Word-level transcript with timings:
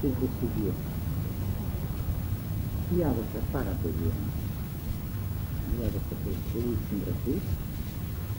και 0.00 0.08
22. 0.68 0.72
Διάβασα 2.90 3.40
πάρα 3.52 3.74
πολύ. 3.82 4.10
Διάβασα 5.76 6.14
πολύ 6.52 6.76
συγγραφείς, 6.88 7.44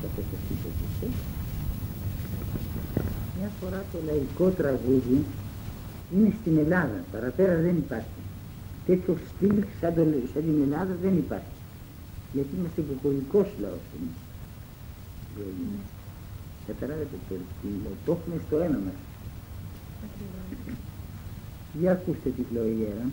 καθώς 0.01 0.25
αυτή 0.37 0.53
το 0.63 0.69
ζήσε. 0.77 1.07
Μια 3.37 3.51
φορά 3.59 3.85
το 3.91 3.97
λαϊκό 4.05 4.49
τραγούδι 4.49 5.25
είναι 6.15 6.33
στην 6.41 6.57
Ελλάδα, 6.57 7.03
παραπέρα 7.11 7.55
δεν 7.55 7.77
υπάρχει. 7.77 8.19
Τέτοιο 8.85 9.17
στυλ 9.29 9.63
σαν, 9.79 9.93
το, 9.95 10.03
σαν 10.33 10.43
την 10.43 10.61
Ελλάδα 10.61 10.93
δεν 11.01 11.17
υπάρχει. 11.17 11.55
Γιατί 12.33 12.49
είμαστε 12.57 12.81
κοκολικός 12.81 13.47
λαός 13.61 13.85
εμείς. 13.95 14.17
Καταλάβετε 16.67 17.15
το, 17.29 17.35
το 18.05 18.11
έχουμε 18.11 18.41
στο 18.47 18.57
ένα 18.57 18.79
μας. 18.85 18.99
Για 21.73 21.91
ακούστε 21.91 22.29
τη 22.29 22.43
φλοϊέρα. 22.49 23.05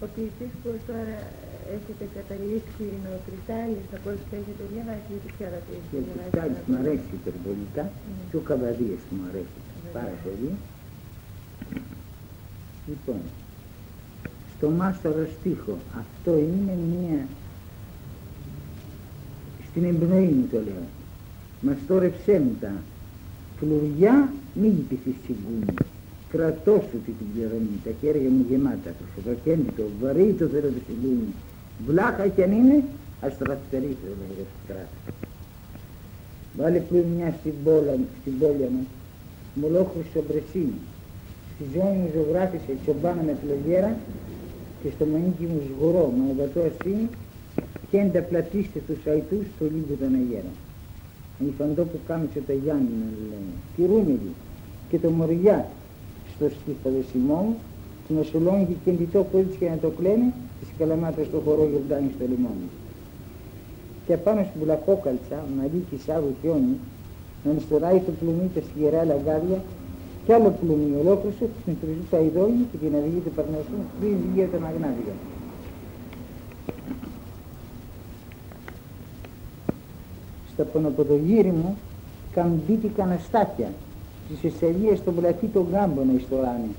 Ο 0.00 0.06
ποιητής 0.14 0.52
που 0.62 0.68
τώρα 0.86 1.16
έχετε 1.76 2.04
καταλήξει 2.18 2.82
είναι 2.92 3.10
ο 3.16 3.18
Κρυστάλλης, 3.26 3.86
από 3.96 4.08
όσο 4.10 4.26
έχετε 4.40 4.64
διαβάσει, 4.72 5.06
γιατί 5.10 5.28
ποιο 5.36 5.46
θα 5.52 5.60
Και 5.90 5.96
ο 6.02 6.04
Κρυστάλλης 6.12 6.62
μου 6.66 6.76
αρέσει 6.82 7.10
υπερβολικά 7.20 7.84
και 8.30 8.36
ο 8.40 8.42
Καβαδίας 8.48 9.02
μου 9.12 9.22
αρέσει 9.28 9.58
πάρα 9.96 10.16
πολύ. 10.24 10.52
Λοιπόν, 12.88 13.20
στο 14.56 14.70
μάστορο 14.70 15.26
στίχο, 15.40 15.76
αυτό 16.02 16.30
είναι 16.38 16.74
μία, 16.92 17.20
στην 19.70 19.84
εμπνοή 19.84 20.30
μου 20.36 20.46
το 20.52 20.58
λέω, 20.66 20.84
μαστόρεψέ 21.60 22.38
μου 22.44 22.56
τα 22.60 22.72
φλουριά, 23.58 24.32
μη 24.54 24.68
γυπηθείς 24.68 25.14
συγκούνι. 25.24 25.74
Κρατώ 26.32 26.74
σου 26.90 26.98
την 27.04 27.14
πληρωμή, 27.32 27.76
τα 27.84 27.90
χέρια 28.00 28.30
μου 28.30 28.44
γεμάτα, 28.48 28.90
το 29.24 29.30
το 29.76 29.84
βαρύ 30.00 30.34
το 30.38 30.46
θέλω 30.46 30.68
το 30.76 30.82
συγκούνι. 30.86 31.32
Βλάχα 31.86 32.28
κι 32.28 32.42
αν 32.42 32.52
είναι, 32.52 32.84
ας 33.20 33.38
τραστερίσω, 33.38 34.08
λέει 34.18 34.46
κράτα. 34.66 34.98
Βάλε 36.56 36.82
μια 37.16 37.34
στην, 37.40 37.52
πόλα, 37.64 37.94
στην 38.20 38.38
πόλια 38.38 38.68
μου, 38.74 38.86
μολόχρυσο 39.54 40.20
μπρεσίνι. 40.26 40.80
Στη 41.54 41.64
ζώνη 41.74 41.96
μου 42.00 42.10
ζωγράφησε 42.14 42.72
τσομπάνα 42.82 43.22
με 43.22 43.36
φλογέρα 43.42 43.96
και 44.82 44.88
στο 44.94 45.04
μανίκι 45.12 45.44
μου 45.52 45.60
σγουρό 45.68 46.12
με 46.16 46.22
οδατό 46.32 46.60
ασύνη 46.70 47.08
και 47.90 47.98
ενταπλατήστε 47.98 48.78
τους 48.86 49.06
αϊτούς 49.06 49.44
στο 49.54 49.64
λίγο 49.64 49.94
των 50.00 50.14
αγέρων 50.20 50.56
η 51.46 51.52
φαντό 51.58 51.82
που 51.82 51.98
κάμισε 52.06 52.40
το 52.46 52.52
Γιάννη 52.62 52.94
να 53.02 53.08
λένε, 53.30 53.52
τη 53.74 53.80
Ρούνιλη 53.90 54.32
και 54.88 54.98
το 54.98 55.08
Μοριά 55.10 55.66
στο 56.34 56.46
στίχο 56.56 56.88
Σιμών, 57.10 57.46
τη 58.06 58.12
Μεσολόγγι 58.12 58.76
και 58.84 58.90
εντυτό 58.90 59.20
που 59.28 59.36
έτσι 59.38 59.58
και 59.58 59.68
να 59.68 59.78
το 59.84 59.88
κλαίνε, 59.98 60.32
τη 60.60 60.66
καλαμάτα 60.78 61.24
στο 61.24 61.38
χορό 61.44 61.64
γιορτάνει 61.70 62.10
στο 62.16 62.24
λιμόνι. 62.30 62.68
Και 64.06 64.12
απάνω 64.18 64.40
στην 64.48 64.60
πουλακόκαλτσα, 64.60 65.38
μαλλί 65.56 65.80
σάβου 66.04 66.34
χιόνι, 66.40 66.76
να 67.44 67.50
μισθωράει 67.52 68.00
το 68.06 68.12
πλουμί 68.18 68.50
τα 68.54 68.60
σιγερά 68.66 69.04
λαγκάδια 69.04 69.60
κι 70.24 70.34
άλλο 70.34 70.50
πλουμί 70.60 70.90
ολόκληρο 71.00 71.34
στην 71.62 71.76
τριζούσα 71.80 72.18
ειδόνη 72.26 72.62
και 72.70 72.76
την 72.82 72.92
αυγή 72.98 73.20
του 73.24 73.32
Παρνασσού 73.36 73.78
πριν 74.00 74.16
γύρω 74.34 74.48
τα 74.52 74.58
μαγνάδια. 74.58 75.14
Στα 80.58 80.66
πονοποδογύρι 80.66 81.50
μου 81.50 81.78
καμπίτηκαν 82.34 83.12
αστάθια, 83.12 83.70
στις 84.24 84.52
εσελίες 84.52 85.04
των 85.04 85.14
πλατή 85.14 85.46
των 85.46 85.66
γάμπων 85.72 86.16
ιστοράνε 86.16 86.70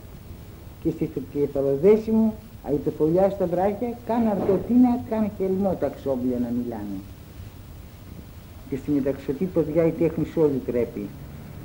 και 0.83 0.89
στη 0.89 1.09
κεφαλοδέση 1.33 2.11
μου 2.11 2.33
αιτοφολιά 2.73 3.29
στα 3.29 3.45
βράχια 3.45 3.97
καν 4.07 4.27
αρτοτίνα, 4.27 4.99
καν 5.09 5.31
χελμό 5.37 5.77
τα 5.79 5.87
ξόμπλια 5.87 6.39
να 6.39 6.49
μιλάνε. 6.57 6.97
Και 8.69 8.75
στη 8.75 8.91
μεταξωτή 8.91 9.45
ποδιά 9.45 9.85
η 9.85 9.91
τέχνη 9.91 10.25
όλη 10.35 10.61
τρέπει, 10.65 11.07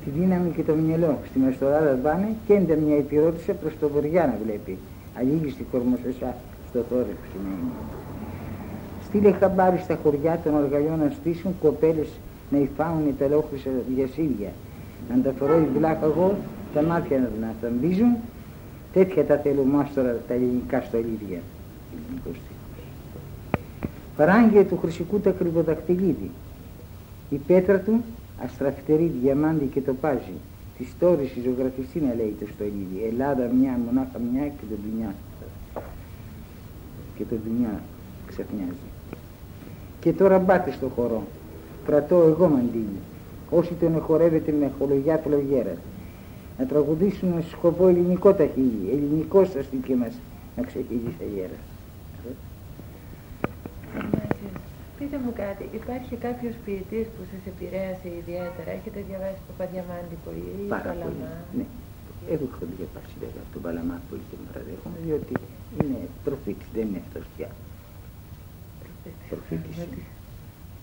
τη 0.05 0.11
δύναμη 0.19 0.51
και 0.51 0.63
το 0.63 0.75
μυαλό. 0.75 1.19
Στη 1.29 1.39
μεστοράδα 1.39 1.99
βάνε 2.03 2.29
και 2.47 2.53
έντε 2.53 2.77
μια 2.77 2.97
υπηρώτησα 2.97 3.53
προς 3.53 3.73
το 3.81 3.89
βοριά 3.89 4.27
να 4.27 4.37
βλέπει. 4.45 4.79
Αλήγιστη 5.19 5.63
κορμοσεσά 5.71 6.35
στο 6.69 6.85
θόρυβο 6.89 7.25
σημαίνει. 7.33 7.71
Στείλε 9.15 9.33
χαμπάρι 9.33 9.79
στα 9.79 9.99
χωριά 10.03 10.41
των 10.45 10.55
οργαλιών 10.55 10.99
να 10.99 11.11
στήσουν 11.11 11.55
κοπέλες 11.61 12.09
να 12.51 12.59
υφάουν 12.59 13.17
τα 13.19 13.27
λόχρυσα 13.29 13.71
διασύδια. 13.95 14.53
Να 15.11 15.23
τα 15.23 15.33
φορώ 15.39 15.59
η 15.59 15.69
βλάκα 15.77 16.05
εγώ, 16.05 16.37
τα 16.75 16.83
μάτια 16.83 17.19
να, 17.19 17.47
να 17.47 17.55
θαμπίζουν. 17.61 18.17
Τέτοια 18.93 19.25
τα 19.25 19.37
θέλω 19.37 19.63
μάστορα 19.63 20.21
τα 20.29 20.35
ελληνικά 20.35 20.81
στολίδια. 20.81 21.41
Παράγγε 24.17 24.65
του 24.65 24.79
χρυσικού 24.79 25.21
τα 25.21 25.31
κρυβοδαχτυλίδι. 25.31 26.31
Η 27.31 27.37
πέτρα 27.37 27.79
του 27.79 28.05
αστραφτερή 28.45 29.13
διαμάντη 29.23 29.65
και 29.65 29.81
το 29.81 29.95
πάζι. 29.95 30.37
Τη 30.79 30.87
τόρηση 30.99 31.41
ζωγραφιστή 31.45 32.01
να 32.01 32.15
λέει 32.15 32.37
το 32.41 32.47
στολίδι. 32.55 33.05
Ελλάδα 33.09 33.51
μια, 33.61 33.79
μονάχα 33.85 34.19
μια 34.33 34.47
και 34.47 34.65
το 34.71 34.77
δουλειά. 34.85 35.15
Και 37.17 37.25
το 37.31 37.37
δουλειά 37.45 37.81
ξαφνιάζει. 38.27 38.94
Και 40.05 40.13
τώρα 40.13 40.39
μπάτε 40.39 40.71
στο 40.79 40.89
χορό. 40.97 41.23
Κρατώ 41.87 42.17
εγώ 42.33 42.47
μαντήλι. 42.55 43.01
Όσοι 43.51 43.73
τον 43.81 44.01
χορεύετε 44.01 44.51
με 44.61 44.71
χολογιά 44.79 45.17
πλογέρα. 45.27 45.75
Να 46.59 46.65
τραγουδήσουν 46.71 47.29
με 47.37 47.43
σκοπό 47.53 47.85
ελληνικό 47.89 48.31
τα 48.39 48.47
χείλη. 48.55 48.85
Ελληνικό 48.97 49.45
στα 49.45 49.63
στήκε 49.63 49.95
μας 49.95 50.15
να 50.57 50.63
ξεχύγει 50.69 51.11
στα 51.17 51.27
γέρα. 51.35 51.59
Πείτε 54.99 55.17
μου 55.25 55.33
κάτι, 55.43 55.65
υπάρχει 55.81 56.15
κάποιος 56.27 56.55
ποιητής 56.65 57.07
που 57.15 57.23
σας 57.31 57.43
επηρέασε 57.53 58.09
ιδιαίτερα, 58.21 58.71
έχετε 58.79 58.99
διαβάσει 59.09 59.41
το 59.49 59.53
Παδιαμάντη 59.59 60.17
πολύ 60.25 60.49
ή 60.63 60.67
Πάρα 60.75 60.83
Παλαμά; 60.89 61.05
Πολύ, 61.05 61.57
ναι. 61.59 61.67
Εγώ 62.35 62.45
έχω 62.53 62.65
διαβάσει 62.77 63.15
βέβαια 63.25 63.45
τον 63.53 63.61
Παλαμά 63.65 63.97
πολύ 64.09 64.25
και 64.29 64.37
τον 64.41 64.47
παραδέχομαι, 64.49 64.99
διότι 65.07 65.35
είναι 65.79 66.01
προφήτης, 66.27 66.69
δεν 66.77 66.85
είναι 66.89 67.01
αυτός 67.07 67.25
πια 67.35 67.49
προφήτης 69.29 69.77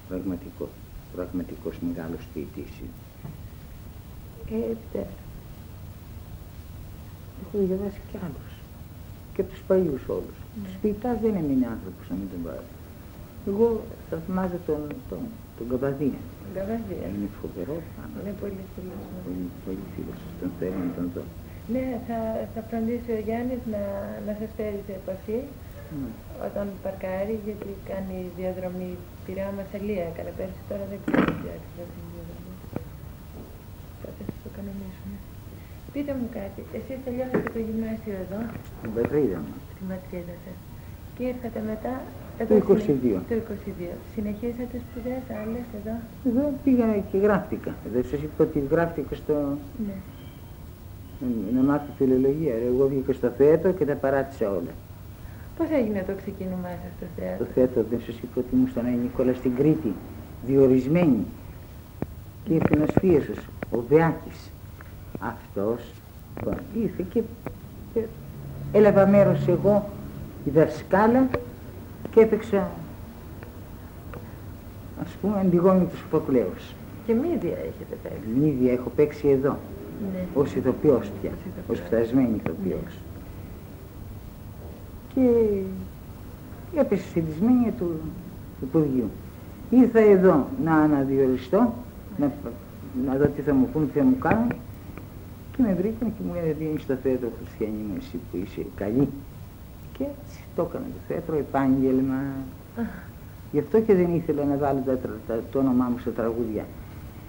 πραγματικό, 0.07 0.69
πραγματικός 1.15 1.75
μεγάλος 1.87 2.21
ποιητής 2.33 2.71
και 4.51 4.57
έπειτα 4.71 5.03
έχω 7.41 7.55
διαβάσει 7.67 8.01
κι 8.09 8.17
άλλους. 8.25 8.51
Και 9.35 9.43
τους 9.49 9.61
παλιούς 9.67 10.03
όλους. 10.15 10.37
Ναι. 10.39 10.63
τους 10.63 10.75
ποιητάς 10.81 11.17
δεν 11.23 11.33
έμεινε 11.41 11.65
άνθρωπος 11.75 12.05
να 12.09 12.15
μην 12.19 12.27
τον 12.33 12.41
πάρει. 12.45 12.67
Εγώ 13.49 13.67
θαυμάζω 14.09 14.59
τον, 14.67 14.81
τον, 15.09 15.21
τον 15.57 15.65
Καβαδία. 15.71 16.21
Καβαδία. 16.57 17.05
Είναι 17.13 17.29
φοβερό 17.41 17.77
είναι 18.19 18.35
πολύ 18.43 18.63
φίλος 18.73 19.01
πολύ, 19.25 19.47
πολύ 19.65 19.85
φίλος 19.93 20.19
τον 20.39 20.49
θέλω 20.59 20.79
να 20.85 20.91
τον. 20.95 21.07
Δω 21.15 21.23
ναι, 21.73 21.85
θα, 22.07 22.17
θα 22.53 22.61
φροντίσει 22.69 23.11
ο 23.17 23.19
Γιάννης 23.27 23.61
να, 23.73 23.83
να 24.27 24.33
σας 24.39 24.49
φέρει 24.57 24.81
σε 24.87 24.93
επαφή 25.01 25.39
ναι. 26.00 26.09
όταν 26.47 26.66
παρκάρει 26.85 27.35
γιατί 27.47 27.69
κάνει 27.91 28.18
διαδρομή 28.40 28.91
πειρά 29.25 29.47
Μασαλία 29.57 30.03
έκανε 30.12 30.31
πέρσι 30.38 30.62
τώρα 30.69 30.84
δεν 30.91 31.00
ξέρω 31.06 31.29
τι 31.40 31.47
άρχισε 31.56 31.84
την 31.94 32.06
διαδρομή 32.13 32.56
τότε 34.03 34.22
θα 34.29 34.38
το 34.46 34.50
κανονίσουμε 34.57 35.18
πείτε 35.94 36.12
μου 36.19 36.28
κάτι 36.40 36.62
εσείς 36.78 36.97
τελειώσατε 37.06 37.47
το 37.56 37.59
γυμνάσιο 37.68 38.16
εδώ 38.24 38.40
στην 38.78 38.91
πατρίδα 38.96 39.38
μου 39.46 39.56
στην 39.74 39.85
πατρίδα 39.91 40.35
σας 40.44 40.57
και 41.16 41.24
ήρθατε 41.31 41.62
μετά 41.72 41.94
το 42.47 42.56
22. 42.56 42.59
Το 43.29 43.35
22. 43.35 43.96
Συνεχίσατε 44.16 44.81
σπουδές 44.85 45.23
άλλες 45.41 45.66
εδώ; 45.79 45.96
Εδώ 46.28 46.53
πήγα 46.63 46.85
και 47.12 47.18
γράφτηκα. 47.18 47.75
Εδώ 47.88 48.03
σας 48.09 48.22
είπα 48.22 48.44
ότι 48.44 48.63
γράφτηκα 48.72 49.16
στο... 49.16 49.34
Ναι. 49.85 49.94
Να 51.53 51.61
μάθω 51.61 51.91
φιλολογία. 51.97 52.53
Εγώ 52.67 52.87
βγήκα 52.87 53.14
στο 53.14 53.29
θέατρο 53.37 53.72
και 53.72 53.85
τα 53.85 53.94
παράτησα 53.94 54.49
όλα. 54.49 54.73
Πώς 55.61 55.69
έγινε 55.69 56.03
το 56.08 56.13
ξεκίνημά 56.22 56.69
σας 56.81 56.91
στο 56.97 57.05
θέατρο; 57.16 57.46
Το 57.46 57.52
θέατρο 57.53 57.84
δεν 57.90 57.99
σας 58.05 58.16
είπα 58.16 58.35
ότι 58.35 58.47
ήμουν 58.53 58.67
στον 58.69 58.85
Άγιο 58.85 58.99
Νικόλας 59.02 59.37
στην 59.37 59.55
Κρήτη, 59.55 59.93
διορισμένη. 60.46 61.25
Και 62.43 62.53
ήρθε 62.53 62.73
ένας 62.75 62.93
φίλος 62.99 63.47
ο 63.72 63.78
Βεάκης. 63.90 64.52
Αυτός 65.19 65.81
λοιπόν, 66.37 66.58
ήρθε 66.81 67.05
και 67.93 68.02
έλαβα 68.72 69.08
μέρος 69.08 69.47
εγώ 69.47 69.90
η 70.46 70.49
δασκάλα 70.49 71.28
και 72.11 72.19
έπαιξα 72.19 72.69
ας 75.02 75.11
πούμε 75.22 75.40
αντιγόνη 75.40 75.85
του 75.85 75.97
Σοφοκλέους. 75.97 76.75
Και 77.05 77.13
μύδια 77.13 77.58
έχετε 77.58 77.96
παίξει. 78.03 78.40
Μύδια 78.40 78.72
έχω 78.72 78.91
παίξει 78.96 79.28
εδώ. 79.28 79.58
Ναι. 80.13 80.23
Ως 80.34 80.55
ηθοποιός 80.55 81.11
πια, 81.22 81.31
ως 81.67 81.79
φτασμένη 81.79 82.41
ηθοποιός. 82.43 82.93
Ναι 82.93 83.10
και 86.73 86.79
έπεσε 86.79 87.08
στη 87.08 87.23
του 87.78 88.00
Υπουργείου. 88.62 89.09
Ήρθα 89.70 90.00
εδώ 90.00 90.47
να 90.64 90.76
αναδιοριστώ, 90.76 91.73
να 92.18 92.32
να 93.06 93.16
δω 93.16 93.26
τι 93.26 93.41
θα 93.41 93.53
μου 93.53 93.70
πούν, 93.73 93.91
τι 93.91 94.00
θα 94.00 94.06
μου 94.06 94.18
κάνουν. 94.20 94.47
Και 95.56 95.62
με 95.62 95.73
βρήκαν 95.73 96.08
και 96.18 96.22
μου 96.28 96.34
λένε 96.34 96.56
δίνεις 96.59 96.85
το 96.85 96.96
θέατρο 97.03 97.29
Χριστιανή 97.38 97.82
μου 97.88 97.96
εσύ 97.97 98.20
που 98.32 98.38
είσαι 98.44 98.66
καλή. 98.76 99.08
Και 99.97 100.03
έτσι 100.03 100.40
το 100.56 100.68
έκανα 100.70 100.85
το 100.85 101.00
θέατρο, 101.08 101.35
επάγγελμα. 101.38 102.20
Γι' 103.52 103.59
αυτό 103.59 103.79
και 103.79 103.96
δεν 103.96 104.16
ήθελα 104.16 104.44
να 104.44 104.56
βάλω 104.58 104.82
τα, 104.85 104.97
τα, 105.28 105.40
το 105.52 105.59
όνομά 105.59 105.85
μου 105.91 105.97
στα 105.97 106.12
τραγούδια. 106.12 106.66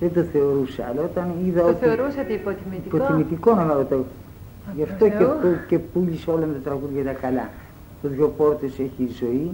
Δεν 0.00 0.12
το 0.12 0.22
θεωρούσα, 0.22 0.84
αλλά 0.90 1.02
όταν 1.02 1.26
είδα 1.46 1.60
Το 1.60 1.68
ότι... 1.68 1.84
θεωρούσατε 1.84 2.32
υποτιμητικό; 2.32 2.96
Υποτιμητικό 2.96 3.54
να 3.54 3.64
βάλω 3.64 3.84
το... 3.84 4.04
Γι' 4.76 4.82
αυτό 4.82 5.04
και, 5.08 5.14
Θεού. 5.16 5.28
που- 5.40 5.66
και 5.68 5.78
πούλησε 5.78 6.30
όλα 6.30 6.46
με 6.46 6.52
τα 6.52 6.58
τραγούδια 6.58 7.04
τα 7.04 7.12
καλά. 7.12 7.48
Το 8.02 8.08
δυο 8.08 8.28
πόρτες 8.28 8.72
έχει 8.78 9.02
η 9.02 9.10
ζωή, 9.18 9.50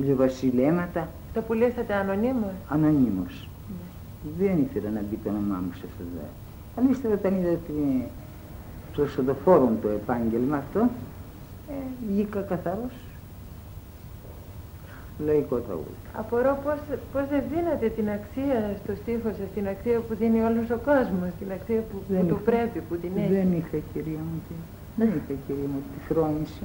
ηλιοβασιλέματα, 0.00 1.08
Το 1.34 1.40
πουλήσατε 1.42 1.94
ανωνύμως. 1.94 2.52
ανωνύμως. 2.68 3.48
Δεν 4.38 4.58
ήθελα 4.68 4.90
να 4.90 5.00
μπει 5.10 5.18
το 5.24 5.28
όνομά 5.30 5.56
μου 5.64 5.72
σε 5.74 5.84
αυτό 5.90 6.02
το 6.14 6.20
Αλλά 6.76 6.90
ύστερα 6.90 7.14
όταν 7.14 7.32
είδα 7.38 7.50
ότι 7.50 7.72
είναι 7.78 8.08
προσοδοφόρον 8.94 9.78
το 9.82 9.88
επάγγελμα 9.88 10.56
αυτό, 10.56 10.80
ε, 11.70 11.72
βγήκα 12.10 12.40
καθαρός 12.40 12.92
λαϊκό 15.26 15.56
τραγούδι. 15.56 15.96
Απορώ 16.22 16.58
πώς, 16.64 16.78
πώς 17.12 17.22
δεν 17.32 17.42
δίνατε 17.52 17.88
την 17.88 18.06
αξία 18.18 18.58
στο 18.82 18.92
στίχο 19.02 19.28
σας, 19.38 19.48
την 19.54 19.66
αξία 19.74 19.98
που 20.06 20.14
δίνει 20.20 20.40
όλος 20.48 20.68
ο 20.76 20.78
κόσμος, 20.90 21.30
την 21.40 21.48
αξία 21.58 21.80
που, 21.88 21.96
που 22.06 22.12
Δεν 22.16 22.26
του 22.28 22.38
είχα. 22.40 22.50
πρέπει, 22.50 22.78
που 22.88 22.94
την 23.02 23.10
έχει. 23.22 23.32
Δεν 23.32 23.48
είχα 23.58 23.78
κυρία 23.92 24.22
μου, 24.28 24.38
τι- 24.46 24.64
δεν 25.00 25.08
είχα 25.18 25.34
κυρία 25.46 25.68
μου 25.72 25.80
τη 25.92 25.98
φρόνηση. 26.08 26.64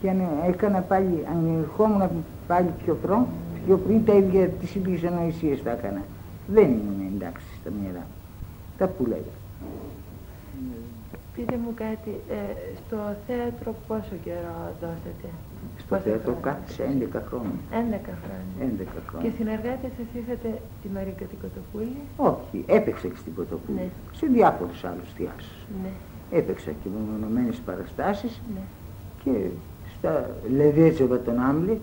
Και 0.00 0.10
αν 0.10 0.20
έκανα 0.46 0.80
πάλι, 0.80 1.26
αν 1.30 1.60
ερχόμουν 1.62 2.08
πάλι 2.46 2.68
πιο 2.84 2.94
πριν, 3.02 3.18
πιο 3.66 3.76
πριν 3.78 4.04
τα 4.04 4.12
ίδια 4.12 4.48
τις 4.48 4.74
ίδιες 4.74 5.04
ανοησίες 5.04 5.62
τα 5.62 5.70
έκανα. 5.70 6.02
Δεν 6.46 6.64
ήμουν 6.64 7.00
εντάξει 7.14 7.46
στα 7.60 7.70
μυαλά 7.80 7.98
μου. 7.98 8.14
Τα 8.78 8.86
πουλάγα. 8.88 9.34
Πείτε 11.34 11.56
μου 11.62 11.72
κάτι, 11.74 12.12
ε, 12.30 12.40
στο 12.80 12.96
θέατρο 13.26 13.74
πόσο 13.88 14.14
καιρό 14.24 14.56
δώσατε. 14.80 15.28
Στο 15.78 15.86
Πόσα 15.88 16.00
θέατρο 16.02 16.32
χρόνια; 16.32 16.52
κάθισα 16.52 16.82
11 16.84 17.20
χρόνια. 17.28 17.56
11 17.70 18.12
χρόνια. 18.22 18.54
11 18.68 18.84
Και 18.94 19.00
χρόνια. 19.08 19.30
συνεργάτες 19.38 19.90
σας 19.98 20.08
είχατε 20.18 20.50
τη 20.82 20.88
Μαρίκα 20.94 21.24
την 21.32 21.38
Κοτοπούλη; 21.42 22.00
Όχι, 22.30 22.56
έπαιξα 22.76 23.06
και 23.12 23.18
στην 23.22 23.34
Κοτοπούλη. 23.38 23.78
Ναι. 23.78 23.88
Σε 24.18 24.26
διάφορους 24.36 24.80
άλλους 24.90 25.08
θεάσεις. 25.16 25.58
Ναι, 25.82 25.92
Έπαιξα 26.38 26.70
και 26.80 26.88
με 26.94 27.00
μονομένες 27.10 27.56
παραστάσεις 27.68 28.32
ναι. 28.54 28.64
και 29.22 29.32
στα 29.98 30.30
Λεδέτσεβα 30.56 31.20
τον 31.20 31.38
Άμπλη, 31.38 31.80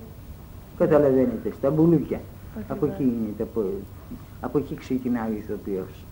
καταλαβαίνετε, 0.78 1.52
στα 1.58 1.70
μπουλούκια. 1.72 2.20
Ακριβώς. 2.60 2.78
Από 2.78 2.86
εκεί, 2.86 3.04
είναι, 3.04 3.34
τα 3.38 3.44
πο- 3.44 3.82
από 4.42 4.58
εκεί 4.58 4.76
ξεκινάει 4.76 5.32
ο 5.32 5.36
ηθοποιός. 5.38 6.06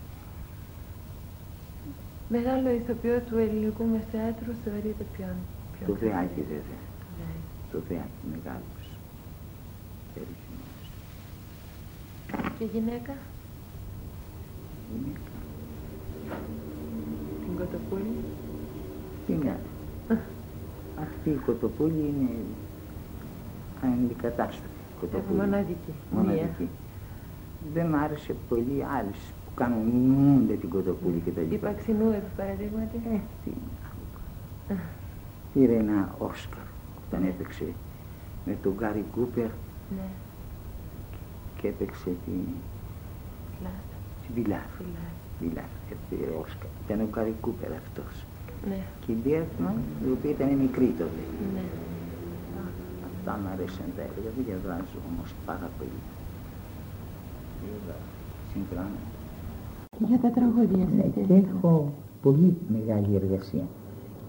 Μεγάλο 2.30 2.70
ηθοποιό 2.70 3.20
του 3.30 3.38
ελληνικού 3.38 3.84
μας 3.86 4.02
θεάτρου 4.12 4.52
θεωρείται 4.64 5.04
ποιον. 5.18 5.36
ποιον 5.78 5.88
Το 5.90 5.94
θεωρείτε; 5.96 6.18
θεάκι 6.20 6.42
βέβαια. 6.42 6.82
Το 7.02 7.08
Θεάκι. 7.18 7.42
Το 7.72 7.80
θεάκι 7.88 8.24
μεγάλος. 8.34 8.86
Περίφημος. 10.14 10.80
Και 12.58 12.66
γυναίκα, 12.74 13.14
Γυναίκα. 14.92 15.32
την 17.46 17.56
Κοτοπούλη. 17.58 18.14
Είναι. 19.28 19.56
Αυτή 21.02 21.30
η 21.30 21.40
κοτοπούλη 21.46 22.00
είναι 22.18 22.30
αναντικατάστατη. 23.84 24.68
κοτοπούλη. 25.00 25.40
Μοναδική. 25.40 25.94
Μοναδική. 26.12 26.68
Δεν 27.74 27.86
μ' 27.88 27.96
άρεσε 27.96 28.36
πολύ 28.50 28.86
άλλες 28.98 29.18
που 29.46 29.52
κάνουν 29.56 29.86
μιμούνται 29.88 30.54
την 30.54 30.70
κοτοπούλη 30.70 31.22
και 31.26 31.32
τα 31.32 31.42
Η 31.42 31.46
λοιπά. 31.46 31.68
Παξινού, 31.70 32.10
επί 32.10 32.30
παραδείγματι. 32.38 32.96
Ε, 33.14 33.18
τι 33.44 33.50
να 33.50 33.90
πω. 34.68 34.76
Πήρε 35.54 35.76
ένα 35.76 36.16
Όσκαρ 36.18 36.64
όταν 37.08 37.24
έπαιξε 37.28 37.66
με 38.46 38.58
τον 38.64 38.74
Γκάρι 38.78 39.06
Κούπερ 39.16 39.50
Ναι, 39.96 40.08
και 41.58 41.68
έπαιξε 41.68 42.10
την, 42.26 42.42
φλάτα, 43.60 43.96
την 44.26 44.34
Βιλάρ. 44.44 44.66
φυλάκι. 44.78 45.20
Βιλάρ. 45.40 45.64
Ε, 45.92 45.96
Πήρε 46.10 46.30
Όσκαρ. 46.42 46.70
Ήταν 46.86 47.00
ο 47.02 47.08
Γκάρι 47.12 47.36
Κούπερ 47.42 47.72
αυτός. 47.72 48.26
Ναι, 48.70 48.80
Και 49.06 49.12
η 49.12 49.18
Μπέρτμαν, 49.24 49.76
η 50.08 50.10
οποία 50.12 50.32
ήταν 50.32 50.50
μικρή 50.64 50.90
τότε. 51.00 51.22
ναι. 51.56 51.66
Αυτά 53.10 53.32
μου 53.42 53.48
αρέσαν 53.54 53.86
τα 53.96 54.02
έργα, 54.02 54.30
δεν 54.36 54.44
διαβάζω 54.48 54.98
όμως 55.12 55.30
πάρα 55.46 55.70
πολύ. 55.78 56.00
Διαβάζω 57.62 58.08
συγγράμμα. 58.52 59.00
Για 60.08 60.20
τα 60.20 60.30
τραγούδια 60.32 60.86
Ναι, 60.98 61.04
και 61.26 61.34
έχω 61.34 61.94
πολύ 62.22 62.58
μεγάλη 62.76 63.16
εργασία 63.16 63.64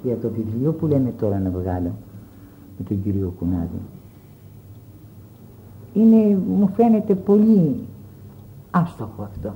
για 0.02 0.16
το 0.16 0.28
βιβλίο 0.30 0.72
που 0.72 0.86
λέμε 0.86 1.10
τώρα 1.10 1.38
να 1.38 1.50
βγάλω 1.50 1.92
με 2.78 2.84
τον 2.88 3.02
κύριο 3.02 3.34
Κουνάδη. 3.38 3.80
Είναι, 5.94 6.36
μου 6.36 6.68
φαίνεται 6.68 7.14
πολύ 7.14 7.78
άστοχο 8.70 9.22
αυτό. 9.22 9.54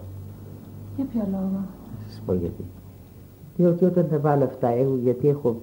Για 0.96 1.04
ποιο 1.04 1.22
λόγο; 1.30 1.60
Θα 1.98 2.08
σας 2.08 2.22
πω 2.26 2.32
γιατί. 2.32 2.64
Διότι 3.58 3.84
όταν 3.84 4.08
τα 4.10 4.19
βάλω 4.19 4.44
αυτά, 4.44 4.69
εγώ, 4.69 4.96
γιατί 5.02 5.28
έχω 5.28 5.56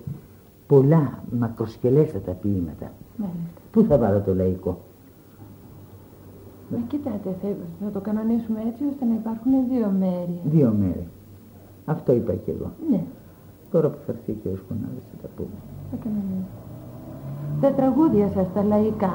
πολλά 0.68 1.24
μακροσκελέστατα 1.39 2.31
ποίηματα, 2.31 2.92
Μάλιστα. 3.18 3.59
πού 3.71 3.83
θα 3.89 3.97
βάλω 3.97 4.19
το 4.19 4.33
λαϊκό; 4.36 4.77
Μα 6.71 6.77
κοιτάτε, 6.88 7.30
θα, 7.42 7.47
θα 7.83 7.89
το 7.92 8.00
κανονίσουμε 8.00 8.59
έτσι 8.69 8.83
ώστε 8.92 9.06
να 9.06 9.13
υπάρχουν 9.21 9.51
δύο 9.71 9.88
μέρη. 10.00 10.38
Δύο 10.56 10.75
μέρη. 10.80 11.07
Αυτό 11.86 12.13
είπα 12.13 12.33
και 12.33 12.51
εγώ. 12.51 12.69
Ναι, 12.89 13.01
Τώρα 13.71 13.88
που 13.89 13.98
θα 14.06 14.12
έρθει 14.12 14.31
και 14.41 14.48
ο 14.48 14.56
Σκουνάδης 14.62 15.06
θα 15.12 15.18
τα 15.21 15.27
πούμε. 15.36 15.57
θα 15.91 15.98
κανονίσουμε. 16.03 16.45
Τα 17.62 17.69
τραγούδια 17.80 18.27
σας, 18.36 18.48
τα 18.56 18.63
λαϊκά, 18.63 19.13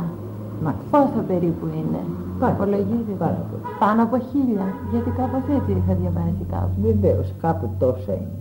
Μάλιστα. 0.65 0.85
πόσα 0.91 1.23
περίπου 1.31 1.67
είναι; 1.79 2.01
Πάρα 2.41 2.53
πολύ, 2.61 2.71
Υπολογίζετε; 2.75 3.13
πάρα 3.25 3.41
πολύ. 3.51 3.63
Πάνω 3.83 4.01
από 4.07 4.17
χίλια, 4.31 4.67
γιατί 4.93 5.11
κάπως 5.21 5.43
έτσι 5.57 5.71
είχα 5.79 5.95
διαβάσει 6.01 6.45
κάπου. 6.55 6.75
Βεβαίως, 6.89 7.27
κάπου 7.45 7.67
τόσα 7.79 8.13
είναι. 8.23 8.40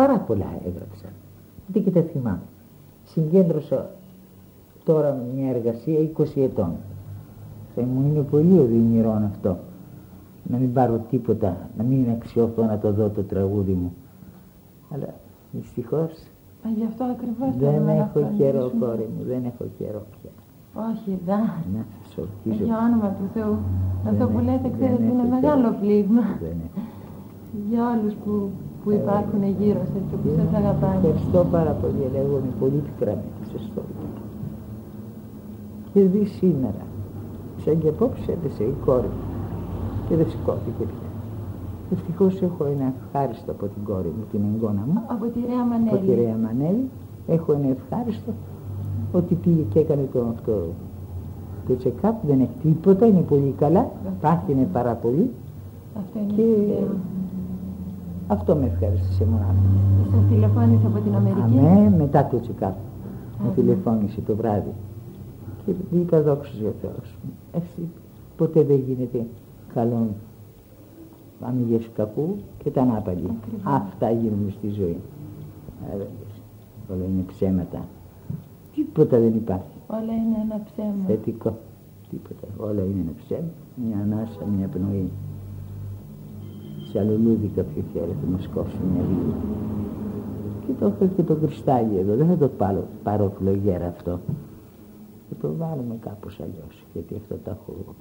Πάρα 0.00 0.18
πολλά 0.18 0.46
έγραψα. 0.66 1.06
Δεν 1.66 1.84
και 1.84 1.90
τα 1.90 2.02
θυμάμαι. 2.02 2.40
Συγκέντρωσα 3.04 3.90
τώρα 4.84 5.16
μια 5.34 5.50
εργασία 5.50 5.98
20 6.18 6.24
ετών. 6.36 6.72
Θα 7.74 7.82
μου 7.82 8.06
είναι 8.08 8.20
πολύ 8.20 8.58
οδυνηρό 8.58 9.10
αυτό. 9.24 9.56
Να 10.50 10.58
μην 10.58 10.72
πάρω 10.72 11.00
τίποτα, 11.10 11.56
να 11.76 11.84
μην 11.84 12.06
αξιώθω 12.10 12.64
να 12.64 12.78
το 12.78 12.92
δω 12.92 13.08
το 13.08 13.22
τραγούδι 13.22 13.72
μου. 13.72 13.92
Αλλά 14.94 15.06
δυστυχώς 15.52 16.10
Μα 16.64 16.70
γι' 16.70 16.84
αυτό 16.84 17.04
ακριβώς 17.04 17.56
δεν 17.58 17.70
θέλουμε 17.70 17.94
να 17.94 18.00
έχω 18.02 18.30
καιρό, 18.36 18.58
φροντίσουμε. 18.58 18.86
κόρη 18.86 19.08
μου, 19.18 19.24
δεν 19.26 19.44
έχω 19.44 19.64
καιρό 19.78 20.02
πια. 20.10 20.30
Όχι, 20.90 21.18
δα. 21.26 21.36
Να 21.74 21.84
σας 22.02 22.16
ορκίζω. 22.18 22.64
Για 22.64 22.78
όνομα 22.86 23.08
του 23.08 23.26
Θεού. 23.34 23.56
Αυτό 24.06 24.16
Δεν 24.16 24.26
που 24.26 24.38
έχω- 24.38 24.44
λέτε, 24.48 24.60
δεν 24.62 24.72
ξέρετε, 24.76 25.02
είναι 25.02 25.22
έχω 25.22 25.28
μεγάλο 25.34 25.62
καιρό. 25.68 25.76
πλήγμα. 25.80 26.22
Δεν 26.40 26.56
έχω. 26.66 26.80
Για 27.70 27.82
όλους 27.94 28.14
που, 28.24 28.50
που 28.82 28.90
Ε, 28.90 28.94
υπάρχουν 28.94 29.42
γύρω 29.60 29.82
σας 29.92 30.02
και 30.10 30.16
που 30.22 30.28
σας 30.38 30.50
αγαπάνε. 30.60 30.96
Ευχαριστώ 31.02 31.40
πάρα 31.56 31.72
πολύ, 31.82 32.02
αλλά 32.08 32.18
εγώ 32.24 32.34
είμαι 32.40 32.54
πολύ 32.62 32.78
πικραμένη 32.86 33.32
σε 33.50 33.56
αυτό. 33.62 33.80
Και 35.92 36.00
δει 36.12 36.24
σήμερα, 36.38 36.84
σαν 37.62 37.78
και 37.80 37.88
απόψε 37.88 38.30
έπεσε 38.36 38.62
η 38.74 38.74
κόρη 38.84 39.10
μου 39.16 39.26
και 40.08 40.16
δεν 40.16 40.26
σηκώθηκε 40.32 40.82
πια. 40.90 41.08
Ευτυχώς 41.92 42.42
έχω 42.42 42.64
ένα 42.74 42.86
ευχάριστο 42.94 43.50
από 43.56 43.66
την 43.74 43.82
κόρη 43.84 44.10
μου, 44.16 44.24
την 44.30 44.40
εγγόνα 44.54 44.82
μου, 44.86 45.00
Από 45.14 45.24
τη 45.32 45.38
Ρέα 45.48 45.62
από 45.64 45.74
τη 45.74 45.90
Μανέλη. 45.90 46.14
Ρέα 46.20 46.36
Μανέλη. 46.44 46.84
Έχω 47.26 47.52
ένα 47.52 47.68
ευχάριστο 47.76 48.32
ότι 49.12 49.34
πήγε 49.34 49.62
και 49.72 49.78
έκανε 49.78 50.08
το, 50.12 50.20
αυτό, 50.34 50.52
το 51.66 51.74
check-up, 51.84 52.14
δεν 52.28 52.40
έχει 52.40 52.56
τίποτα, 52.62 53.06
είναι 53.06 53.20
πολύ 53.20 53.54
καλά, 53.58 53.90
πάθηνε 54.20 54.68
πάρα 54.72 54.92
πολύ. 54.92 55.30
Αυτό 55.98 56.18
είναι 56.18 56.32
Και 56.36 56.42
και... 56.42 56.84
αυτό 58.30 58.54
με 58.54 58.66
ευχαριστήσε 58.66 59.24
μονάχα. 59.24 59.54
Σας 60.10 60.20
τηλεφώνησε 60.30 60.86
από 60.86 60.98
την 60.98 61.14
Αμερική. 61.14 61.58
Αμέ, 61.58 61.96
μετά 61.96 62.26
το 62.26 62.40
τσικάπ. 62.40 62.74
Μου 63.38 63.44
Αμέ. 63.44 63.52
τηλεφώνησε 63.54 64.20
το 64.20 64.36
βράδυ. 64.36 64.72
Και 65.64 65.72
είπα 65.96 66.22
δόξα 66.22 66.52
ο 66.62 66.72
Θεός. 66.80 67.14
Έτσι 67.52 67.88
ποτέ 68.36 68.62
δεν 68.62 68.76
γίνεται 68.86 69.26
καλόν 69.74 70.08
αμυγές 71.40 71.90
κακού 71.96 72.36
και 72.62 72.70
τα 72.70 72.82
ανάπαλη. 72.82 73.24
Ακριβώς. 73.42 73.62
Αυτά 73.64 74.10
γίνονται 74.10 74.50
στη 74.50 74.68
ζωή. 74.68 74.96
Άρα, 75.94 76.06
όλα 76.92 77.04
είναι 77.04 77.24
ψέματα. 77.26 77.84
Τίποτα 78.74 79.18
δεν 79.18 79.34
υπάρχει. 79.34 79.76
Όλα 79.86 80.12
είναι 80.12 80.36
ένα 80.44 80.60
ψέμα. 80.64 81.04
Θετικό. 81.06 81.58
Τίποτα. 82.10 82.46
Όλα 82.70 82.82
είναι 82.82 83.00
ένα 83.00 83.12
ψέμα. 83.24 83.48
Μια 83.86 83.96
ανάσα, 84.02 84.44
μια 84.58 84.66
πνοή. 84.66 85.10
Σε 86.90 87.02
λουλούδι 87.02 87.50
κάποιο 87.56 87.82
χέρι 87.92 88.16
θα 88.20 88.30
μας 88.30 88.48
κόψει 88.54 88.76
μια 88.92 89.02
βίλη. 89.02 89.34
Και 90.66 90.72
το 90.80 90.86
έχω 90.86 91.14
και 91.16 91.22
το 91.22 91.34
κρυστάλλι 91.34 91.96
εδώ. 91.98 92.14
Δεν 92.14 92.26
θα 92.26 92.36
το 92.36 92.48
πάρω, 92.48 92.84
πάρω 93.02 93.32
φλογέρα 93.38 93.86
αυτό. 93.86 94.20
Θα 95.28 95.36
το 95.40 95.54
βάλουμε 95.58 95.96
κάπως 96.00 96.40
αλλιώς. 96.40 96.84
Γιατί 96.92 97.14
αυτό 97.14 97.34
το 97.44 97.50
έχω 97.50 97.94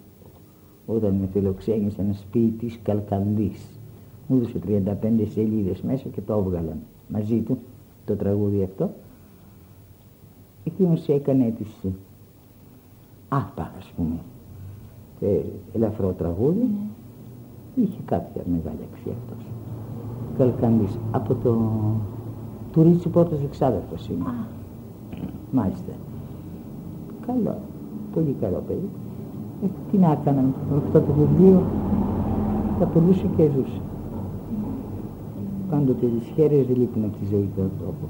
όταν 0.85 1.13
με 1.13 1.27
φιλοξένησε 1.31 2.01
ένας 2.01 2.25
ποιητής 2.31 2.79
Καλκανδής. 2.83 3.65
Μου 4.27 4.37
έδωσε 4.37 4.59
35 4.67 5.27
σελίδες 5.33 5.81
μέσα 5.81 6.07
και 6.07 6.21
το 6.21 6.33
έβγαλαν 6.33 6.77
μαζί 7.07 7.39
του 7.39 7.57
το 8.05 8.15
τραγούδι 8.15 8.63
αυτό. 8.63 8.89
Εκείνος 10.63 11.07
έκανε 11.07 11.45
αίτηση 11.45 11.93
άπα 13.29 13.71
ας 13.77 13.93
πούμε 13.97 14.15
και 15.19 15.39
ελαφρό 15.73 16.13
τραγούδι. 16.17 16.69
Ναι. 17.79 17.85
Είχε 17.85 17.99
κάποια 18.05 18.41
μεγάλη 18.45 18.83
αξία 18.91 19.13
αυτός. 19.21 19.45
Καλκανδής 20.37 20.97
από 21.11 21.35
το 21.43 21.57
του 22.71 22.83
Ρίτσι 22.83 23.09
Πόρτος 23.09 23.39
εξάδελφος 23.43 24.07
είναι. 24.07 24.25
Μάλιστα. 25.51 25.91
Καλό. 27.25 27.55
Πολύ 28.13 28.35
καλό 28.41 28.63
παιδί. 28.67 28.89
Ε, 29.63 29.67
τι 29.91 29.97
να 29.97 30.11
έκανα 30.11 30.41
με 30.41 30.77
αυτό 30.77 30.99
το 30.99 31.11
βιβλίο 31.19 31.61
θα 32.79 32.85
πουλούσε 32.85 33.27
και 33.37 33.49
ζούσε. 33.55 33.81
Πάντοτε 35.69 36.05
τις 36.05 36.27
χέρες 36.35 36.65
δεν 36.67 36.77
λείπουν 36.77 37.03
από 37.03 37.15
τη 37.17 37.25
ζωή 37.31 37.49
του 37.55 37.61
ανθρώπου. 37.61 38.05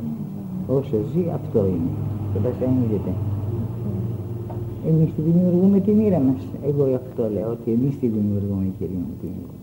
Όσο 0.68 0.98
ζει 1.12 1.24
αυτό 1.34 1.60
είναι. 1.66 1.92
Και 2.34 2.40
βασανίζεται. 2.40 3.12
Εμείς 4.88 5.10
τη 5.16 5.22
δημιουργούμε 5.22 5.80
τη 5.80 5.92
μοίρα 5.92 6.20
μας. 6.20 6.42
Εγώ 6.70 6.84
αυτό 6.96 7.30
λέω, 7.34 7.50
ότι 7.52 7.72
εμείς 7.72 8.00
τη 8.00 8.08
δημιουργούμε 8.08 8.66
κυρία 8.78 9.00
μου 9.08 9.16
τη 9.22 9.28
μοίρα 9.28 9.52
μας. 9.52 9.59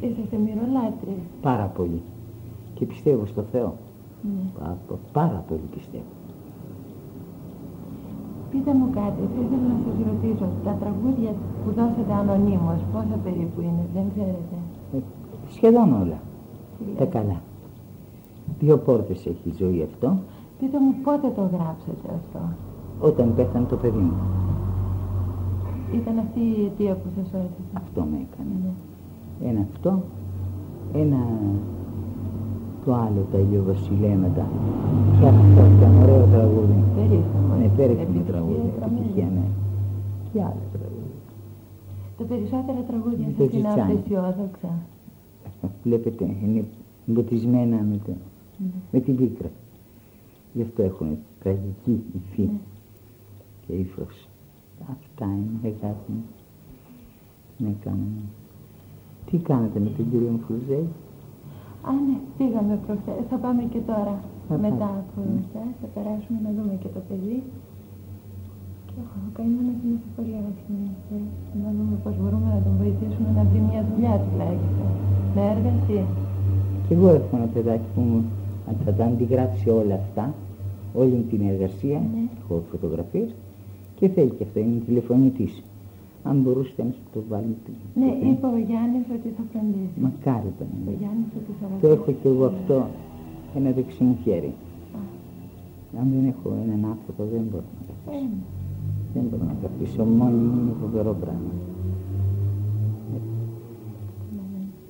Είσαστε 0.00 0.36
μυρολάτρες. 0.36 1.20
Πάρα 1.42 1.64
πολύ. 1.76 2.00
Και 2.74 2.84
πιστεύω 2.86 3.26
στο 3.26 3.42
Θεό. 3.52 3.74
Ναι. 4.22 4.44
Πάρα, 4.58 4.76
πάρα 5.12 5.44
πολύ 5.48 5.66
πιστεύω. 5.74 6.12
Πείτε 8.50 8.74
μου 8.74 8.88
κάτι, 8.90 9.20
θα 9.34 9.40
ήθελα 9.44 9.66
να 9.74 9.78
σας 9.84 9.96
ρωτήσω, 10.10 10.46
τα 10.64 10.72
τραγούδια 10.80 11.30
που 11.64 11.70
δώσατε 11.78 12.12
ανωνύμως, 12.20 12.80
πόσα 12.92 13.16
περίπου 13.24 13.60
είναι, 13.60 13.84
δεν 13.94 14.04
ξέρετε; 14.12 14.56
Ε, 14.94 14.98
σχεδόν 15.50 15.92
όλα. 16.02 16.18
Τα 16.98 17.04
καλά. 17.04 17.40
Δύο 18.58 18.76
πόρτες 18.78 19.26
έχει 19.26 19.48
η 19.48 19.54
ζωή 19.58 19.82
αυτό. 19.82 20.16
Πείτε 20.58 20.78
μου 20.80 20.94
πότε 21.04 21.28
το 21.36 21.40
γράψατε 21.40 22.06
αυτό; 22.18 22.40
Όταν 23.00 23.34
πέθανε 23.34 23.66
το 23.66 23.76
παιδί 23.76 23.98
μου. 23.98 24.16
Ήταν 25.94 26.18
αυτή 26.18 26.40
η 26.40 26.64
αιτία 26.64 26.94
που 26.94 27.08
σας 27.16 27.26
ρωτήσα. 27.32 27.74
Αυτό 27.82 28.00
με 28.10 28.16
έκανε. 28.26 28.67
Ναι. 29.42 29.48
Ένα 29.48 29.66
αυτό, 29.72 30.02
ένα 30.94 31.16
το 32.84 32.94
άλλο 32.94 33.26
τα 33.32 33.38
ηλιοβασιλέματα. 33.38 34.46
Και 35.20 35.26
αυτό 35.26 35.66
ήταν 35.76 36.02
ωραίο 36.02 36.26
τραγούδι. 36.26 36.84
Περίφημο. 36.94 37.54
Ναι, 37.60 37.68
περίφημο 37.76 38.22
τραγούδι. 38.26 38.72
Επιτυχία, 38.76 39.24
ναι. 39.24 39.46
Και 40.32 40.40
άλλα 40.40 40.64
τραγούδια. 40.72 41.18
Τα 42.18 42.24
περισσότερα 42.24 42.80
τραγούδια 42.88 43.28
σας 43.38 43.52
είναι 43.52 43.68
απεσιόδοξα. 43.68 44.70
Βλέπετε, 45.82 46.24
είναι 46.42 46.64
μποτισμένα 47.06 47.76
με, 47.76 47.98
το, 48.06 48.10
ναι. 48.58 48.68
με 48.92 49.00
την 49.00 49.16
πίκρα. 49.16 49.50
Γι' 50.52 50.62
αυτό 50.62 50.82
έχουν 50.82 51.16
τραγική 51.42 52.02
υφή 52.16 52.42
ναι. 52.42 52.58
και 53.66 53.72
ύφος. 53.72 54.28
Αυτά 54.90 55.24
είναι, 55.24 55.74
αγάπη 55.80 56.12
μου. 56.12 56.22
Ναι, 57.58 57.74
κάναμε. 57.84 58.22
Τι 59.28 59.36
κάνετε 59.48 59.78
με 59.84 59.90
τον 59.96 60.04
κύριο 60.10 60.30
Μφουζέη. 60.36 60.86
Α, 61.88 61.90
ναι, 62.06 62.16
πήγαμε 62.36 62.74
προχθές. 62.84 63.24
Θα 63.30 63.36
πάμε 63.44 63.62
και 63.72 63.80
τώρα. 63.90 64.14
Μετά 64.66 64.90
από 65.02 65.18
εσάς 65.40 65.72
θα 65.80 65.88
περάσουμε 65.94 66.38
να 66.46 66.50
δούμε 66.56 66.74
και 66.82 66.90
το 66.96 67.00
παιδί. 67.08 67.38
Και 68.88 68.98
ο 69.26 69.30
καημένος 69.36 69.78
είναι 69.84 69.98
σε 70.02 70.08
πολύ 70.16 70.34
άσχημη. 70.48 70.88
Να 71.62 71.68
δούμε 71.76 71.94
πώς 72.04 72.14
μπορούμε 72.20 72.48
να 72.56 72.60
τον 72.66 72.74
βοηθήσουμε 72.80 73.28
να 73.38 73.42
βρει 73.48 73.60
μια 73.70 73.82
δουλειά 73.88 74.14
τουλάχιστον. 74.24 74.88
Με 75.34 75.42
εργασία. 75.54 76.06
Και 76.84 76.92
εγώ 76.96 77.08
έχω 77.18 77.32
ένα 77.40 77.48
παιδάκι 77.54 77.88
που 77.94 78.00
μου 78.08 78.20
θα 78.84 78.92
τα 78.98 79.04
αντιγράψει 79.04 79.66
όλα 79.80 79.94
αυτά, 80.02 80.24
όλη 81.00 81.16
την 81.30 81.40
εργασία, 81.52 81.98
ναι. 82.14 82.22
έχω 82.40 82.54
φωτογραφίες 82.70 83.30
και 83.96 84.08
θέλει 84.08 84.32
και 84.36 84.44
αυτό, 84.46 84.58
είναι 84.60 84.80
τηλεφωνητής 84.86 85.52
αν 86.28 86.36
μπορούσατε 86.42 86.82
να 86.82 86.94
το 87.12 87.20
βάλετε. 87.28 87.70
Ναι, 87.94 88.10
είπε 88.28 88.46
ο 88.46 88.58
Γιάννης 88.68 89.06
ότι 89.16 89.28
θα 89.36 89.42
φροντίσει. 89.50 89.96
Μακάρι 90.06 90.50
το 90.58 90.64
Ο 90.90 90.94
Γιάννης 91.00 91.30
ότι 91.38 91.52
θα 91.60 91.66
Το 91.80 91.88
έχω 91.96 92.10
και 92.20 92.28
εγώ 92.28 92.44
αυτό 92.44 92.86
ένα 93.56 93.70
δεξί 93.70 94.02
μου 94.04 94.16
χέρι. 94.22 94.52
Αν 96.00 96.06
δεν 96.14 96.24
έχω 96.32 96.48
έναν 96.64 96.90
άνθρωπο 96.92 97.22
δεν 97.32 97.44
μπορώ 97.50 97.68
να 97.78 97.82
το 97.86 97.92
αφήσω. 97.96 98.28
Δεν 99.14 99.24
μπορώ 99.28 99.44
να 99.52 99.56
το 99.60 99.68
αφήσω. 99.72 100.04
Μόνη 100.04 100.40
μου 100.46 100.58
είναι 100.60 100.74
φοβερό 100.80 101.12
πράγμα. 101.22 101.52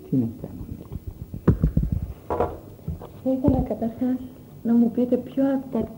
Τι 0.05 0.17
να 0.17 0.29
κάνω. 0.41 0.63
Θα 3.23 3.31
ήθελα 3.31 3.61
καταρχάς 3.61 4.21
να 4.63 4.75
μου 4.75 4.91
πείτε 4.91 5.17
ποιο 5.17 5.43
από 5.55 5.67
τα 5.73 5.89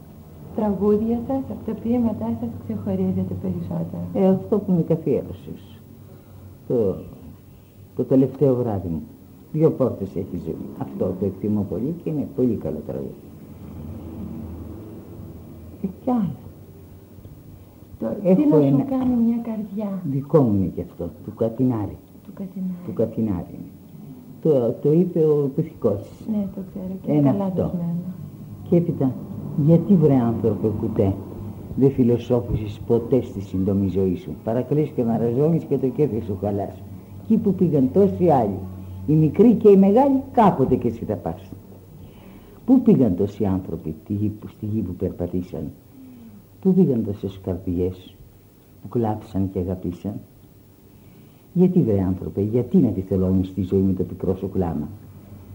τραγούδια 0.56 1.18
σας, 1.26 1.42
από 1.50 1.62
τα 1.66 1.72
ποίηματά 1.82 2.28
σας 2.40 2.48
ξεχωρίζετε 2.64 3.34
περισσότερο. 3.42 4.02
Ε, 4.14 4.26
αυτό 4.28 4.58
που 4.58 4.72
με 4.72 4.82
καθιέρωσες. 4.82 5.80
Το, 6.68 6.96
το 7.96 8.04
τελευταίο 8.04 8.54
βράδυ 8.54 8.88
μου. 8.88 9.02
Δύο 9.52 9.70
πόρτες 9.70 10.08
έχει 10.16 10.40
ζωή. 10.44 10.66
Αυτό 10.78 11.14
το 11.20 11.24
εκτιμώ 11.26 11.66
πολύ 11.70 11.94
και 12.02 12.10
είναι 12.10 12.28
πολύ 12.36 12.54
καλό 12.54 12.82
τραγούδι. 12.86 13.24
Ε, 15.82 15.86
κι 16.04 16.10
άλλα. 16.10 16.34
Το, 17.98 18.06
τι 18.22 18.46
να 18.46 18.56
σου 18.56 18.84
κάνει 18.90 19.14
μια 19.26 19.38
καρδιά; 19.42 20.02
Δικό 20.04 20.40
μου 20.40 20.54
είναι 20.54 20.72
και 20.74 20.80
αυτό, 20.80 21.10
του 21.24 21.34
Κατινάρη. 21.34 21.96
Του 22.24 22.32
Κατινάρη. 22.34 22.74
Του 22.86 22.92
Κατινάρη. 22.92 23.58
Το, 24.42 24.74
το 24.82 24.92
είπε 24.92 25.18
ο 25.18 25.50
Πυθικός. 25.54 26.00
Ναι, 26.30 26.46
το 26.54 26.60
ξέρω 26.70 26.94
και 27.02 27.12
είναι 27.12 27.30
καλά 27.30 27.48
δεσμένο. 27.48 27.94
Και 28.68 28.76
έπειτα 28.76 29.12
γιατί 29.66 29.94
βρε 29.94 30.14
άνθρωπο 30.14 30.68
κουτέ, 30.68 31.14
δεν 31.76 31.90
φιλοσόφησες 31.90 32.80
ποτέ 32.86 33.22
στη 33.22 33.40
σύντομη 33.40 33.88
ζωή 33.88 34.16
σου. 34.16 34.30
Παρακλείς 34.44 34.88
και 34.88 35.04
μαραζώνεις 35.04 35.64
και 35.64 35.78
το 35.78 35.88
κέφι 35.88 36.22
σου 36.26 36.38
χαλάς. 36.40 36.82
Εκεί 37.22 37.36
που 37.36 37.54
πήγαν 37.54 37.90
τόσοι 37.92 38.28
άλλοι, 38.28 38.58
οι 39.06 39.12
μικροί 39.12 39.54
και 39.54 39.68
οι 39.68 39.76
μεγάλοι, 39.76 40.22
κάποτε 40.32 40.74
και 40.74 40.88
εσύ 40.88 41.04
θα 41.04 41.14
πας. 41.14 41.50
Πού 42.64 42.82
πήγαν 42.82 43.16
τόσοι 43.16 43.44
άνθρωποι 43.44 43.94
τη 44.06 44.12
γη, 44.12 44.32
στη 44.48 44.66
γη 44.66 44.80
που 44.80 44.92
περπατήσαν; 44.92 45.70
Πού 46.60 46.74
πήγαν 46.74 47.04
τόσες 47.04 47.40
καρδιές 47.44 48.14
που 48.82 48.88
κλάψαν 48.88 49.50
και 49.52 49.58
αγαπήσαν; 49.58 50.14
Γιατί 51.52 51.82
βρε 51.82 52.00
άνθρωπε, 52.00 52.40
γιατί 52.40 52.76
να 52.76 52.88
τη 52.88 53.00
θελώνεις 53.00 53.54
τη 53.54 53.62
ζωή 53.62 53.80
με 53.80 53.92
το 53.92 54.02
πικρό 54.02 54.36
σου 54.36 54.50
κλάμα; 54.50 54.88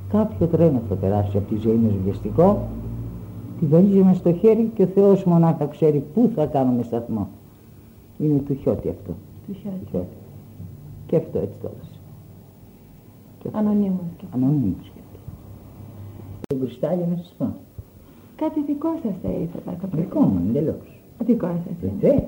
Κάποιο 0.10 0.48
τρένο 0.48 0.82
θα 0.90 0.96
περάσει 0.96 1.38
από 1.38 1.54
τη 1.54 1.60
ζωή 1.60 1.76
με 1.76 1.94
βιαστικό 2.04 2.68
τη 3.60 3.66
βαλίζουμε 3.66 4.14
στο 4.14 4.34
χέρι 4.34 4.72
και 4.76 4.84
ο 4.84 4.86
Θεός 4.86 5.24
μονάχα 5.24 5.66
ξέρει 5.66 6.04
πού 6.14 6.32
θα 6.36 6.46
κάνουμε 6.46 6.84
σταθμό. 6.84 7.28
Είναι 8.18 8.40
του 8.40 8.56
χιώτη 8.62 8.90
αυτό. 8.90 9.14
Του 9.48 9.54
χιώτη. 9.62 10.08
Και 11.08 11.16
αυτό 11.16 11.38
έτσι 11.40 11.56
το 11.62 11.70
έδωσε. 11.76 12.00
Ανωνύμως. 13.58 14.10
Και... 14.18 14.26
Ανωνύμως 14.34 14.92
και 14.94 15.00
αυτό. 15.06 15.20
Το 16.48 16.56
κρυστάλλι 16.56 17.06
να 17.10 17.18
σας 17.18 17.34
πω. 17.38 17.56
Κάτι 18.36 18.62
δικό 18.62 18.90
σας 19.04 19.14
θα 19.24 19.30
ήθελα. 19.30 19.78
Δικό 19.92 20.20
μου, 20.20 20.42
εντελώς. 20.50 21.00
Δικό 21.26 21.48
σας. 21.48 21.76
Βεβαίως, 21.82 22.26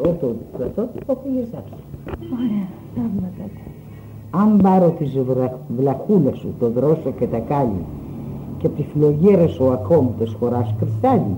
όχι, 0.00 0.16
το 0.20 0.34
πρωτότυπο 0.56 1.14
πήγε 1.14 1.38
εσάς. 1.38 1.64
Ωραία, 2.06 2.66
θαύματα. 2.94 3.44
Αν 4.30 4.56
πάρω 4.56 4.90
τις 4.90 5.18
βλαχούλες 5.76 6.36
σου, 6.38 6.54
το 6.58 6.70
δρόσο 6.70 7.10
και 7.18 7.26
τα 7.26 7.38
κάλλη 7.38 7.84
και 8.58 8.66
από 8.66 8.76
τη 8.76 8.82
φλογέρα 8.82 9.46
σου 9.46 9.72
ακόμη 9.72 10.10
το 10.18 10.26
σχοράς 10.26 10.74
κρυστάλλι. 10.78 11.36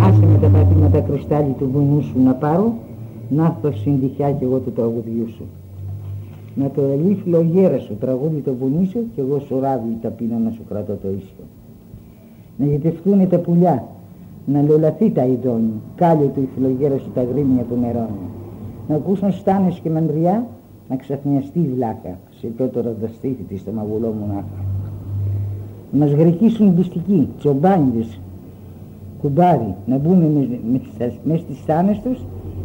Άσε 0.00 0.26
με 0.26 0.38
τα 0.38 0.48
πατήματα 0.48 1.00
κρυστάλλι 1.00 1.54
του 1.58 1.68
βουνού 1.72 2.02
σου 2.02 2.22
να 2.24 2.32
πάρω, 2.32 2.72
να 3.28 3.44
έρθω 3.44 3.78
συντυχιά 3.78 4.32
κι 4.32 4.44
εγώ 4.44 4.58
του 4.58 4.72
τραγουδιού 4.72 5.28
σου. 5.36 5.44
Να 6.54 6.70
το 6.70 6.82
ελεί 6.82 7.14
φλογέρα 7.24 7.78
σου 7.78 7.96
τραγούδι 8.00 8.40
το 8.40 8.54
βουνί 8.54 8.86
σου 8.86 8.98
κι 9.14 9.20
εγώ 9.20 9.38
σου 9.38 9.60
ράβει 9.60 9.96
ταπεινό 10.02 10.38
να 10.38 10.50
σου 10.50 10.62
κρατώ 10.68 10.92
το 11.02 11.08
ίσιο. 11.08 11.44
Να 12.56 12.66
γετευτούν 12.66 13.28
τα 13.28 13.38
πουλιά, 13.38 13.84
να 14.46 14.62
λολαθεί 14.62 15.10
τα 15.10 15.24
ειδόνι, 15.24 15.72
κάλιο 15.96 16.26
του 16.26 16.40
η 16.40 16.48
φλογέρα 16.56 16.98
σου 16.98 17.10
τα 17.14 17.22
γρήμια 17.22 17.62
που 17.62 17.76
νερώνει. 17.80 18.28
Να 18.88 18.94
ακούσουν 18.94 19.32
στάνες 19.32 19.80
και 19.82 19.90
μαντριά, 19.90 20.46
να 20.88 20.96
ξαφνιαστεί 20.96 21.58
η 21.58 21.70
βλάκα, 21.74 22.18
σε 22.40 22.46
τότε 22.56 22.80
ρανταστήθη 22.80 23.42
της 23.48 23.60
στο 23.60 23.72
μαγουλό 23.72 24.14
μονάχα 24.20 24.63
μας 25.94 26.10
γρεκίσουν 26.10 26.74
πιστικοί, 26.74 27.28
τσομπάνιδες, 27.38 28.20
κουμπάρι, 29.20 29.74
να 29.86 29.96
μπούμε 29.96 30.48
μέσα 31.24 31.38
στις 31.38 31.58
θάνες 31.66 32.00
τους 32.00 32.18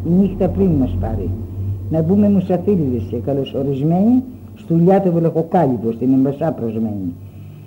η 0.07 0.09
νύχτα 0.09 0.47
πριν 0.47 0.67
μας 0.67 0.97
πάρει. 0.99 1.29
Να 1.89 2.01
μπούμε 2.01 2.29
μουσαφίλιδες 2.29 3.03
και 3.09 3.17
καλωσορισμένοι 3.17 4.23
στουλιά 4.55 5.01
το 5.01 5.11
βλαχοκάλυπο 5.11 5.91
στην 5.91 6.13
εμπασά 6.13 6.51
προσμένη. 6.51 7.13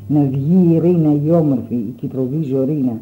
Να 0.09 0.21
βγει 0.21 0.75
η 0.75 0.79
Ρίνα 0.79 1.13
η 1.25 1.31
όμορφη, 1.31 1.75
η 1.75 1.95
κυτροβή 1.97 2.43
ζωρίνα, 2.43 3.01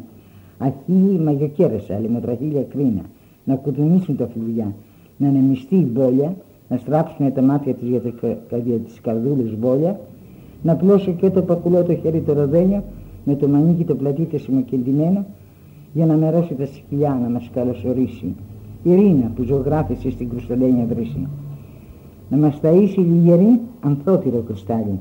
αχίλη 0.57 1.19
μαγιοκέρασα, 1.19 1.99
λιμοτραχίλια 1.99 2.61
κρίνα, 2.61 3.01
να 3.43 3.55
κουτουνίσουν 3.55 4.17
τα 4.17 4.27
φλουριά, 4.27 4.73
να 5.17 5.27
ανεμιστεί 5.27 5.75
η 5.75 5.87
μπόλια, 5.91 6.35
να 6.69 6.77
στράψουν 6.77 7.33
τα 7.33 7.41
μάτια 7.41 7.73
της 7.73 7.87
για, 7.87 8.01
τα, 8.49 8.57
για 8.57 8.77
τις 8.77 9.01
καρδούλες 9.01 9.57
μπόλια, 9.57 9.99
να 10.61 10.75
πλώσω 10.75 11.11
και 11.11 11.29
το 11.29 11.41
πακουλό 11.41 11.83
το 11.83 11.95
χέρι 11.95 12.21
το 12.21 12.33
ροδένιο, 12.33 12.83
με 13.23 13.35
το 13.35 13.47
μανίκι 13.47 13.83
το 13.83 13.95
πλατή 13.95 14.23
το 14.23 14.37
σημοκεντημένο, 14.37 15.25
για 15.93 16.05
να 16.05 16.15
μερώσει 16.15 16.53
τα 16.53 16.65
σκυλιά 16.65 17.19
να 17.21 17.29
μας 17.29 17.49
καλωσορίσει. 17.53 18.35
Ειρήνα 18.83 19.31
που 19.35 19.43
ζωγράφησε 19.43 20.11
στην 20.11 20.29
κρουσταλένια 20.29 20.85
βρύση. 20.85 21.27
Να 22.29 22.37
μας 22.37 22.59
ταΐσει 22.61 22.97
λιγερή 22.97 23.59
ανθότυρο 23.81 24.43
κρυστάλλι. 24.47 24.99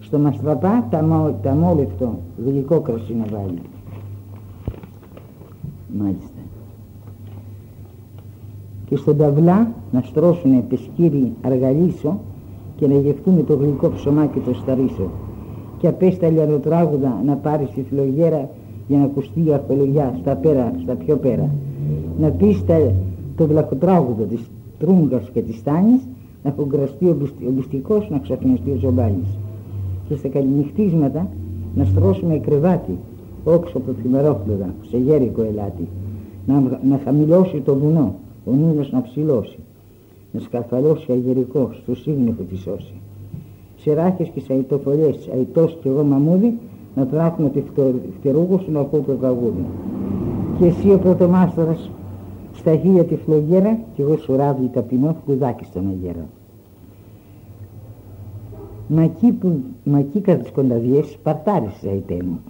Στο 0.00 0.18
μαστραπά 0.18 0.86
τα, 0.90 1.38
τα 1.42 1.54
μόλευτο 1.54 2.18
γλυκό 2.46 2.80
κρασί 2.80 3.14
να 3.14 3.24
βάλει. 3.38 3.58
Μάλιστα. 5.98 6.28
Και 8.86 8.96
στον 8.96 9.16
ταυλά 9.16 9.72
να 9.92 10.00
στρώσουνε 10.00 10.64
πεσκύρι 10.68 11.32
αργαλίσο 11.42 12.20
και 12.76 12.86
να 12.86 12.94
γευτούν 12.94 13.46
το 13.46 13.54
γλυκό 13.54 13.88
ψωμάκι 13.88 14.38
το 14.38 14.54
σταρίσο. 14.54 15.08
Και 15.78 15.86
απέστα 15.88 16.28
λιαροτράγουδα 16.28 17.22
να 17.26 17.34
πάρει 17.34 17.68
στη 17.70 17.84
φλογέρα 17.90 18.48
για 18.88 18.98
να 18.98 19.04
ακουστεί 19.04 19.44
η 19.46 19.52
αρχολογιά 19.52 20.14
στα, 20.20 20.34
πέρα, 20.34 20.72
στα 20.82 20.94
πιο 20.94 21.16
πέρα. 21.16 21.50
Να 22.20 22.28
πει 22.28 22.56
το 23.36 23.46
βλαχοτράγουδο 23.46 24.24
της 24.24 24.50
τρούγκας 24.78 25.30
και 25.32 25.40
της 25.40 25.56
στάνης 25.56 26.00
να 26.44 26.50
φογκραστεί 26.50 27.06
ο 27.06 27.16
μπιστικός 27.50 28.08
να 28.10 28.18
ξαφνιστεί 28.18 28.70
ο 28.70 28.76
ζωμπάνης. 28.80 29.38
Και 30.08 30.16
στα 30.16 30.28
καληνυχτίσματα 30.28 31.26
να 31.74 31.84
στρώσουμε 31.84 32.38
κρεβάτι 32.38 32.98
όξω 33.44 33.76
από 33.76 33.92
θημερόφλουδα 34.02 34.74
σε 34.90 34.96
γέρικο 34.96 35.42
ελάτι 35.42 35.88
να, 36.46 36.80
να 36.88 37.00
χαμηλώσει 37.04 37.60
το 37.60 37.74
βουνό 37.74 38.14
ο 38.44 38.52
νούμος 38.52 38.92
να 38.92 39.02
ψηλώσει 39.02 39.58
να 40.34 40.40
σκαρφαλώσει 40.40 41.12
αγερικός 41.12 41.76
στο 41.82 41.94
σύγνιχο 41.94 42.42
τη 42.42 42.56
σώση 42.56 42.94
σε 43.76 43.94
ράχες 43.94 44.28
και 44.28 44.40
σε 44.40 44.52
αητοφολιές 44.52 45.28
αητός 45.32 45.78
και 45.82 45.88
εγώ 45.88 46.02
μαμούδι 46.02 46.58
να 46.94 47.06
τράκουμε 47.06 47.50
τη 47.50 47.62
φτερούγου 48.18 48.58
σου 48.58 48.70
να 48.70 48.80
ακούω 48.80 49.00
το 49.00 49.12
τραγούδι 49.12 49.64
και 50.58 50.66
εσύ 50.66 50.92
ο 50.92 50.98
πρωτομάστορας 50.98 51.90
στα 52.54 52.76
χίλια 52.76 53.04
τη 53.04 53.16
φλογέρα 53.16 53.78
και 53.94 54.02
εγώ 54.02 54.16
σουράβει 54.16 54.68
ταπεινό 54.68 55.16
φλουδάκι 55.24 55.64
στον 55.64 55.88
αγέρα. 55.88 56.26
Μα 58.88 59.02
εκεί, 59.02 59.32
που, 59.32 59.60
μα 59.84 59.98
εκεί 59.98 60.20
κατά 60.20 60.38
τις 60.38 60.50
κονταδιές 60.50 61.18
παρτάρισα 61.22 61.90
η 61.90 62.22
μου. 62.22 62.40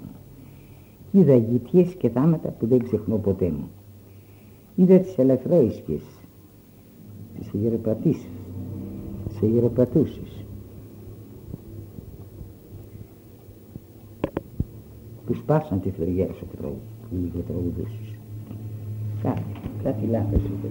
Είδα 1.12 1.34
γητιές 1.34 1.94
και 1.94 2.08
θάματα 2.08 2.48
που 2.48 2.66
δεν 2.66 2.78
ξεχνώ 2.78 3.16
ποτέ 3.16 3.44
μου. 3.44 3.68
Είδα 4.74 4.98
τις 4.98 5.18
ελαφρόισκες, 5.18 6.02
τις 7.44 7.60
αγεροπατήσεις, 7.60 8.28
τις 9.28 9.42
αγεροπατούσεις. 9.42 10.44
Που 15.26 15.34
σπάσαν 15.34 15.80
τη 15.80 15.90
φλογέρα 15.90 16.32
σου 16.32 16.46
που 16.46 16.76
λίγο 17.10 17.44
τραγουδούσες. 17.46 18.14
Κάτι, 19.22 19.42
κάτι 19.82 20.06
λάθος 20.06 20.40
ήταν. 20.42 20.70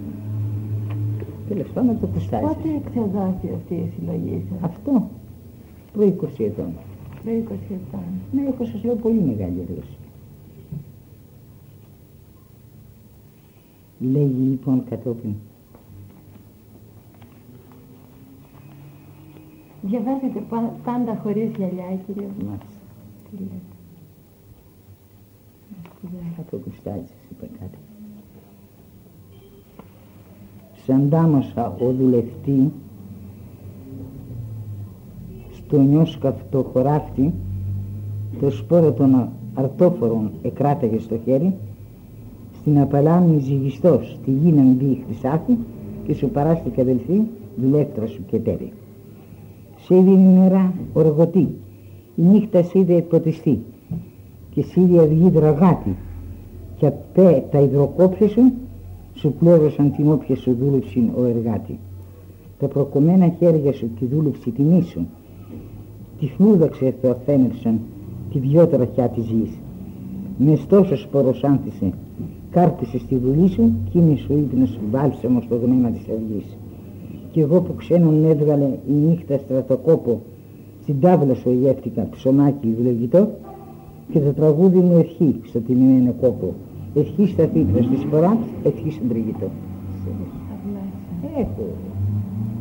Τέλος 1.48 1.68
πάντων 1.68 2.00
το 2.00 2.06
κουστάζει. 2.06 2.44
Πότε 2.44 2.68
εξεδόθη 2.86 3.48
αυτή 3.54 3.74
η 3.74 3.92
συλλογή 3.96 4.44
σας; 4.50 4.58
Αυτό, 4.62 5.08
προ 5.92 6.02
20 6.02 6.44
ετών. 6.44 6.72
Προ 7.22 7.32
20 7.32 7.74
ετών. 7.74 8.04
Ναι, 8.32 8.42
έχω 8.48 8.64
σας 8.64 8.84
λέω 8.84 8.94
πολύ 8.94 9.20
μεγάλη 9.20 9.64
γλώσσα. 9.68 9.98
Λέγει 13.98 14.42
λοιπόν 14.50 14.84
κατόπιν. 14.90 15.34
Διαβάζετε 19.86 20.42
πάντα 20.84 21.20
χωρίς 21.22 21.50
γυαλιά, 21.56 21.98
κύριε. 22.06 22.28
Μάλιστα. 22.44 22.80
Τι 23.30 23.36
λέτε. 23.36 23.72
Θα 26.36 26.42
το 26.50 26.56
κουστάζεις, 26.56 27.28
είπε 27.30 27.48
κάτι. 27.60 27.78
Σαν 30.86 31.08
τάμωσα 31.10 31.76
ο 31.78 31.92
δουλευτή 31.92 32.72
στο 35.52 35.80
νιόσκαυτο 35.80 36.62
χωράφτι 36.72 37.32
το 38.40 38.50
σπόρο 38.50 38.92
των 38.92 39.28
αρτόφορων 39.54 40.30
εκράταγε 40.42 40.98
στο 40.98 41.18
χέρι 41.24 41.54
στην 42.60 42.80
απαλάμνη 42.80 43.38
ζυγιστός 43.38 44.18
τη 44.24 44.30
γη 44.30 44.52
να 44.52 44.62
μπει 44.62 45.04
χρυσάφι 45.06 45.56
και 46.06 46.14
σου 46.14 46.28
παράστηκε 46.28 46.80
αδελφή 46.80 47.20
δουλεύτρα 47.56 48.06
σου 48.06 48.24
και 48.26 48.38
τέρι. 48.38 48.72
Σε 49.86 49.96
είδε 49.96 50.10
η 50.10 50.16
νερά 50.16 50.72
οργωτή, 50.92 51.48
η 52.16 52.22
νύχτα 52.22 52.62
σε 52.62 52.78
είδε 52.78 53.00
ποτιστή 53.00 53.60
και 54.50 54.62
σε 54.62 54.80
είδε 54.80 55.00
αυγή 55.00 55.30
δραγάτη 55.30 55.96
και 56.76 56.86
απέ 56.86 57.44
τα 57.50 57.60
υδροκόψη 57.60 58.28
σου 58.28 58.52
σου 59.14 59.32
πλώρωσαν 59.38 59.92
την 59.92 60.10
όποια 60.10 60.36
σου 60.36 60.56
δούλεψε 60.60 60.98
ο 61.16 61.24
εργάτη. 61.24 61.78
Τα 62.58 62.66
προκομμένα 62.66 63.28
χέρια 63.38 63.72
σου 63.72 63.90
τη 63.98 64.06
δούλεψη 64.06 64.50
τιμή 64.50 64.82
σου 64.82 65.06
τη 66.18 66.26
φλούδαξε 66.26 66.94
θεοθένευσαν 67.00 67.80
τη 68.32 68.38
δυο 68.38 68.66
τραχιά 68.66 69.08
της 69.08 69.24
γης. 69.24 69.58
Μες 70.38 70.60
στόσο 70.60 70.96
σπόρος 70.96 71.44
άνθησε 71.44 71.92
κάρτισες 72.50 73.00
στη 73.00 73.16
βουλή 73.16 73.48
σου 73.48 73.72
κι 73.90 73.98
είναι 73.98 74.16
σου 74.16 74.32
ύπνος 74.32 74.78
βάλσαμο 74.90 75.40
στο 75.40 75.56
γνώμα 75.56 75.88
της 75.90 76.00
αυγής. 76.00 76.56
Κι 77.34 77.40
εγώ 77.40 77.60
που 77.60 77.74
ξένον 77.74 78.24
έβγαλε 78.24 78.64
η 78.64 78.92
νύχτα 78.92 79.38
στρατοκόπο 79.38 80.20
στην 80.82 81.00
τάβλα 81.00 81.34
σου 81.34 81.50
γεύτηκα 81.50 82.08
ψωμάκι 82.10 82.74
ευλογητό 82.78 83.28
και 84.12 84.20
το 84.20 84.32
τραγούδι 84.32 84.78
μου 84.78 84.96
ευχή 84.98 85.40
στο 85.44 85.58
τιμημένο 85.60 86.12
κόπο. 86.20 86.54
Ευχή 86.94 87.26
στα 87.26 87.46
θήκρα 87.46 87.82
στη 87.82 87.96
σπορά, 87.96 88.38
ευχή 88.64 88.90
στον 88.90 89.08
τριγητό. 89.08 89.48
Έχω. 91.38 91.66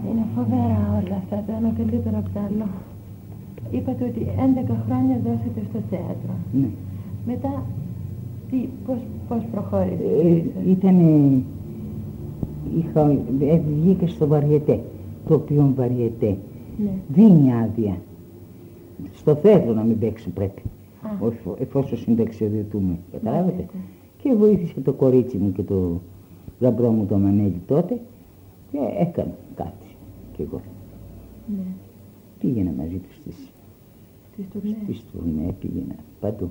Είναι 0.09 0.25
φοβερά 0.35 1.03
όλα 1.05 1.15
αυτά, 1.21 1.43
το 1.47 1.53
ένα 1.59 1.73
καλύτερο 1.77 2.17
από 2.17 2.29
το 2.33 2.39
άλλο. 2.47 2.67
Είπατε 3.71 4.03
ότι 4.03 4.27
11 4.69 4.75
χρόνια 4.85 5.19
δώσετε 5.25 5.61
στο 5.69 5.79
θέατρο. 5.89 6.33
Ναι. 6.53 6.67
Μετά 7.25 7.63
τι, 8.49 8.57
πώς, 8.85 8.97
πώς 9.27 9.41
προχώρησε; 9.51 10.03
Ε, 10.23 10.69
ήταν, 10.69 10.97
είχα, 12.77 13.09
ε, 13.39 13.57
βγήκα 13.57 14.07
στο 14.07 14.27
βαριετέ, 14.27 14.79
το 15.27 15.33
οποίο 15.33 15.73
βαριετέ. 15.75 16.37
Ναι. 16.83 16.91
Δίνει 17.07 17.53
άδεια. 17.53 17.97
Στο 19.13 19.35
θέλω 19.35 19.73
να 19.73 19.83
μην 19.83 19.99
παίξω 19.99 20.29
πρέπει. 20.29 20.61
εφόσον 21.59 21.97
συνταξιοδοτούμε. 21.97 22.97
Καταλάβετε. 23.11 23.65
Και 24.17 24.33
βοήθησε 24.33 24.81
το 24.81 24.93
κορίτσι 24.93 25.37
μου 25.37 25.51
και 25.51 25.61
το 25.61 26.01
γαμπρό 26.59 26.89
μου 26.89 27.05
το 27.05 27.17
Μανέλη 27.17 27.61
τότε 27.67 27.99
και 28.71 28.77
έκανα 28.99 29.35
κάτι 29.55 29.95
κι 30.35 30.41
εγώ. 30.41 30.61
Ναι. 31.47 31.63
Πήγαινα 32.39 32.71
μαζί 32.77 32.97
τους 32.97 33.15
στις, 33.15 33.51
στις 34.33 34.45
τουρνές. 34.53 34.75
Στις 34.83 35.03
τουρνές 35.11 35.53
πήγαινα 35.59 35.95
παντού. 36.19 36.49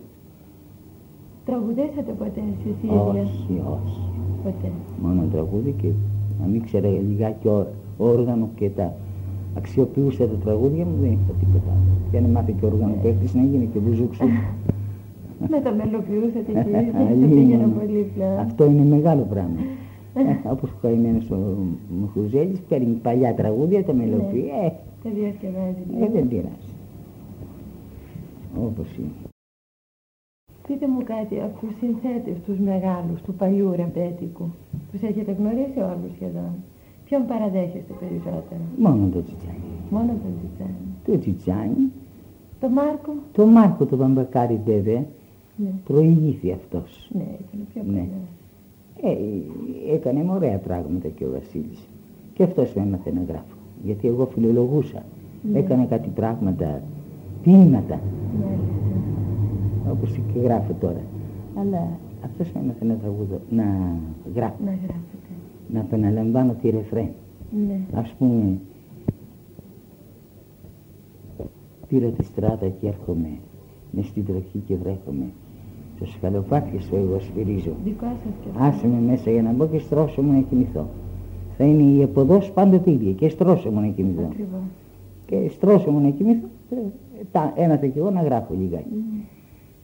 Τραγουδέσατε 1.44 2.12
ποτέ 2.18 2.42
εσείς 2.52 2.76
οι 2.83 2.87
ίδιες. 2.87 3.28
Όχι, 3.28 3.62
όχι. 3.76 4.00
Ποτέ. 4.44 4.70
Μόνο 5.02 5.22
τραγούδι 5.33 5.74
και 5.81 5.88
να 6.40 6.46
μην 6.46 6.62
ξέρα 6.62 6.88
λιγάκι 6.88 7.48
όργανο 7.96 8.48
και 8.55 8.68
τα 8.68 8.94
αξιοποιούσα 9.57 10.26
τα 10.26 10.37
τραγούδια 10.44 10.85
μου 10.85 10.96
δεν 11.00 11.11
είχα 11.11 11.33
τίποτα. 11.40 11.72
Και 12.11 12.16
αν 12.16 12.24
μάθει 12.24 12.52
και 12.52 12.66
όργανο 12.66 12.94
παίχτης 13.02 13.35
να 13.35 13.42
γίνει 13.42 13.68
και 13.72 13.78
μπουζούξου. 13.78 14.24
Με 15.48 15.61
τα 15.64 15.72
μελοποιούσατε 15.72 16.52
και 16.52 16.64
δεν 17.20 17.31
πήγαινα 17.31 17.66
πολύ 17.78 18.11
πλέον. 18.14 18.38
Αυτό 18.38 18.64
είναι 18.64 18.85
μεγάλο 18.85 19.26
πράγμα. 19.31 19.61
ε, 20.44 20.48
όπως 20.50 20.70
ο 20.70 20.76
καημένος 20.83 21.31
ο 21.31 21.37
Μουχουζέλης 22.00 22.61
παίρνει 22.68 22.98
παλιά 23.02 23.35
τραγούδια, 23.35 23.85
τα 23.85 23.92
μελοποιεί. 23.92 24.50
Ναι. 24.61 24.66
Ε, 24.66 24.72
τα 25.02 25.11
διασκευάζει. 25.14 25.83
Ε, 26.02 26.09
δεν 26.12 26.28
πειράζει. 26.28 26.72
Όπως 28.66 28.87
είναι. 28.98 29.22
Πείτε 30.66 30.87
μου 30.88 31.03
κάτι 31.05 31.40
από 31.40 31.59
τους 31.61 31.77
συνθέτες 31.79 32.37
τους 32.46 32.59
μεγάλους, 32.59 33.22
του 33.22 33.35
παλιού 33.35 33.70
ρεμπέτικου. 33.77 34.46
Τους 34.92 35.03
έχετε 35.03 35.33
γνωρίσει 35.33 35.79
όλους 35.79 36.12
σχεδόν. 36.14 36.53
Ποιον 37.05 37.27
παραδέχεστε 37.27 37.92
περισσότερο; 38.01 38.61
Μόνο 38.79 39.09
το 39.12 39.22
Τσιτσάνι. 39.22 39.70
Μόνο 39.90 40.12
το 40.22 40.29
Τσιτσάνι. 40.38 40.85
Το 41.07 41.18
Τσιτσάνι. 41.18 41.92
Το 42.61 42.68
Μάρκο; 42.68 43.12
Το 43.33 43.46
Μάρκο 43.46 43.85
το 43.85 43.96
Βαμπακάρι 43.96 44.61
βέβαια. 44.64 45.05
Ναι. 45.57 45.70
Προηγήθη 45.85 46.53
αυτός. 46.53 47.11
Ναι, 47.12 47.29
ήταν 47.42 47.66
πιο 47.72 47.83
ναι. 47.92 48.07
Ε, 49.03 49.16
έκανε 49.94 50.27
ωραία 50.31 50.59
πράγματα 50.59 51.09
και 51.09 51.25
ο 51.25 51.31
Βασίλης. 51.33 51.88
Και 52.35 52.42
αυτός 52.42 52.75
με 52.75 52.83
έμαθε 52.83 53.12
να 53.12 53.22
γράφω. 53.29 53.57
Γιατί 53.85 54.09
εγώ 54.09 54.27
φιλολογούσα. 54.27 55.03
Ναι. 55.53 55.59
Έκανε 55.59 55.87
κάτι 55.87 56.09
πράγματα, 56.09 56.83
ποίηματα. 57.42 58.01
Ναι 58.38 58.57
όπως 59.92 60.18
και 60.33 60.38
γράφω 60.38 60.72
τώρα. 60.81 61.00
Αλλά 61.59 61.88
αυτός 62.24 62.48
έμαθε 62.62 62.85
να 62.85 62.94
τραγουδώ, 62.94 63.40
να 63.50 63.64
γράφω. 64.35 64.57
Να 64.64 64.70
γράφετε. 64.70 65.33
να 65.72 65.81
επαναλαμβάνω 65.81 66.52
τη 66.62 66.70
ρεφρέν. 66.70 67.09
Ναι. 67.66 67.81
Ας 67.94 68.14
πούμε, 68.18 68.59
πήρα 71.88 72.09
τη 72.09 72.24
στράτα 72.24 72.68
και 72.68 72.87
έρχομαι 72.87 73.28
μες 73.90 74.07
στην 74.07 74.24
τροχή 74.24 74.59
και 74.66 74.74
βρέχομαι. 74.76 75.24
Στο 75.96 76.07
σκαλοπάτι 76.07 76.78
σου 76.83 76.96
εγώ 76.96 77.18
σφυρίζω. 77.20 77.72
Δικό 77.85 78.07
σας 78.07 78.33
και 78.42 78.48
Άσε 78.59 78.87
με 78.87 79.00
μέσα 79.11 79.31
για 79.31 79.42
να 79.42 79.52
μπω 79.52 79.66
και 79.66 79.78
στρώσω 79.78 80.22
μου 80.22 80.33
να 80.33 80.40
κοιμηθώ. 80.40 80.87
Θα 81.57 81.64
είναι 81.64 81.83
η 81.83 82.02
εποδός 82.02 82.50
πάντοτε 82.50 82.90
ίδια 82.90 83.12
και 83.12 83.28
στρώσω 83.28 83.70
μου 83.70 83.81
να 83.81 83.87
κοιμηθώ. 83.87 84.22
Ακριβώς. 84.31 84.61
Και 85.26 85.48
στρώσω 85.48 85.90
μου 85.90 86.00
να 86.00 86.11
κοιμηθώ. 86.11 86.46
ε, 86.70 86.76
Τα, 87.33 87.52
ένα 87.57 87.76
και 87.76 87.98
εγώ 87.98 88.11
να 88.11 88.22
γράφω 88.22 88.55
λιγάκι. 88.59 88.85
Ναι. 88.94 89.20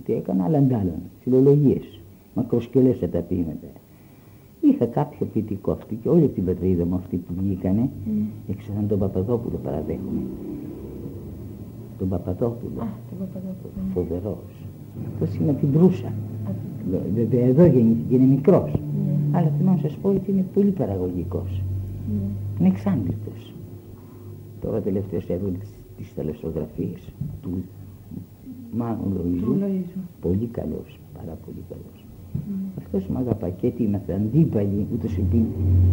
Τι 0.08 0.14
έκανα 0.14 0.44
άλλα 0.44 0.58
αντάλλων, 0.58 1.00
φιλολογίες, 1.20 2.00
μακροσκελές 2.34 2.98
τα 2.98 3.18
ποίηματα. 3.20 3.66
Είχα 4.60 4.86
κάποιο 4.86 5.26
ποιητικό 5.32 5.70
αυτή 5.70 5.94
και 5.94 6.08
όλη 6.08 6.28
την 6.28 6.44
πατρίδα 6.44 6.84
μου 6.84 6.94
αυτή 6.94 7.16
που 7.16 7.32
βγήκανε, 7.42 7.80
Ναι. 7.80 8.22
έξεραν 8.50 8.88
τον 8.88 8.98
Παπαδόπουλο 8.98 9.58
παραδέχομαι. 9.64 10.20
Τον 11.98 12.08
Παπαδόπουλο, 12.08 12.80
Α, 12.80 12.86
το 13.10 13.14
Παπαδόπουλο. 13.18 13.72
ναι. 13.86 13.92
φοβερός. 13.94 14.52
Αυτός 15.12 15.34
είναι 15.36 15.50
από 15.50 15.60
την 15.60 15.72
Προύσα. 15.72 16.06
Α, 16.08 16.50
Βέβαια 17.14 17.44
εδώ 17.44 17.64
γεννήθηκε, 17.64 18.14
είναι 18.14 18.24
μικρός. 18.24 18.70
Ναι. 18.72 19.38
Αλλά 19.38 19.50
θέλω 19.58 19.70
να 19.70 19.76
σας 19.82 19.96
πω 19.96 20.08
ότι 20.08 20.30
είναι 20.30 20.44
πολύ 20.54 20.70
παραγωγικός. 20.70 21.62
Ναι. 22.12 22.28
Είναι 22.58 22.68
εξάντλητος. 22.68 23.52
Τώρα 24.60 24.80
τελευταίως 24.80 25.28
έβγαλε 25.28 25.56
τις, 25.56 25.70
τις 25.96 26.12
θαλασσογραφίες 26.16 27.12
του 27.42 27.50
Μάνου 28.72 29.02
Του 29.02 29.22
Λοϊζού. 29.24 29.52
Λοΐζου. 29.62 30.00
Πολύ 30.20 30.46
καλός, 30.58 31.00
πάρα 31.16 31.34
πολύ 31.44 31.62
καλός. 31.70 31.98
Ναι. 32.48 32.56
Αυτός 32.78 33.02
με 33.12 33.18
αγαπά 33.18 33.48
και 33.48 33.68
τι 33.70 33.82
είμαστε 33.82 34.14
αντίπαλοι, 34.14 34.86
ούτως 34.94 35.12
είπε. 35.16 35.36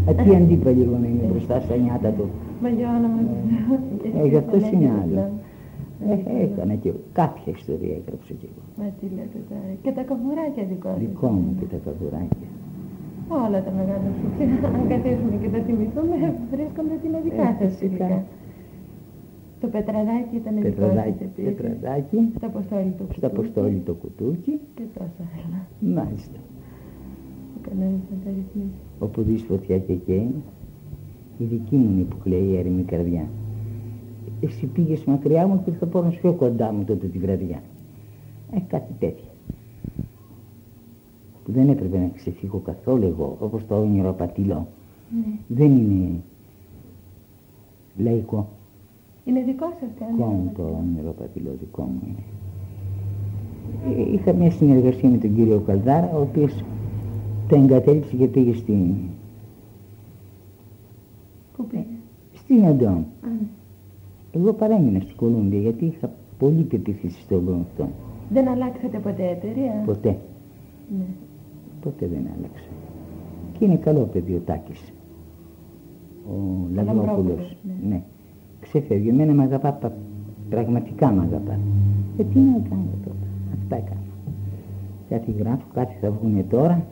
Α, 0.10 0.14
τι 0.24 0.36
αντίπαλοι 0.36 0.82
εγώ 0.88 0.98
να 1.04 1.08
είμαι 1.08 1.26
μπροστά 1.32 1.60
στα 1.60 1.76
νιάτα 1.76 2.10
του. 2.18 2.26
Μα 2.62 2.70
για 2.70 2.88
όνομα 2.98 3.20
του 3.28 3.36
Θεού. 4.02 4.24
Ε, 4.26 4.28
γι' 4.28 4.36
αυτό 4.44 4.56
είναι 4.74 4.90
άλλο. 5.04 5.20
Ε, 5.20 6.14
Ε, 6.14 6.44
έκανα 6.44 6.76
και 6.82 6.90
εγώ. 6.90 7.00
κάποια 7.22 7.52
ιστορία 7.60 7.96
έγραψα 8.02 8.34
και 8.40 8.48
εγώ. 8.52 8.62
Μα 8.80 8.86
τι 9.00 9.06
λέτε 9.16 9.40
τώρα. 9.50 9.70
Και 9.84 9.92
τα 9.98 10.02
καβουράκια 10.10 10.64
δικό 10.72 10.90
σας. 10.94 11.00
Δικό 11.06 11.28
μου 11.44 11.50
και 11.60 11.66
τα 11.74 11.78
καβουράκια. 11.86 12.48
Όλα 13.46 13.60
τα 13.66 13.72
μεγάλα 13.80 14.10
σου. 14.18 14.26
Αν 14.78 14.82
καθίσουμε 14.92 15.36
και 15.42 15.50
τα 15.56 15.60
θυμηθούμε, 15.68 16.16
βρίσκονται 16.54 16.96
την 17.04 17.12
δικά 17.26 17.46
Ε, 17.52 17.56
σας 17.60 17.72
φυσικά. 17.80 18.06
φυσικά. 18.08 18.18
Το 19.66 19.72
πετραδάκι 19.72 20.36
ήταν 20.36 20.54
δικό 20.56 20.68
σας 20.68 20.76
Πετραδάκι, 20.76 21.24
επίσης. 21.24 21.54
πετραδάκι, 21.56 22.18
Στο 22.36 22.46
αποστόλι 22.46 22.94
το 22.98 23.06
στο 23.18 23.28
αποστόλι 23.28 23.82
το 23.86 23.94
κουτούκι. 23.94 24.60
Και 24.76 24.84
τόσα 24.94 25.24
άλλα. 25.46 25.60
Μάλιστα. 25.96 26.40
Ο 27.58 27.70
κανένας 27.70 28.00
να 28.12 28.18
τα 28.24 28.30
ρυθμίσει. 28.30 28.80
Όπου 29.00 29.22
δεις 29.22 29.42
φωτιά 29.44 29.78
και 29.80 29.94
καίει, 29.94 30.34
η 31.38 31.44
δική 31.44 31.76
μου 31.76 31.90
είναι 31.92 32.04
που 32.04 32.18
κλαίει 32.24 32.48
η 32.48 32.58
έρημη 32.58 32.84
καρδιά. 32.84 33.28
Εσύ 34.42 34.66
πήγες 34.66 35.04
μακριά 35.04 35.48
μου 35.48 35.62
και 35.64 35.70
ήρθα 35.70 35.86
πάνω 35.86 36.10
πιο 36.10 36.34
κοντά 36.34 36.72
μου 36.72 36.84
τότε 36.84 37.08
τη 37.08 37.18
βραδιά. 37.18 37.62
Ε, 38.52 38.60
κάτι 38.68 38.94
τέτοιο. 39.00 39.30
Που 41.44 41.52
δεν 41.52 41.70
έπρεπε 41.70 41.98
να 41.98 42.10
ξεφύγω 42.16 42.58
καθόλου 42.58 43.06
εγώ, 43.06 43.38
όπως 43.40 43.66
το 43.68 43.82
όνειρο 43.82 44.10
απατηλό. 44.10 44.68
Ναι. 45.16 45.38
Δεν 45.48 45.72
είναι 45.72 46.10
λαϊκό. 47.98 48.48
Είναι 49.26 49.42
δικό 49.44 49.66
σας 49.80 49.90
το 50.00 50.06
Δικό 50.12 50.26
μου 50.26 50.36
όνειρο. 50.40 50.52
το 50.56 50.78
όνειρο 50.80 51.10
απατηλό, 51.10 51.56
δικό 51.60 51.82
μου 51.84 52.02
είναι. 52.08 52.24
Ε, 53.98 54.12
Είχα 54.14 54.34
μια 54.34 54.52
συνεργασία 54.52 55.10
με 55.10 55.18
τον 55.18 55.36
κύριο 55.36 55.60
Καλδάρα, 55.60 56.12
ο 56.16 56.22
οποίος 56.22 56.64
τα 57.50 57.56
εγκατέλειψε 57.56 58.16
και 58.16 58.28
πήγε 58.28 58.54
στην, 58.54 58.94
Πού 61.58 61.66
πήγε; 61.66 61.84
στην 62.34 62.66
Αντών. 62.66 62.88
Α, 62.92 62.96
ναι. 63.22 63.48
Εγώ 64.32 64.54
παρέμεινα 64.54 65.00
στην 65.00 65.16
Κολούμπια 65.16 65.60
γιατί 65.60 65.86
είχα 65.86 66.10
πολύ 66.40 66.62
πεποίθηση 66.64 67.22
στον 67.22 67.46
κόσμο 67.46 67.62
αυτό. 67.72 67.88
Δεν 68.30 68.48
αλλάξατε 68.48 68.98
ποτέ 68.98 69.28
εταιρεία; 69.30 69.84
Ποτέ, 69.86 70.18
Ναι. 70.98 71.06
ποτέ 71.82 72.08
δεν 72.08 72.28
άλλαξα. 72.38 72.70
Και 73.60 73.66
είναι 73.66 73.76
καλό 73.76 74.00
παιδί 74.00 74.34
ο 74.34 74.42
Τάκης. 74.46 74.94
Ο 76.30 76.34
Λαμπρόπουλος, 76.74 77.06
Λαμπρόπουλος. 77.06 77.58
ναι. 77.64 77.88
Ναι. 77.90 78.02
Ξεφεύγει. 78.80 79.10
Εμένα 79.10 79.34
με 79.34 79.44
αγαπά, 79.44 79.72
πα- 79.74 79.98
πραγματικά 80.50 81.12
με 81.12 81.22
αγαπά. 81.22 81.60
Ε, 82.18 82.24
τι 82.24 82.40
να 82.40 82.60
κάνω 82.70 82.86
τώρα. 83.06 83.16
Αυτά 83.62 83.76
έκανα. 83.76 84.00
Κάτι 85.10 85.32
γράφω, 85.32 85.66
κάτι 85.74 85.94
θα 86.02 86.12
βγουνε 86.12 86.44
τώρα. 86.50 86.86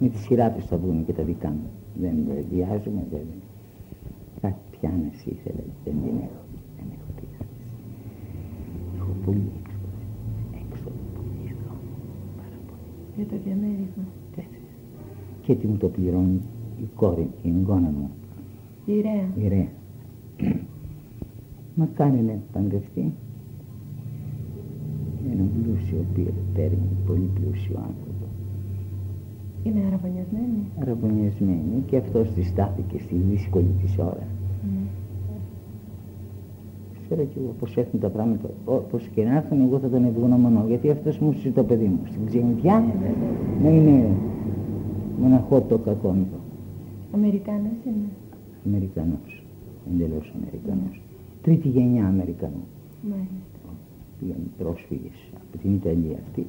Με 0.00 0.08
τη 0.08 0.18
σειρά 0.18 0.50
τους 0.50 0.64
θα 0.64 0.76
βγουν 0.76 1.04
και 1.04 1.12
τα 1.12 1.22
δικά 1.22 1.48
μου. 1.48 1.66
Δεν 2.00 2.14
βιάζομαι, 2.52 3.04
δεν. 3.10 3.26
Κάτι 4.40 4.54
πιάνεση 4.80 5.28
ήθελα, 5.30 5.62
δεν 5.84 5.94
την 6.04 6.14
έχω. 6.26 6.42
Δεν 6.76 6.86
έχω 6.94 7.08
πιάνεση. 7.16 7.74
Έχω 8.98 9.10
πολύ 9.24 9.42
έξω. 9.60 9.76
Έξω, 10.62 10.88
πολύ 11.14 11.44
εδώ. 11.54 11.72
Πάρα 12.36 12.58
πολύ. 12.68 12.88
Για 13.16 13.26
το 13.30 13.36
διαμέρισμα. 13.44 14.04
Έτσι. 14.36 14.58
Και 15.42 15.54
τι 15.54 15.66
μου 15.66 15.76
το 15.76 15.86
πληρώνει 15.88 16.40
η 16.80 16.86
κόρη, 16.94 17.30
η 17.42 17.48
εγγόνα 17.48 17.90
μου, 17.98 18.10
Η 18.86 19.00
Ρέα. 19.00 19.44
η 19.44 19.48
Ρέα. 19.48 19.68
Μακάρι 21.74 22.20
να 22.26 22.32
παντρευτεί 22.52 23.12
με 25.26 25.32
έναν 25.32 25.48
πλούσιο 25.62 25.98
οποίο 26.10 26.32
παίρνει, 26.54 26.88
πολύ 27.06 27.30
πλούσιο 27.34 27.76
άνθρωπο. 27.76 28.24
Είναι 29.64 29.80
αραβωνιασμένη. 29.86 30.58
Αραβωνιασμένη 30.80 31.82
και 31.86 31.96
αυτός 31.96 32.30
της 32.32 32.46
στάθηκε 32.48 32.98
στη 32.98 33.14
δύσκολη 33.30 33.70
της 33.82 33.98
ώρα. 33.98 34.26
Ναι. 34.72 34.86
Ξέρω 37.04 37.22
και 37.24 37.38
εγώ 37.38 37.54
πώς 37.58 37.76
έρθουν 37.76 38.00
τα 38.00 38.08
πράγματα, 38.08 38.48
όπως 38.64 39.08
και 39.14 39.24
να 39.24 39.36
έρθουν 39.36 39.60
εγώ 39.60 39.78
θα 39.78 39.88
τον 39.88 40.04
ευγνωμονώ, 40.04 40.64
γιατί 40.68 40.90
αυτός 40.90 41.18
μου 41.18 41.32
ζει 41.32 41.50
το 41.50 41.64
παιδί 41.64 41.84
μου. 41.84 41.98
Στην 42.10 42.26
ξενιδιά 42.26 42.74
Ε, 42.76 42.98
βέβαια. 42.98 43.30
να 43.62 43.68
είναι 43.70 44.06
μοναχό 45.20 45.60
το 45.60 45.78
κακόμικο. 45.78 46.36
Αμερικάνας 47.14 47.76
είναι. 47.86 48.08
Αμερικανός, 48.66 49.37
εντελώς 49.92 50.32
Αμερικανός. 50.36 51.00
Τρίτη 51.42 51.68
γενιά 51.68 52.06
Αμερικανού. 52.06 52.64
Μάλιστα. 53.02 53.68
Πήγαν 54.18 54.50
πρόσφυγες 54.58 55.18
από 55.36 55.58
την 55.58 55.74
Ιταλία 55.74 56.18
αυτή. 56.26 56.46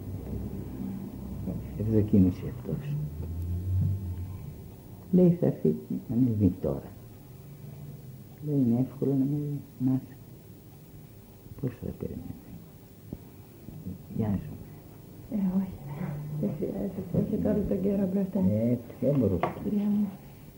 Ευδοκίμησε 1.80 2.54
αυτός. 2.58 2.94
Λέει 5.12 5.30
θα 5.40 5.46
έρθει 5.46 5.76
να 6.10 6.16
με 6.16 6.30
δει 6.40 6.54
τώρα. 6.62 6.92
Λέει 8.46 8.56
είναι 8.56 8.80
εύκολο 8.80 9.12
να 9.12 9.26
με 9.26 9.38
δει. 9.38 9.60
Να 9.86 9.92
έρθει. 9.92 10.16
Πώς 11.62 11.72
θα 11.82 11.92
περιμένει. 12.00 12.46
Βιάζομαι. 14.16 14.60
Ε, 15.32 15.36
όχι. 15.36 15.74
Δεν 16.42 16.50
χρειάζεται. 16.58 17.18
Έχει 17.20 17.36
τώρα 17.44 17.62
τον 17.70 17.82
καιρό 17.82 18.10
μπροστά. 18.14 18.40
Ε, 18.40 18.78
δεν 19.02 19.20
μπορούσα. 19.20 19.54
Κυρία 19.64 19.90
μου. 19.96 20.08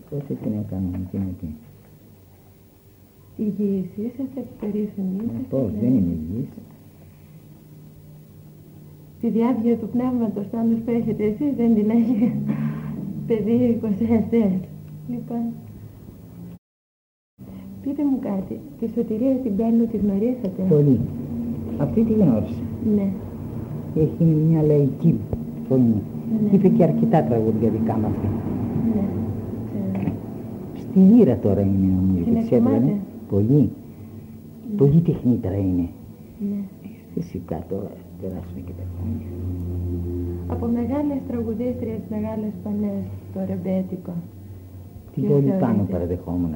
Τότε 0.09 0.33
τι 0.33 0.49
να 0.49 0.61
κάνω, 0.61 0.89
τι 1.11 1.17
να 1.17 1.31
πει. 1.39 1.55
Υγιείς 3.45 3.89
είσαστε, 3.97 4.41
περίφημοι 4.59 5.15
Ε, 5.19 5.23
είσαστε. 5.23 5.45
Πώς, 5.49 5.71
ναι. 5.73 5.79
δεν 5.81 5.89
είμαι 5.97 6.13
υγιής. 6.19 6.49
Τη 9.21 9.29
διάβγεια 9.29 9.75
του 9.77 9.89
πνεύματος 9.95 10.45
πάντως 10.45 10.79
που 10.85 10.91
έχετε 10.91 11.23
εσείς 11.23 11.51
δεν 11.57 11.75
την 11.75 11.89
έχει 11.89 12.33
παιδί 13.27 13.79
20 13.83 13.85
αστές. 14.19 14.53
Λοιπόν, 15.13 15.43
πείτε 17.81 18.03
μου 18.09 18.19
κάτι. 18.19 18.59
Τη 18.79 18.87
σωτηρία 18.95 19.35
την 19.43 19.55
Πέλλου 19.55 19.87
τη 19.91 19.97
γνωρίσατε; 19.97 20.61
Πολύ. 20.69 20.99
Αυτή 21.77 22.01
τη 22.03 22.13
γνώρισα. 22.13 22.63
Ναι. 22.95 23.07
Έχει 23.95 24.23
μια 24.23 24.61
λαϊκή 24.61 25.19
φωνή. 25.67 26.01
Ναι. 26.43 26.55
Είπε 26.55 26.67
και 26.67 26.83
αρκετά 26.83 27.23
τραγούδια 27.23 27.69
δικά 27.69 27.97
μου 27.97 28.05
αυτή. 28.05 28.27
Ναι. 28.95 29.05
Ξέρω. 29.69 30.11
Στη 30.73 30.99
λύρα 30.99 31.37
τώρα 31.37 31.61
είναι 31.61 31.93
νομίζω. 31.99 32.23
Την 32.23 32.33
της 32.35 32.51
έβγαλε. 32.51 32.75
εκτιμάτε; 32.75 32.99
Πολύ. 33.31 33.69
Πολύ 34.77 34.99
τεχνίτρα 35.01 35.55
είναι. 35.55 35.87
Ναι. 36.49 36.59
Ε, 36.83 36.87
Φυσικά 37.13 37.57
τώρα 37.69 37.91
περάσουν 38.21 38.59
και 38.67 38.71
τα 38.79 38.85
χρόνια. 38.95 39.27
Από 40.53 40.65
μεγάλες 40.79 41.19
τραγουδίστριες, 41.29 42.01
μεγάλες 42.15 42.53
παλιές, 42.63 43.03
το 43.33 43.39
ρεμπέτικο. 43.49 44.13
Την 45.13 45.21
Ποιος 45.23 45.31
πόλη 45.33 45.43
θεωρείτε; 45.45 45.65
πάνω 45.65 45.81
παραδεχόμουν. 45.91 46.53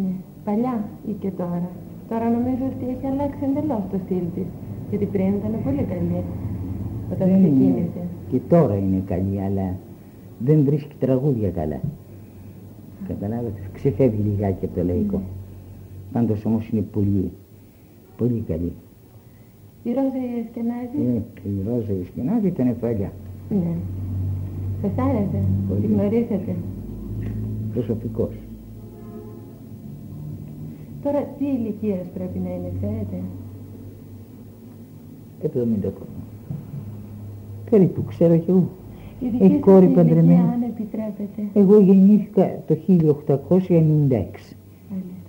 Ναι. 0.00 0.12
Παλιά 0.44 0.74
ή 1.10 1.12
και 1.22 1.30
τώρα. 1.30 1.68
Τώρα 2.10 2.26
νομίζω 2.36 2.64
ότι 2.72 2.84
έχει 2.94 3.06
αλλάξει 3.12 3.42
εντελώς 3.48 3.82
το 3.90 3.96
στυλ 4.04 4.24
της. 4.34 4.48
Γιατί 4.90 5.04
πριν 5.14 5.26
ήταν 5.40 5.54
πολύ 5.64 5.82
καλή. 5.92 6.20
Όταν 7.12 7.28
Δεν 7.28 7.36
είναι- 7.38 7.48
ξεκίνησε. 7.48 8.02
Και 8.30 8.38
τώρα 8.52 8.74
είναι 8.76 9.00
καλή, 9.12 9.36
αλλά 9.46 9.68
δεν 10.46 10.58
βρίσκει 10.64 10.96
τραγούδια 11.04 11.50
καλά. 11.50 11.80
Καταλάβατε, 13.08 13.60
ξεφεύγει 13.72 14.22
λιγάκι 14.30 14.64
από 14.64 14.74
το 14.78 14.82
λαϊκό. 14.84 15.16
Ναι. 15.16 15.34
Πάντως 16.16 16.44
όμως 16.44 16.68
είναι 16.68 16.80
πολύ, 16.80 17.30
πολύ 18.16 18.44
καλή. 18.48 18.72
Η 19.82 19.92
Ρόζα 19.92 20.16
η 20.36 20.38
Εσκενάζη. 20.44 20.98
Ε, 21.44 21.48
η 21.48 21.62
Ρόζα 21.68 21.92
η 21.92 22.04
Σκηνάδη 22.04 22.46
ήταν 22.46 22.76
παλιά. 22.80 23.12
Ναι. 23.50 23.72
Σας 24.82 24.90
άρεσε. 24.98 25.42
Πολύ. 25.68 25.80
Τη 25.80 25.86
γνωρίσατε. 25.86 26.56
προσωπικός. 27.72 28.34
Τώρα 31.02 31.22
τι 31.38 31.44
ηλικίας 31.44 32.06
πρέπει 32.14 32.38
να 32.38 32.50
είναι, 32.54 32.72
ξέρετε; 32.80 33.22
70 35.42 35.92
χρόνια. 35.96 36.24
Περίπου, 37.70 38.04
ξέρω 38.04 38.36
κι 38.36 38.50
εγώ. 38.50 38.68
Η 39.20 39.26
δική 39.28 39.42
Έχει 39.44 39.52
σας 39.52 39.60
κόρη 39.60 39.84
ηλικία, 39.84 40.02
παντρεμένη. 40.02 40.38
αν 40.38 40.62
επιτρέπετε. 40.62 41.42
Εγώ 41.54 41.80
γεννήθηκα 41.80 42.62
το 42.66 42.74
1896. 42.74 44.55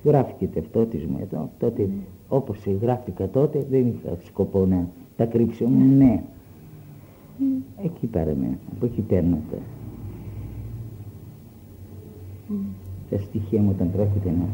Αλήθεια. 0.04 0.12
Γράφηκε 0.12 0.48
ταυτότης 0.48 1.06
μου 1.06 1.18
εδώ. 1.22 1.50
Τότε, 1.60 1.90
όπως 2.30 2.58
γράφτηκα 2.82 3.30
τότε, 3.30 3.66
δεν 3.72 3.88
είχα 3.88 4.18
σκοπό 4.24 4.66
να 4.66 4.88
τα 5.18 5.26
κρύψω. 5.26 5.64
Ήμουν 5.64 5.98
νέα. 5.98 6.22
Εκεί 7.84 8.06
παραμένω. 8.08 8.58
Από 8.76 8.86
εκεί 8.86 9.02
παίρνω 9.02 9.38
τα, 9.52 9.58
τα 13.10 13.18
στοιχεία 13.18 13.62
μου 13.62 13.70
όταν 13.76 13.92
πρόκειται 13.92 14.30
να... 14.30 14.46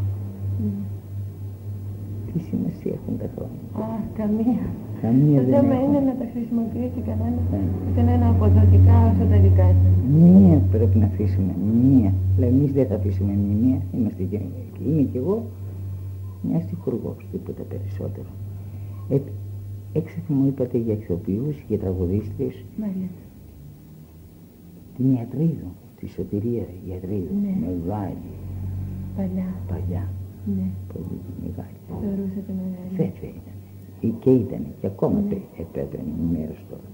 Τι 2.33 2.39
σημασία 2.39 2.93
έχουν 2.99 3.17
τα 3.21 3.27
χρόνια. 3.35 3.61
Α, 3.85 3.99
καμία. 4.19 4.65
Καμία 5.01 5.39
Το 5.41 5.45
δεν 5.49 5.59
θέμα 5.59 5.73
έχω. 5.73 5.83
είναι 5.85 5.99
να 6.09 6.13
τα 6.19 6.25
χρησιμοποιήσει 6.33 6.99
κανένας. 7.09 7.45
Ναι. 7.51 7.61
ώστε 7.87 8.01
να 8.07 8.11
είναι 8.13 8.27
αποδοτικά 8.33 8.95
όσο 9.09 9.23
τα 9.31 9.37
δικά 9.45 9.67
σας. 9.79 9.93
Μία 10.17 10.61
πρέπει 10.77 10.97
να 10.97 11.05
αφήσουμε. 11.05 11.53
Μία. 11.83 12.13
Αλλά 12.37 12.45
εμείς 12.45 12.71
δεν 12.71 12.87
θα 12.87 12.95
αφήσουμε 12.95 13.33
μία. 13.33 13.81
Είμαστε 13.93 14.23
και, 14.23 14.39
είμαι 14.87 15.01
κι 15.01 15.17
εγώ 15.17 15.45
μια 16.41 16.59
τυχουργό, 16.59 17.15
τίποτα 17.31 17.63
περισσότερο. 17.63 18.27
Ε, 19.09 19.17
έξαφνα 19.93 20.35
μου 20.35 20.47
είπατε 20.47 20.77
για 20.77 20.93
ηθοποιούς 20.93 21.55
και 21.67 21.77
τραγουδίστρες 21.77 22.63
Μάλιστα. 22.79 23.21
την 24.97 25.13
Ιατρίδου, 25.13 25.71
τη 25.99 26.07
Σωτηρία 26.07 26.63
Ιατρίδου. 26.89 27.33
Ναι. 27.43 27.53
Μεγάλη, 27.67 28.31
Παλιά. 29.15 29.47
παλιά, 29.67 30.07
Ναι. 30.55 30.67
πολύ 30.93 31.19
μεγάλη. 31.41 31.77
Θεωρούσατε 32.01 32.51
μεγάλη. 32.61 32.89
Βέβαια 32.95 33.29
ήταν. 33.39 33.55
Ε, 34.01 34.07
Και 34.23 34.29
ήταν 34.31 34.61
και 34.81 34.87
ακόμα 34.87 35.19
Ναι. 35.19 35.27
ναι. 35.29 35.41
επέβαινε 35.63 36.13
μέρος 36.31 36.65
τώρα. 36.69 36.87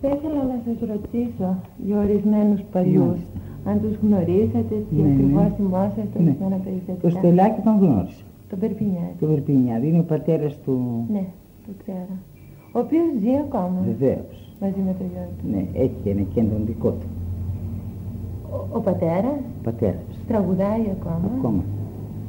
Θα 0.00 0.08
ήθελα 0.14 0.42
να 0.52 0.56
σας 0.66 0.88
ρωτήσω 0.92 1.48
για 1.86 1.96
ορισμένους 2.04 2.60
παλιούς. 2.72 3.06
Μάλιστα. 3.06 3.38
Αν 3.70 3.80
τους 3.82 3.94
γνωρίσατε, 4.02 4.74
τι 4.88 4.94
Ναι, 4.94 5.02
ναι. 5.02 5.12
ακριβώς 5.12 5.48
θυμόσαστε, 5.56 6.16
Ναι. 6.18 6.24
ορισμένα 6.24 6.56
Το 6.56 6.62
περιστατικά. 6.64 7.10
Στελάκι 7.10 7.60
τον 7.66 7.76
γνώρισα. 7.82 8.22
Τον 8.50 8.58
Περπινιάδη. 8.58 9.14
Το 9.20 9.26
Βερπινιάδη 9.26 9.86
είναι 9.88 9.98
ο 9.98 10.08
πατέρας 10.12 10.54
του. 10.64 10.74
Ναι, 11.12 11.24
το 11.66 11.70
ξέρω. 11.82 12.14
Ο 12.76 12.78
οποίος 12.84 13.06
ζει 13.22 13.32
ακόμα 13.46 13.78
Βεβαίως. 13.90 14.36
μαζί 14.60 14.80
με 14.86 14.92
το 14.98 15.04
γιο 15.12 15.26
του. 15.38 15.44
Ναι, 15.52 15.62
έχει 15.84 16.08
ένα 16.14 16.24
κέντρο 16.34 16.56
δικό 16.70 16.90
του. 17.00 17.08
Ο, 18.56 18.76
ο 18.78 18.80
πατέρας 18.88 19.38
Πατέρας. 19.62 20.04
τραγουδάει 20.28 20.84
ακόμα; 20.96 21.28
Ακόμα. 21.38 21.62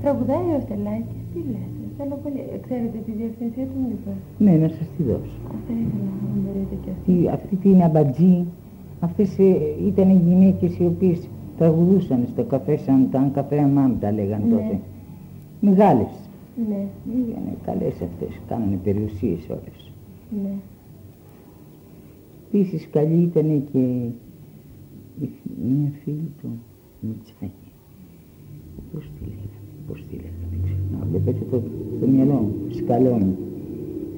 Τραγουδάει 0.01 0.47
ο 0.57 0.59
Στελάκης. 0.65 1.19
Τι 1.33 1.39
λέτε, 1.53 1.78
θέλω 1.99 2.19
πολύ. 2.23 2.41
Ξέρετε 2.65 2.97
τη 3.05 3.11
διευθυνσία 3.11 3.63
του 3.65 3.79
μήπως. 3.87 4.13
Ναι, 4.37 4.51
να 4.63 4.67
σας 4.67 4.87
τη 4.97 5.03
δώσω. 5.03 5.37
Αυτά 5.55 5.71
ήθελα 5.83 6.09
να 6.27 6.39
μπορείτε 6.41 6.75
κι 6.83 6.89
αυτή. 6.95 7.11
Τι, 7.11 7.27
αυτή 7.29 7.55
την 7.55 7.81
αμπατζή, 7.81 8.45
αυτές 8.99 9.39
ε, 9.39 9.55
ήταν 9.87 10.09
οι 10.09 10.21
γυναίκες 10.27 10.77
οι 10.77 10.85
οποίες 10.85 11.27
τραγουδούσαν 11.57 12.27
στο 12.31 12.43
καφέ 12.43 12.77
σαν 12.77 13.07
τα 13.11 13.29
καφέ 13.33 13.59
αμάμ 13.59 13.99
τα 13.99 14.11
λέγανε 14.11 14.45
Ναι. 14.45 14.51
τότε. 14.51 14.79
Μεγάλες. 15.61 16.11
Ναι, 16.69 16.85
Ήταν 17.29 17.43
καλές 17.65 17.93
αυτές, 18.01 18.39
κάνανε 18.47 18.79
περιουσίες 18.83 19.49
όλες. 19.49 19.91
ναι. 20.43 20.53
Επίσης 22.53 22.87
καλή 22.91 23.21
ήταν 23.21 23.63
και 23.71 23.77
η- 23.79 25.29
μια 25.65 25.91
φίλη 26.03 26.31
του 26.41 26.49
Μητσάκη. 27.01 27.69
Πώς 28.93 29.03
τη 29.15 29.19
λέγανε, 29.29 29.59
πώς 29.87 30.03
τη 30.09 30.15
λέγανε, 30.15 30.38
δεν 31.11 31.19
ξέρω. 31.19 31.19
Να 31.19 31.19
βλέπετε 31.19 31.45
το, 31.51 31.61
το 31.99 32.07
μυαλό 32.07 32.33
μου, 32.33 32.53
σκαλώνει, 32.69 33.35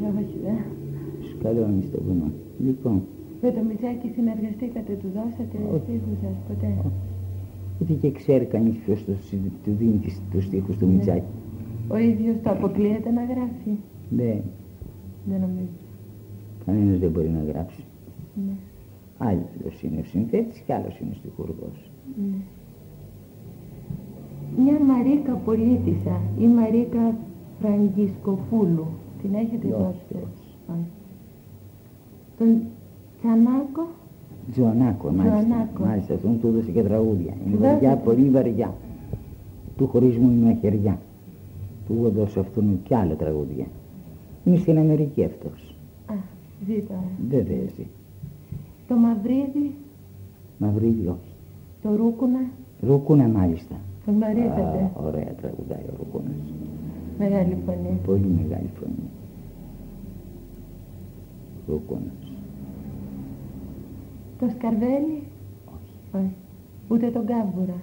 Ε, 0.04 0.08
Όχι, 0.20 0.36
δε. 0.44 0.54
σκαλώνει 1.34 1.84
στο 1.88 1.98
βουνό. 2.08 2.32
Λοιπόν, 2.66 3.02
Με 3.42 3.52
το 3.52 3.60
Μητσάκι 3.68 4.08
συνεργαστήκατε, 4.16 4.92
του 5.02 5.08
δώσατε 5.16 5.58
Όχι. 5.74 5.82
στίχους 5.84 6.18
σας 6.24 6.36
ποτέ. 6.48 6.72
ούτε 7.82 7.94
και 7.94 8.12
ξέρει 8.12 8.46
κανείς 8.46 8.76
ποιος 8.86 9.06
το, 9.06 9.12
συ- 9.28 9.52
του 9.64 9.72
δίνει 9.80 9.98
τις- 10.06 10.22
τους 10.32 10.44
στίχους 10.44 10.78
του 10.78 10.86
Ναι. 10.86 10.92
Μητσάκη. 10.94 11.32
Ο 11.90 11.98
ίδιος 11.98 12.36
το 12.44 12.50
αποκλείεται 12.50 13.10
να 13.12 13.24
γράφει. 13.24 13.72
Δεν, 14.10 14.40
Δεν 15.30 15.40
νομίζω. 15.42 15.76
κανένας 16.66 17.00
δεν 17.00 17.10
μπορεί 17.12 17.30
να 17.30 17.44
γράψει. 17.52 17.84
Ναι. 18.46 18.54
Άλλος 19.18 19.82
είναι 19.84 20.00
ο 20.00 20.04
συνθέτης 20.04 20.60
και 20.60 20.74
άλλος 20.74 21.00
είναι 21.00 21.10
ο 21.12 21.16
στιχουργός. 21.16 21.92
Ναι. 22.18 22.38
Μια 24.58 24.80
Μαρίκα 24.88 25.32
Πολίτησα 25.34 26.20
ή 26.40 26.46
Μαρίκα 26.48 27.16
Φραγκισκοπούλου. 27.62 28.86
Την 29.22 29.34
έχετε 29.34 29.68
Όχι, 29.68 29.76
δώσει. 29.84 30.06
όχι. 30.14 30.48
Όχι. 30.68 30.90
Τον 32.38 32.62
Τσανάκο. 33.20 33.88
Τζοανάκο, 34.52 35.10
μάλιστα. 35.12 35.38
Τζοανάκο. 35.40 35.84
Μάλιστα, 35.86 36.14
αυτόν 36.14 36.40
του 36.40 36.48
έδωσε 36.48 36.72
και 36.72 36.82
τραγούδια. 36.84 37.34
Είναι 37.46 37.56
Του 37.56 37.62
βαριά, 37.62 37.90
έδωσε. 37.92 38.04
πολύ 38.06 38.30
βαριά. 38.30 38.74
Του 39.78 39.88
χωρισμού 39.88 40.30
είναι 40.30 40.46
μαχαιριά. 40.46 41.00
Του 41.88 42.06
έδωσε 42.06 42.40
αυτόν 42.40 42.80
και 42.84 42.96
άλλα 42.96 43.16
τραγούδια. 43.16 43.66
Είναι 44.46 44.58
στην 44.58 44.78
Αμερική 44.78 45.24
αυτός. 45.24 45.76
Α, 46.06 46.14
ζει 46.66 46.82
τώρα. 46.88 47.04
Βέβαια 47.30 47.58
ζει. 47.76 47.86
Το 48.88 48.96
Μαυρίδι, 48.96 49.72
Μαυρίδι 50.58 51.08
όχι. 51.08 51.34
το 51.82 51.96
Ρούκουνα. 51.96 52.40
Ρούκουνα 52.82 53.28
μάλιστα. 53.28 53.76
Το 54.06 54.12
γνωρίζετε. 54.12 54.62
Α, 54.62 54.92
ωραία 55.04 55.34
τραγουδάει 55.42 55.84
ο 55.92 55.94
Ρούκουνας. 55.98 56.54
Μεγάλη 57.20 57.58
φωνή. 57.66 58.00
Πολύ 58.06 58.28
μεγάλη 58.42 58.70
φωνή. 58.80 59.10
Ρούκουνας. 61.68 62.34
Το 64.40 64.48
Σκαρβέλι. 64.50 65.22
Όχι. 65.76 65.94
Όχι. 66.24 66.34
Ούτε 66.90 67.10
τον 67.12 67.26
Κάμπουρα. 67.26 67.80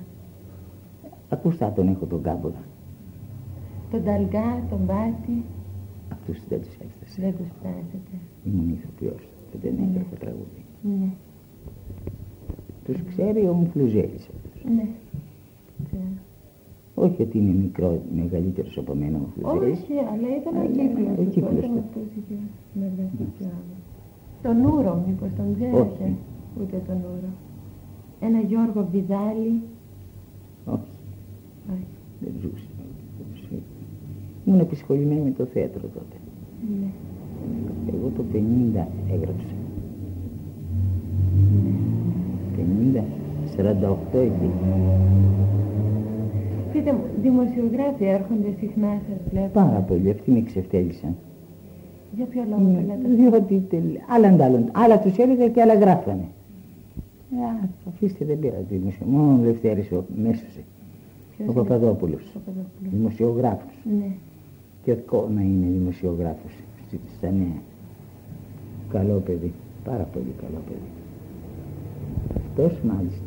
Ακούστα 1.28 1.72
τον 1.72 1.88
έχω 1.88 2.04
τον 2.07 2.22
κάμπορα. 2.22 2.62
Τον 3.90 4.04
Ταλγκά, 4.04 4.62
τον 4.70 4.78
Μπάτι. 4.87 5.44
Αυτούς 6.12 6.38
δεν 6.48 6.61
τους 6.61 6.68
έφτασε. 6.72 7.20
Δεν 7.20 7.35
τους 7.37 7.46
φτάσετε. 7.59 8.14
Ήμουν 8.44 8.68
ηθοποιός. 8.70 9.28
Δεν 9.62 9.74
Ναι. 9.74 9.83
έγραφα 9.90 10.16
τραγούδι. 10.16 10.62
Ναι. 10.83 11.09
Τους 12.85 13.02
ξέρει 13.09 13.46
ο 13.48 13.52
Μουφλουζέλης 13.52 14.28
αυτός. 14.37 14.64
Ναι. 14.74 14.87
Ξέρω. 15.86 16.12
Όχι 16.94 17.22
ότι 17.22 17.38
είναι 17.38 17.52
μικρό, 17.64 18.02
μεγαλύτερος 18.20 18.78
από 18.78 18.94
μένα 18.94 19.16
ο 19.16 19.20
Μουφλουζέλης. 19.20 19.78
Όχι, 19.82 19.92
αλλά 20.12 20.28
ήταν 20.40 20.52
ο 20.56 20.60
Αλλά 20.60 20.70
κύκλος 20.76 21.08
ο 21.18 21.22
του. 21.22 21.30
κύκλος 21.34 21.52
Όταν 21.58 21.70
του. 21.72 21.78
αυτός 21.84 22.08
είχε 22.18 22.36
συνεργαστεί 22.72 23.24
κι 23.36 23.44
άλλο. 23.56 23.74
Τον 24.44 24.56
Ούρο, 24.72 24.92
μήπως 25.06 25.28
τον 25.36 25.46
ξέρετε; 25.54 25.78
Όχι. 25.80 26.16
Ούτε 26.60 26.76
τον 26.86 26.96
Ούρο. 27.10 27.30
Ένα 28.26 28.40
Γιώργο 28.48 28.80
Βιδάλη. 28.92 29.54
Όχι, 30.74 30.92
Όχι. 31.74 31.86
δεν 32.20 32.32
ζούσε. 32.42 32.68
Δεν 33.18 33.26
ζούσε. 33.36 33.62
Ήμουν 34.46 34.60
επισχολημένη 34.60 35.20
με 35.20 35.30
το 35.38 35.44
θέατρο 35.44 35.80
τότε. 35.96 36.16
Ναι. 36.80 36.90
Εγώ 37.94 38.10
το 38.16 38.22
50 38.32 38.86
έγραψα. 39.14 39.54
50, 42.56 43.04
48 43.56 44.18
εκεί. 44.18 44.50
Πείτε 46.78 46.92
μου, 46.92 47.04
δημοσιογράφοι 47.22 48.04
έρχονται 48.04 48.50
συχνά 48.58 49.00
σας 49.08 49.18
βλέπω. 49.30 49.48
Πάρα 49.52 49.78
πολύ, 49.78 50.10
αυτοί 50.10 50.30
με 50.30 50.40
ξεφτέλησαν. 50.40 51.16
Για 52.16 52.24
ποιο 52.24 52.42
λόγο 52.50 52.60
Ναι, 52.62 52.80
το 52.80 52.86
λέτε. 52.86 53.14
Διότι 53.14 53.66
τελ- 53.70 53.98
άλλα 54.08 54.28
αντάλλον, 54.28 54.64
άλλα 54.72 54.98
τους 54.98 55.16
έλεγα 55.18 55.48
και 55.48 55.60
άλλα 55.62 55.74
γράφανε. 55.74 56.22
Α, 57.32 57.68
αφήστε 57.88 58.24
δεν 58.24 58.38
πήρα 58.38 58.56
τη 58.68 58.74
δημοσιο... 58.76 59.06
Μόνο 59.06 59.40
ο 59.40 59.44
Λευτέρης 59.44 59.92
ο 59.92 60.04
μέσωσε. 60.22 60.62
Ποιος 61.36 61.48
Ο 61.48 61.52
είναι; 61.52 61.60
Παπαδόπουλος. 61.62 62.22
Παπαδόπουλος. 62.34 62.92
Δημοσιογράφος. 62.92 63.74
Ναι. 63.98 64.10
Και 64.84 64.90
ακόμα 64.90 65.40
είναι 65.42 65.66
δημοσιογράφος 65.78 66.52
στη- 66.86 67.00
στα 67.16 67.30
νέα. 67.30 67.60
Καλό 68.90 69.22
παιδί. 69.24 69.52
Πάρα 69.84 70.08
πολύ 70.12 70.32
καλό 70.40 70.58
παιδί. 70.66 70.90
Αυτός 72.36 72.80
μάλιστα. 72.82 73.24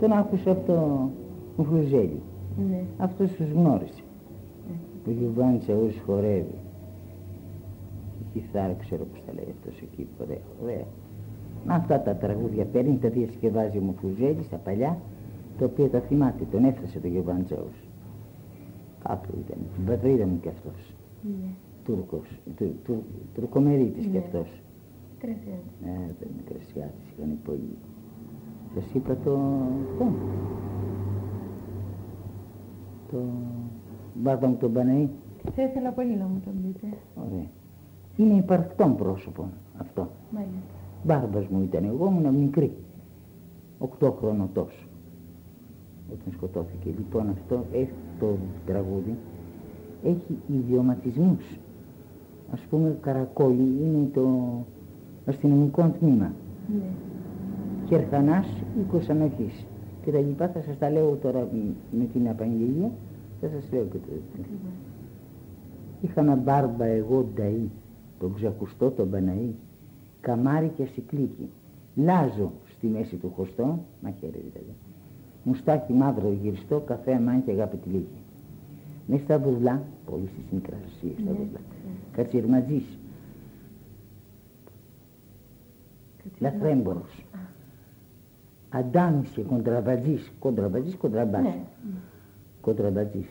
Τον 0.00 0.12
άκουσα 0.12 0.50
από 0.50 1.10
το 1.56 1.62
Μουφλουζέλη. 1.62 2.20
Ναι. 2.70 2.82
Αυτός 2.98 3.32
τους 3.32 3.50
γνώρισε. 3.50 4.02
Ο 5.06 5.10
Γιουβάνης 5.10 5.68
Αούς 5.68 6.00
χορεύει. 6.06 6.58
Η 8.20 8.24
κιθάρα 8.32 8.74
ξέρω 8.78 9.04
πώς 9.04 9.22
τα 9.26 9.32
λέει 9.32 9.54
αυτός 9.58 9.80
εκεί. 9.82 10.06
Ωραία, 10.22 10.38
ωραία. 10.62 10.84
Αυτά 11.66 12.00
τα 12.00 12.14
τραγούδια 12.16 12.64
παίρνει, 12.64 12.98
τα 12.98 13.08
διασκευάζει 13.08 13.78
ο 13.78 13.80
Μουφλουζέλης, 13.80 14.48
τα 14.48 14.56
παλιά, 14.56 14.98
τα 15.58 15.64
οποία 15.64 15.90
τα 15.90 16.00
θυμάται. 16.00 16.44
Τον 16.50 16.64
έφτασε 16.64 16.98
το 17.00 17.06
Γιουβάνη 17.08 17.44
Αούς. 17.56 17.78
Κάπου 19.08 19.28
ήταν. 19.46 19.58
Την 19.76 19.84
πατρίδα 19.84 20.26
μου 20.26 20.40
κι 20.40 20.48
αυτός. 20.48 20.94
Ναι. 21.22 21.50
Τούρκος. 21.84 22.28
Του, 22.56 22.74
του, 22.84 23.02
τουρκομερίτης 23.34 24.04
κι 24.04 24.10
Ναι. 24.12 24.18
αυτός. 24.18 24.62
Κρασιάτης. 25.18 25.72
Ε, 25.84 26.14
δεν 26.18 26.28
είναι 26.32 26.42
κρασιάτης, 26.44 27.08
είχαν 27.16 27.38
πολύ 27.44 27.76
Σας 28.74 28.84
είπα 28.94 29.16
το... 29.24 29.38
αυτό. 33.14 33.18
Το... 33.18 33.24
Μπάρμπα 34.14 34.46
μου 34.46 34.56
τον 34.56 34.72
Παναή. 34.72 35.08
Θα 35.54 35.62
ήθελα 35.62 35.90
πολύ 35.90 36.16
να 36.16 36.24
μου 36.24 36.40
τον 36.44 36.52
πείτε. 36.62 36.86
Ωραία. 37.14 37.46
Είναι 38.16 38.34
υπαρκτόν 38.34 38.96
πρόσωπο 38.96 39.48
αυτό. 39.78 40.08
Μάλιστα. 40.30 40.58
Μπάρμπας 41.04 41.46
μου 41.46 41.62
ήταν, 41.62 41.84
εγώ 41.84 42.06
ήμουν 42.06 42.34
μικρή. 42.34 42.72
Οκτώ 43.78 44.10
χρόνο 44.10 44.48
τόσο. 44.52 44.86
Όταν 46.12 46.32
σκοτώθηκε. 46.32 46.90
Λοιπόν 46.96 47.28
αυτό 47.28 47.64
έχει 47.72 47.92
το 48.18 48.36
τραγούδι. 48.66 49.16
Έχει 50.04 50.38
ιδιωματισμούς. 50.46 51.58
Ας 52.52 52.60
πούμε 52.60 52.98
Καρακόλη 53.00 53.78
είναι 53.82 54.08
το 54.12 54.28
αστυνομικό 55.26 55.94
τμήμα. 55.98 56.32
Ναι. 56.68 56.84
Κερχανάς 57.88 58.46
οίκος 58.80 59.08
ανοχής. 59.08 59.66
Και 60.04 60.10
τα 60.10 60.18
λοιπά 60.18 60.48
θα 60.48 60.62
σας 60.62 60.78
τα 60.78 60.90
λέω 60.90 61.14
τώρα 61.22 61.48
με 61.98 62.04
την 62.12 62.28
απαγγελία. 62.28 62.90
Θα 63.40 63.48
σας 63.48 63.72
λέω 63.72 63.84
και 63.84 63.98
το 63.98 64.06
Ακριβώς. 64.32 64.72
Είχαμε 66.00 66.34
μπάρμπα 66.34 66.84
εγώ 66.84 67.26
νταΐ, 67.36 67.66
τον 68.18 68.34
ξακουστό 68.34 68.90
τον 68.90 69.10
Παναή, 69.10 69.54
καμάρι 70.20 70.68
και 70.76 70.84
σικλίκι, 70.84 71.48
λάζο 71.94 72.52
στη 72.76 72.86
μέση 72.86 73.16
του 73.16 73.32
χωστό, 73.36 73.78
μαχαίρι 74.02 74.32
δηλαδή, 74.52 74.74
μουστάκι 75.44 75.92
μαύρο 75.92 76.32
γυριστό, 76.42 76.80
καφέ 76.80 77.14
αμάν 77.14 77.44
και 77.44 77.50
αγάπη 77.50 77.76
τη 77.76 77.88
λίγη. 77.88 78.22
Μες 79.06 79.20
στα 79.20 79.38
βουρλά, 79.38 79.82
πολύ 80.10 80.26
στις 80.32 80.44
μικρασίες 80.52 81.12
στα 81.14 81.22
Ναι, 81.30 81.30
βουρλά, 81.30 81.46
ναι. 81.60 81.92
κατσιρματζής, 82.12 82.98
Κατσίνα. 86.22 86.50
λαθρέμπορος, 86.50 87.24
αντάμις 88.78 89.28
και 89.28 89.42
κοντραβατζής, 89.42 90.32
κοντραβατζής, 90.38 90.96
κοντραμπάς, 90.96 91.42
Ναι. 91.42 91.56
κοντραμπατζής. 92.60 93.26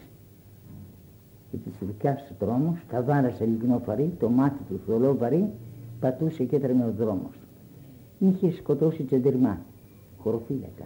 Και 1.52 1.58
της 1.58 1.74
ρουκιάς 1.88 2.24
του 2.28 2.46
δρόμος, 2.46 2.78
καβάρα 2.88 3.30
σε 3.30 3.46
λιγνό 3.46 3.80
φαρί, 3.86 4.14
το 4.20 4.30
μάτι 4.30 4.64
του 4.70 4.80
θολό 4.86 5.16
βαρύ, 5.18 5.50
πατούσε 6.00 6.44
και 6.44 6.56
έτρεμε 6.56 6.86
ο 6.86 6.92
δρόμος. 6.98 7.36
Είχε 8.20 8.52
σκοτώσει 8.52 9.04
τσεντερμά, 9.04 9.60
χωροφύλακα, 10.18 10.86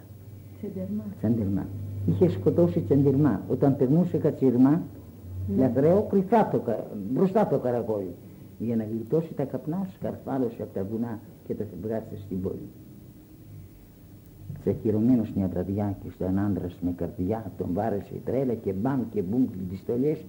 Σεντερμά. 0.60 1.04
τσεντερμά. 1.18 1.66
Είχε 2.08 2.28
σκοτώσει 2.28 2.80
τσεντερμά. 2.80 3.42
Όταν 3.50 3.76
περνούσε 3.76 4.16
κατσιρμά, 4.18 4.70
Ναι. 4.70 5.56
λαθρέο, 5.62 6.02
κρυφά 6.10 6.48
το, 6.48 6.58
κα- 6.58 6.86
μπροστά 7.12 7.46
το 7.46 7.58
καρακόλι. 7.58 8.14
Για 8.58 8.76
να 8.76 8.84
γλιτώσει 8.84 9.34
τα 9.34 9.44
καπνά, 9.44 9.88
σκαρφάλωσε 9.94 10.62
από 10.62 10.74
τα 10.74 10.84
βουνά 10.84 11.18
και 11.46 11.54
τα 11.54 11.64
βγάτσε 11.82 12.16
στην 12.24 12.40
πόλη. 12.40 12.68
Τσακυρωμένος 14.68 15.32
μια 15.36 15.48
βραδιά 15.48 15.96
και 16.02 16.10
στον 16.10 16.38
άντρας 16.38 16.78
με 16.80 16.92
καρδιά 16.96 17.52
τον 17.58 17.68
βάρεσε 17.72 18.14
η 18.14 18.20
τρέλα 18.24 18.54
και 18.54 18.72
μπαμ 18.72 19.00
και 19.10 19.22
μπουμ 19.22 19.44
τις 19.50 19.60
πιστολιές 19.70 20.24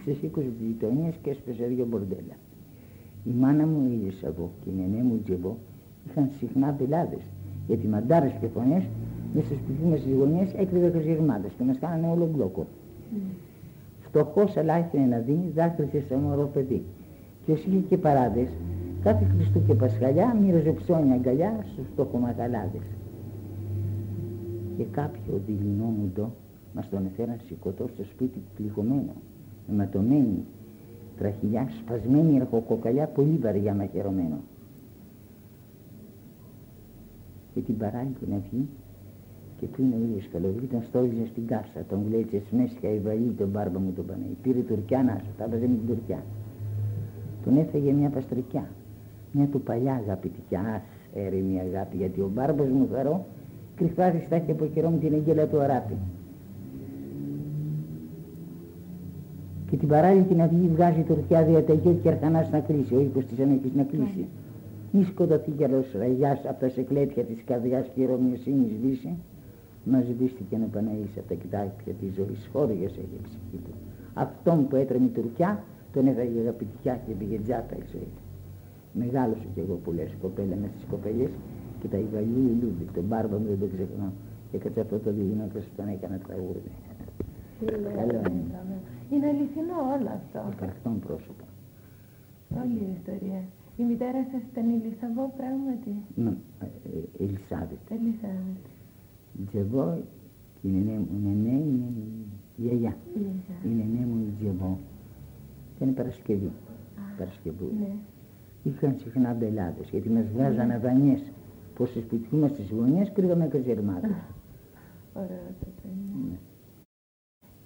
ξεσήκωσε 0.00 0.46
τις 0.58 0.66
γειτονιές 0.66 1.14
και 1.22 1.30
έσπεσε 1.30 1.64
δύο 1.64 1.86
μπορντέλα. 1.86 2.36
Η 3.24 3.30
μάνα 3.30 3.66
μου 3.66 3.88
η 3.90 3.92
Ελισαβό 4.02 4.50
και 4.64 4.70
η 4.70 4.72
νενέ 4.76 5.02
μου 5.02 5.14
η 5.14 5.18
Τζεβό 5.24 5.56
είχαν 6.08 6.30
συχνά 6.38 6.76
μπελάδες 6.78 7.22
γιατί 7.66 7.86
μαντάρες 7.86 8.32
και 8.40 8.46
φωνές 8.46 8.82
μέσα 9.34 9.46
στο 9.46 9.54
σπίτι 9.54 9.84
μας 9.90 10.00
στις 10.00 10.14
γωνιές 10.14 10.52
έκρυβε 10.56 10.88
καζιρμάδες 10.88 11.52
και 11.58 11.64
μας 11.64 11.78
κάνανε 11.78 12.06
όλο 12.08 12.26
μπλόκο. 12.34 12.66
Ναι. 13.12 13.18
Φτωχός 14.00 14.56
αλλά 14.56 14.78
ήθελε 14.78 15.04
να 15.04 15.18
δει, 15.18 15.52
δάκρυσε 15.54 16.00
σε 16.00 16.16
μωρό 16.16 16.50
παιδί. 16.54 16.82
Και 17.44 17.52
όσοι 17.52 17.68
είχε 17.68 17.78
και 17.88 17.96
παράδες, 17.96 18.48
κάθε 19.02 19.24
Χριστού 19.24 19.62
και 19.66 19.74
Πασχαλιά 19.74 20.36
μοίραζε 20.42 20.70
ψώνια 20.70 21.14
αγκαλιά 21.14 21.58
στους 21.72 21.86
φτωχομακαλάδες. 21.92 22.97
Και 24.78 24.84
κάποιο 24.84 25.40
δειλινό 25.46 25.84
μουντό 25.84 26.30
μας 26.74 26.88
τον 26.88 27.06
έφεραν 27.06 27.36
σηκωτό 27.46 27.88
στο 27.94 28.04
σπίτι 28.04 28.42
πληγωμένο, 28.54 29.12
αιματωμένη, 29.70 30.44
τραχυλιά, 31.16 31.68
σπασμένη 31.80 32.40
αρχοκοκαλιά, 32.40 33.06
πολύ 33.06 33.36
βαριά 33.36 33.74
μαχαιρωμένο. 33.74 34.38
Και 37.54 37.60
την 37.60 37.76
παράλληλη 37.76 38.26
να 38.30 38.38
βγει 38.50 38.68
και 39.60 39.66
που 39.66 39.82
είναι 39.82 39.94
ο 39.94 39.98
ήλιος 39.98 40.28
καλοκαιρί, 40.32 40.66
τον 40.66 40.82
στόλιζε 40.82 41.26
στην 41.26 41.46
κάσα, 41.46 41.84
τον 41.88 42.04
γλέτσε 42.08 42.42
σμέσια 42.50 42.94
η 42.94 42.98
βαλή, 42.98 43.34
τον 43.38 43.48
μπάρμπα 43.48 43.78
μου 43.78 43.92
τον 43.92 44.06
Παναγί. 44.06 44.36
Πήρε 44.42 44.58
τουρκιά 44.58 45.02
να 45.02 45.20
σου, 45.24 45.32
τα 45.38 45.44
έβαζε 45.44 45.66
με 45.66 45.76
την 45.76 45.86
τουρκιά. 45.86 46.22
Τον 47.44 47.56
έφεγε 47.56 47.92
μια 47.92 48.08
παστρικιά, 48.08 48.68
μια 49.32 49.46
του 49.46 49.60
παλιά 49.60 49.94
αγαπητικιά, 49.94 50.60
αχ, 50.60 50.82
έρημη 51.14 51.60
αγάπη, 51.60 51.96
γιατί 51.96 52.20
ο 52.20 52.30
μπάρμπας 52.34 52.68
μου 52.68 52.88
χαρό 52.92 53.26
κρυφά 53.78 54.10
διστάχει 54.10 54.50
από 54.50 54.64
καιρό 54.74 54.90
με 54.90 54.98
την 54.98 55.14
αγγέλα 55.14 55.46
του 55.46 55.60
αράπη. 55.60 55.94
Και 59.70 59.76
την 59.76 59.88
παράλληλη 59.88 60.24
την 60.24 60.40
αυγή 60.42 60.68
βγάζει 60.74 61.00
τουρκιά 61.00 61.44
διαταγή 61.44 61.98
και 62.02 62.08
αρχανάς 62.08 62.50
να 62.50 62.60
κλείσει, 62.60 62.94
ο 62.94 63.00
οίκος 63.00 63.24
της 63.26 63.38
ανοχής 63.38 63.74
να 63.74 63.82
κλείσει. 63.82 64.26
Μη 64.92 65.04
σκοτωθεί 65.04 65.50
καιρός 65.50 65.86
ραγιάς 65.98 66.40
από 66.48 66.60
τα 66.60 66.68
σεκλέτια 66.68 67.22
της 67.24 67.42
καρδιάς 67.46 67.86
και 67.94 68.00
η 68.02 68.06
ρωμιοσύνης 68.06 68.72
δύση, 68.82 69.16
μας 69.84 70.04
σβήστηκε 70.04 70.56
να 70.56 70.66
παναείς 70.66 71.12
από 71.18 71.28
τα 71.28 71.34
κοιτάπια 71.34 71.92
της 72.00 72.14
ζωής, 72.14 72.48
χώριας 72.52 72.92
έχει 72.92 73.16
η 73.20 73.22
ψυχή 73.22 73.58
του. 73.64 73.72
Αυτόν 74.14 74.68
που 74.68 74.76
έτρεμε 74.76 75.04
η 75.04 75.08
τουρκιά, 75.08 75.62
τον 75.92 76.06
έφαγε 76.06 76.40
αγαπητιά 76.40 77.00
και 77.06 77.12
πήγε 77.18 77.38
τζάτα 77.44 77.74
η 77.76 77.84
ζωή 77.92 78.10
του. 78.16 78.24
Μεγάλωσε 78.92 79.46
κι 79.54 79.60
εγώ 79.60 79.74
που 79.84 79.92
λες 79.92 80.10
κοπέλα 80.22 80.56
με 80.62 80.68
στις 80.74 80.84
κοπέλες 80.90 81.30
και 81.80 81.88
τα 81.88 81.96
Ιβαλίου 81.96 82.44
Ιλούδη, 82.52 82.84
τον 82.94 83.04
μπάρμπα 83.04 83.36
μου 83.38 83.46
δεν 83.46 83.58
το 83.62 83.66
ξεχνώ. 83.74 84.12
Και 84.50 84.58
κάτσε 84.58 84.80
αυτό 84.80 84.96
το 84.98 85.10
διγυνό 85.12 85.46
και 85.52 85.60
σου 85.60 85.68
τον 85.76 85.88
έκανα 85.88 86.18
τραγούδι. 86.26 86.70
Τι 87.58 87.64
λέω, 87.64 87.90
Καλό 87.98 88.18
είναι. 88.28 88.42
είπαμε. 88.48 88.76
Είναι 89.12 89.26
αληθινό 89.26 89.76
όλο 89.94 90.08
αυτό. 90.20 90.38
Υπαρχτών 90.56 90.98
πρόσωπο. 91.06 91.44
Όλη 92.62 92.78
η 92.88 92.90
ιστορία. 92.98 93.40
Η 93.76 93.82
μητέρα 93.90 94.20
σας 94.32 94.42
ήταν 94.52 94.66
η 94.70 94.76
Λισαβό 94.84 95.24
πράγματι; 95.36 95.92
Ναι, 96.24 96.32
ε, 96.64 96.66
ε, 96.66 97.24
Ελισάβετ. 97.24 97.82
Ελισάβετ. 97.96 98.64
Τζεβό 99.48 99.86
και 100.60 100.68
η 100.68 100.70
νενέ 100.70 100.96
μου, 100.98 101.08
η 101.16 101.18
νενέ 101.26 101.56
είναι 101.70 101.88
η 101.96 102.62
γιαγιά. 102.62 102.94
Η 103.18 103.20
Ελισάβετ. 103.30 103.64
νενέ 103.78 104.02
μου 104.10 104.16
η 104.28 104.32
Τζεβό. 104.38 104.78
Ήταν 105.76 105.94
Παρασκευή. 105.94 106.50
Α, 107.00 107.02
Παρασκευού. 107.18 107.68
Ναι. 107.80 107.92
Είχαν 108.62 108.94
συχνά 109.02 109.32
μπελάδες 109.38 109.88
γιατί 109.90 110.08
μας 110.08 110.24
βγάζανε 110.34 110.78
δανειές. 110.78 111.22
Πως 111.78 111.88
στις 111.90 112.02
σπιτιού 112.02 112.38
μας 112.38 112.50
στις 112.50 112.70
γωνιές 112.70 113.08
κρύβαμε 113.12 113.46
καζερμάδες. 113.54 114.16
Ωραίο 115.22 115.44
αυτό 115.52 115.68
το 115.78 115.84
είναι. 115.92 116.14
Ναι. 116.30 116.36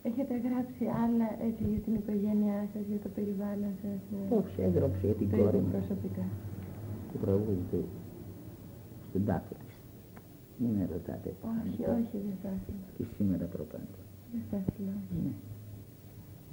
Έχετε 0.08 0.34
γράψει 0.46 0.84
άλλα 1.04 1.28
έτσι 1.48 1.62
για 1.72 1.80
την 1.86 1.94
οικογένειά 2.00 2.58
σας, 2.72 2.82
για 2.90 3.00
το 3.04 3.08
περιβάλλον 3.16 3.72
σας. 3.82 4.00
ε, 4.30 4.34
Όχι, 4.40 4.56
έγραψε 4.68 5.02
για 5.08 5.14
την 5.20 5.28
το 5.30 5.36
κόρη 5.36 5.48
ίδιο 5.48 5.60
μου 5.64 5.70
προσωπικά. 5.76 6.24
το 7.12 7.16
τραγούδι 7.24 7.64
του 7.70 7.80
στον 9.08 9.22
τάφο 9.28 9.54
της. 9.64 9.74
Μην 10.60 10.70
με 10.78 10.84
ρωτάτε. 10.92 11.30
Όχι, 11.52 11.82
όχι, 11.98 12.16
δεν 12.28 12.36
θα 12.42 12.50
ήθελα. 12.58 12.84
Και 12.96 13.04
σήμερα 13.16 13.44
προπάντων. 13.54 14.00
Δεν 14.32 14.42
θα 14.50 14.56
ήθελα. 14.66 14.94
Ναι. 15.22 15.32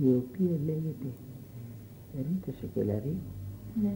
Η 0.06 0.08
οποία 0.22 0.54
λέγεται 0.70 1.08
Ρίτα 2.28 2.52
Σοκελαρή, 2.60 3.16
Ναι, 3.84 3.94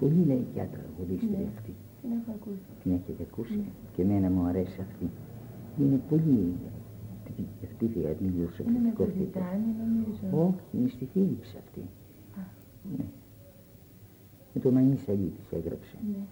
πολύ 0.00 0.22
λαϊκιά 0.30 0.64
τραγουδίστρια 0.74 1.38
Ναι. 1.38 1.50
αυτή. 1.56 1.72
Την 2.04 2.12
έχω 2.20 2.30
ακούσει. 2.38 2.66
Την 2.82 2.92
έχετε 2.92 3.22
ακούσει; 3.30 3.56
Ναι. 3.56 3.62
και 3.94 4.02
εμένα 4.02 4.30
μου 4.30 4.42
αρέσει 4.44 4.80
αυτή. 4.80 5.10
Είναι 5.78 6.00
πολύ 6.08 6.52
αυτή 7.64 7.84
η 7.84 7.90
Είναι 7.94 8.08
με 8.08 8.14
φιλοσοφικό 8.16 9.04
το 9.04 9.10
ζητάνι, 9.10 9.70
νομίζω. 9.82 10.46
Όχι, 10.48 10.60
είναι 10.78 10.88
στη 10.88 11.04
Φίλιψ 11.12 11.54
αυτή. 11.54 11.80
Α, 11.80 12.42
Ναι. 12.96 13.04
Με 14.54 14.60
το 14.60 14.70
Μανί 14.70 14.96
Σαλί 14.96 15.32
της 15.36 15.52
έγραψε. 15.52 15.96
ναι. 16.10 16.24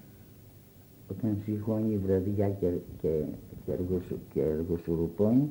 Όταν 1.10 1.38
ζυγώνει 1.44 1.92
η 1.92 1.96
βραδιά 1.98 2.50
και, 2.50 2.70
και, 3.00 3.24
και, 3.64 3.72
αργοσου, 3.72 4.18
και 4.32 4.42
αργοσουρουπώνει, 4.42 5.48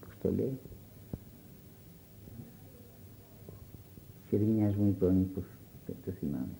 πώς 0.00 0.14
το 0.22 0.30
λέει, 0.32 0.58
Συρβινιάς 4.28 4.74
μου 4.76 4.86
είπε 4.88 5.04
ο 5.04 5.10
Νίκος, 5.10 5.44
το, 5.86 5.92
το 6.04 6.10
θυμάμαι. 6.10 6.54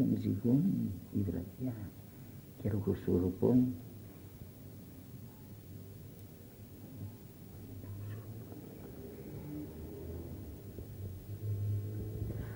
Όταν 0.00 0.16
ζυγώνει 0.20 0.90
η 1.12 1.20
βραδιά 1.20 1.74
και 2.56 2.68
αργοσουρουπώνει, 2.68 3.74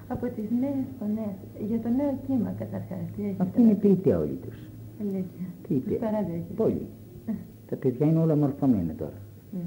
Από 0.09 0.27
τις 0.27 0.51
νέες 0.61 0.85
φωνές, 0.99 1.35
για 1.69 1.81
το 1.81 1.89
νέο 1.89 2.19
κύμα 2.27 2.51
καταρχάς, 2.59 2.99
τι 3.17 3.23
έχετε. 3.25 3.43
αυτή 3.43 3.61
είναι 3.63 3.75
ποιητέ 3.75 4.15
όλοι 4.15 4.39
τους. 4.43 4.57
Αλήθεια. 5.01 5.47
Ποιητέ. 5.69 5.91
Τους 5.91 5.99
παραδέχεστε. 5.99 6.53
Πολύ. 6.57 6.87
Τα 7.69 7.77
παιδιά 7.77 8.07
είναι 8.07 8.19
όλα 8.19 8.37
μορφωμένα 8.37 8.95
τώρα. 8.95 9.19
Ναι. 9.53 9.61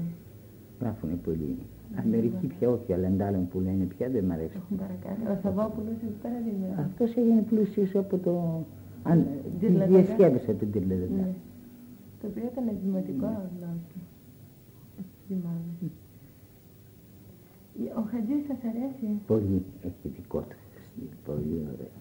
Γράφουνε 0.80 1.14
πολύ. 1.14 1.56
Αμερική 1.96 2.46
πια 2.46 2.70
όχι, 2.70 2.92
αλλά 2.92 3.06
εντάλλον 3.06 3.48
που 3.48 3.60
λένε 3.60 3.84
πια 3.84 4.08
δεν 4.10 4.24
μ' 4.24 4.32
αρέσει. 4.32 4.52
Έχουν 4.56 4.76
παρακάτω. 4.76 5.32
Ο 5.32 5.38
Σαββόπουλος, 5.42 5.96
επί 6.02 6.14
παραδείγματος. 6.22 6.84
Αυτός 6.84 7.14
έγινε 7.16 7.42
πλούσιος 7.42 7.94
από 7.94 8.18
το 8.18 8.64
Αν 9.02 9.26
Τυρλαδαδά. 9.60 9.86
διασκέδασα 9.98 10.52
την 10.52 10.70
τυρλαδαδά. 10.72 11.14
Ναι. 11.14 11.32
Το 12.20 12.26
οποίο 12.26 12.42
ήταν 12.52 12.64
δημοτικό 12.84 13.26
λόγο. 13.60 13.78
Θυμάμαι. 15.26 15.90
Ο 18.00 18.02
Χατζής 18.10 18.42
σας 18.48 18.60
αρέσει; 18.70 19.06
Πολύ 19.26 19.62
έχει 19.88 20.08
δικό 20.16 20.40
του 20.40 20.56
στυλ, 20.86 21.08
πολύ 21.24 21.58
ωραίο. 21.72 21.96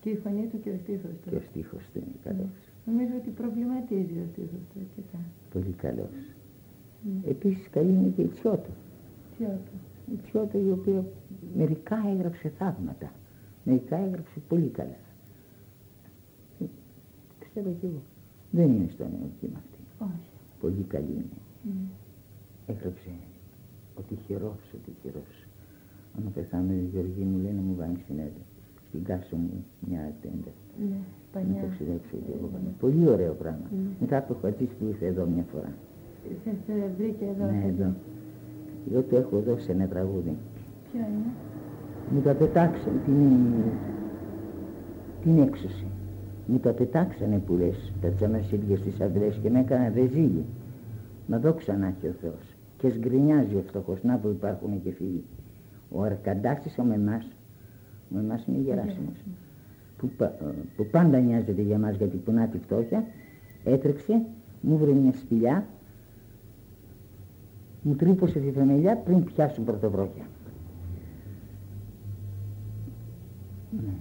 και 0.00 0.10
η 0.10 0.16
φωνή 0.16 0.44
του 0.50 0.60
και 0.60 0.70
ο 0.70 0.76
στίχος 0.82 1.10
Και 1.24 1.30
του. 1.30 1.36
ο 1.40 1.42
στίχος 1.50 1.82
του 1.92 1.98
είναι 1.98 2.16
καλός. 2.24 2.54
Νομίζω 2.86 3.12
ότι 3.20 3.30
προβληματίζει 3.40 4.16
ο 4.24 4.26
στίχος 4.32 4.62
του 4.70 4.76
αρκετά. 4.84 5.18
Πολύ 5.54 5.74
καλός. 5.84 6.14
Ναι. 7.04 7.30
Επίσης 7.30 7.68
καλή 7.70 7.88
είναι 7.90 8.08
και 8.16 8.22
η 8.22 8.26
Τσιώτο. 8.26 8.70
Ποιο 9.38 9.46
του. 9.48 10.12
Η 10.12 10.16
Τσιώτο 10.24 10.58
η 10.58 10.70
οποία 10.70 11.04
μερικά 11.56 11.96
έγραψε 12.12 12.48
θαύματα. 12.58 13.10
Μερικά 13.64 13.96
έγραψε 13.96 14.38
πολύ 14.48 14.68
καλά. 14.68 14.96
Ε, 16.60 16.64
Ξέρω 17.38 17.70
κι 17.80 17.86
εγώ. 17.86 18.02
Δεν 18.50 18.66
είναι 18.74 18.88
στο 18.92 19.02
νέο 19.04 19.28
κύμα 19.40 19.58
αυτή. 19.58 19.78
Όχι. 20.14 20.28
Πολύ 20.60 20.82
καλή 20.88 21.12
είναι. 21.12 21.38
Ναι. 21.64 21.86
Έγραψε 22.74 23.10
ο 23.98 24.00
τυχερός, 24.08 24.60
ο 24.74 24.76
τυχερός. 24.84 25.44
Αν 26.16 26.32
πεθάνω 26.34 26.72
η 26.72 26.88
Γεωργή 26.92 27.22
μου 27.22 27.38
λέει 27.38 27.52
να 27.52 27.60
μου 27.60 27.74
βάλεις 27.74 28.00
στην 28.02 28.18
έδρα. 28.18 28.44
Στην 28.88 29.04
κάσο 29.04 29.36
μου 29.36 29.64
μια 29.88 30.12
τέντα. 30.22 30.50
Ναι. 30.78 30.86
Να 30.88 31.00
Πανιά. 31.32 31.60
ταξιδέψω 31.60 32.16
και 32.26 32.32
εγώ. 32.36 32.50
Ναι. 32.64 32.70
Πολύ 32.80 33.08
ωραίο 33.08 33.32
πράγμα. 33.32 33.66
Ναι. 33.72 33.88
Μετά 34.00 34.16
από 34.16 34.32
το 34.32 34.38
χατζής 34.42 34.68
που 34.78 34.84
ήρθε 34.88 35.06
εδώ 35.06 35.26
μια 35.26 35.44
φορά. 35.52 35.72
Σας 36.44 36.76
ε, 36.76 36.90
βρήκε 36.98 37.24
εδώ. 37.24 37.44
Ναι, 37.52 37.60
Χατζή. 37.62 37.80
εδώ. 37.80 37.92
Εγώ 38.92 39.00
του 39.02 39.16
έχω 39.16 39.38
δώσει 39.46 39.70
ένα 39.70 39.86
τραγούδι. 39.86 40.36
Ποιο 40.92 41.00
είναι; 41.00 41.30
Μου 42.14 42.20
τα 42.20 42.32
πετάξαν 42.34 42.92
την, 43.04 43.14
την 45.22 45.42
έξωση. 45.42 45.84
Μου 46.46 46.58
τα 46.58 46.72
πετάξανε 46.72 47.38
που 47.46 47.54
λες, 47.54 47.92
τα 48.00 48.08
τσαμασίλια 48.08 48.76
στις 48.76 49.00
αυλές 49.00 49.38
και 49.42 49.50
με 49.50 49.58
έκανα 49.60 49.92
ρεζίλι. 49.94 50.44
Μα 51.26 51.38
δόξα 51.38 51.76
να 51.76 51.86
έχει 51.86 52.06
ο 52.06 52.14
Θεός. 52.20 52.54
Και 52.76 52.88
σγκρινιάζει 52.88 53.54
ο 53.54 53.62
φτωχός, 53.66 54.02
να 54.02 54.16
που 54.16 54.28
υπάρχουν 54.28 54.82
και 54.82 54.90
φίλοι. 54.90 55.24
Ο 55.90 56.02
Αρκαντάσης 56.02 56.78
ο 56.78 56.82
με 56.82 56.94
εμάς, 56.94 57.26
με 58.08 58.20
εμάς 58.20 58.44
είναι 58.48 58.58
γεράσιμος, 58.58 59.24
που, 59.98 60.08
πα- 60.16 60.36
που 60.76 60.86
πάντα 60.90 61.18
νοιάζεται 61.18 61.62
για 61.62 61.78
μας 61.78 61.96
γιατί 61.96 62.16
πονά 62.16 62.46
τη 62.46 62.58
φτώχεια, 62.58 63.04
έτρεξε, 63.64 64.22
μου 64.60 64.76
βρε 64.78 64.92
μια 64.92 65.12
σπηλιά, 65.12 65.66
μου 67.82 67.94
τρύπωσε 67.94 68.38
τη 68.38 68.50
θεμελιά 68.50 68.96
πριν 68.96 69.24
πιάσουν 69.24 69.64
πρωτοβρόκια. 69.64 70.24
Ναι. 73.70 73.94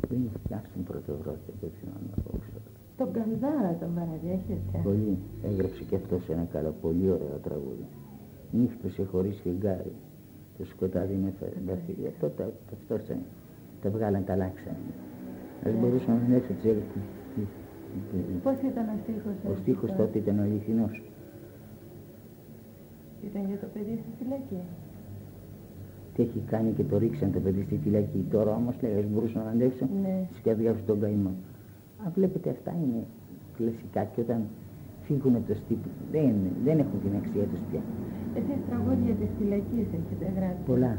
Πριν 0.00 0.20
πιάσουν 0.48 0.82
πρωτοβρόκια, 0.84 1.52
δεν 1.60 1.70
θυμάμαι 1.80 2.10
εγώ 2.18 2.38
ξέρω. 2.44 2.64
Τον 2.96 3.12
Καλδάρα 3.12 3.76
τον 3.80 3.94
παραδέχεστε. 3.94 4.78
Πολύ. 4.82 5.18
Έγραψε 5.42 5.82
και 5.88 5.96
αυτός 5.96 6.28
ένα 6.28 6.46
καλό, 6.52 6.74
πολύ 6.80 7.10
ωραίο 7.10 7.38
τραγούδι. 7.42 7.86
Νύχτωσε 8.50 9.04
χωρίς 9.04 9.40
φεγγάρι. 9.42 9.92
Το 10.58 10.64
σκοτάδι 10.64 11.14
με 11.14 11.32
φαρμακεία. 11.38 12.10
Τότε 12.20 12.52
αυτός 12.72 13.08
είναι. 13.08 13.26
Τα 13.82 13.90
βγάλαν, 13.90 14.24
τα 14.24 14.32
αλλάξαν. 14.32 14.76
Ας 15.66 15.72
μπορούσαμε 15.80 16.20
να 16.28 16.34
έξω 16.34 16.52
τις 16.52 16.64
έγραψε. 16.64 17.00
Πώς 18.42 18.56
ήταν 18.70 18.84
ο 18.88 18.96
στίχος 19.02 19.52
Ο 19.52 19.54
στίχος 19.60 19.90
τότε 19.96 20.18
ήταν 20.18 20.38
ο 20.38 20.42
αληθινός. 20.42 21.02
Ήταν 23.28 23.42
για 23.48 23.58
το 23.62 23.66
παιδί 23.74 23.94
στη 24.02 24.10
φυλακή. 24.18 24.60
Τι 26.14 26.22
έχει 26.22 26.40
κάνει 26.52 26.70
και 26.76 26.84
το 26.90 26.98
ρίξαν 26.98 27.32
το 27.32 27.40
παιδί 27.40 27.62
στη 27.66 27.76
φυλακή. 27.84 28.20
Τώρα 28.30 28.52
όμως 28.60 28.74
λέει, 28.82 28.94
ας 29.02 29.06
μπορούσα 29.10 29.38
να 29.46 29.50
αντέξω 29.50 29.84
Ναι. 30.02 30.14
της 30.30 30.40
καρδιάς 30.46 30.76
του 30.76 30.84
τον 30.86 31.00
καημό. 31.00 31.32
Α, 32.02 32.10
βλέπετε 32.16 32.48
αυτά 32.50 32.72
είναι 32.82 33.00
κλασικά 33.56 34.02
και 34.12 34.20
όταν 34.20 34.40
φύγουν 35.06 35.34
από 35.38 35.46
το 35.48 35.54
στύπη 35.54 35.88
δεν, 36.12 36.34
δεν 36.64 36.76
έχουν 36.78 36.98
την 37.04 37.12
αξία 37.20 37.44
τους 37.50 37.60
πια. 37.70 37.80
Εσείς 38.38 38.58
τραγούδια 38.68 39.14
της 39.20 39.30
φυλακής 39.38 39.86
έχετε 39.98 40.26
γράψει. 40.36 40.62
Πολλά. 40.70 40.92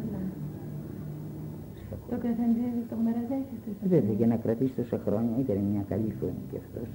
Πολλά. 0.00 0.22
Το 2.10 2.16
Κασαντζίδη 2.24 2.82
τον 2.90 2.98
παραδέχεστε. 3.06 3.68
σας 3.80 3.88
Βέβαια, 3.92 4.06
λέει. 4.08 4.16
για 4.20 4.26
να 4.32 4.36
κρατήσει 4.44 4.72
τόσα 4.80 4.98
χρόνια 5.06 5.34
ήταν 5.44 5.56
μια 5.72 5.82
καλή 5.92 6.10
φωνή 6.20 6.42
και 6.50 6.58
αυτός. 6.64 6.88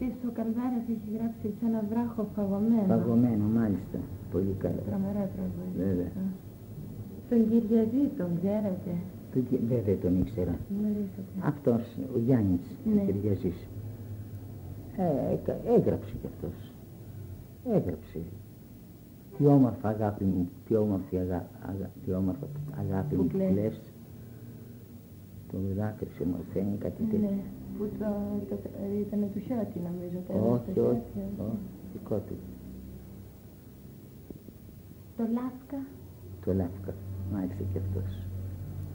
Επίσης 0.00 0.22
ο 0.30 0.32
Καλδάρας 0.38 0.84
έχει 0.94 1.08
γράψει 1.16 1.46
σε 1.58 1.64
ένα 1.70 1.80
βράχο 1.90 2.22
φαγωμένο. 2.36 2.86
Παγωμένο, 2.94 3.44
μάλιστα. 3.60 3.98
Πολύ 4.32 4.54
καλό. 4.64 4.82
Τρομερά 4.90 5.24
τραγούδια. 5.34 5.84
Βέβαια. 5.86 6.10
Α. 6.22 6.26
Τον 7.30 7.40
Κυριαζή 7.50 8.02
τον 8.20 8.30
ξέρατε. 8.38 8.92
Το 9.32 9.38
γε- 9.48 9.64
Βέβαια 9.72 9.96
τον 10.04 10.12
ήξερα. 10.20 10.54
Γνωρίζετε. 10.78 11.30
Αυτός, 11.50 11.82
ο 12.14 12.18
Γιάννης, 12.26 12.66
Ναι. 12.94 13.00
ο 13.00 13.04
Κυριαζής. 13.06 13.58
Ε, 14.96 15.32
έκα- 15.34 15.60
έγραψε 15.76 16.12
κι 16.20 16.26
αυτός. 16.32 16.56
Έγραψε. 17.76 18.20
Τι 19.36 19.46
όμορφα 19.46 19.88
αγάπη 19.88 20.24
μου, 20.24 20.48
τι 20.66 20.74
όμορφη 20.76 21.16
αγα, 21.18 21.40
αγα, 21.70 21.90
τι 22.04 22.12
όμορφα 22.12 22.46
αγάπη 22.82 23.14
Που 23.14 23.22
μου 23.22 23.28
που 23.28 23.36
κλαις. 23.36 23.80
Κλαις. 25.48 25.62
Το 25.74 25.80
δάκρυ 25.80 26.08
σε 26.16 26.24
μορφαίνει 26.32 26.76
κάτι 26.84 27.02
τέτοιο. 27.02 27.18
Ναι. 27.28 27.38
Που 27.78 27.84
το, 27.98 28.08
το, 28.48 28.56
ήταν 29.04 29.20
του 29.32 29.40
Χιώτη 29.46 29.78
νομίζω. 29.88 30.18
το 30.26 30.32
Όχι, 30.32 30.44
έγραψε 30.44 30.70
όχι, 30.70 31.02
Χιώτη. 31.12 31.40
όχι, 31.50 31.58
δικό 31.92 32.16
του. 32.26 32.36
Το 35.16 35.22
Λάσκα. 35.36 35.80
Το 36.44 36.52
Λάφκα, 36.54 36.92
μάλιστα 37.32 37.62
κι 37.72 37.78
αυτός. 37.78 38.10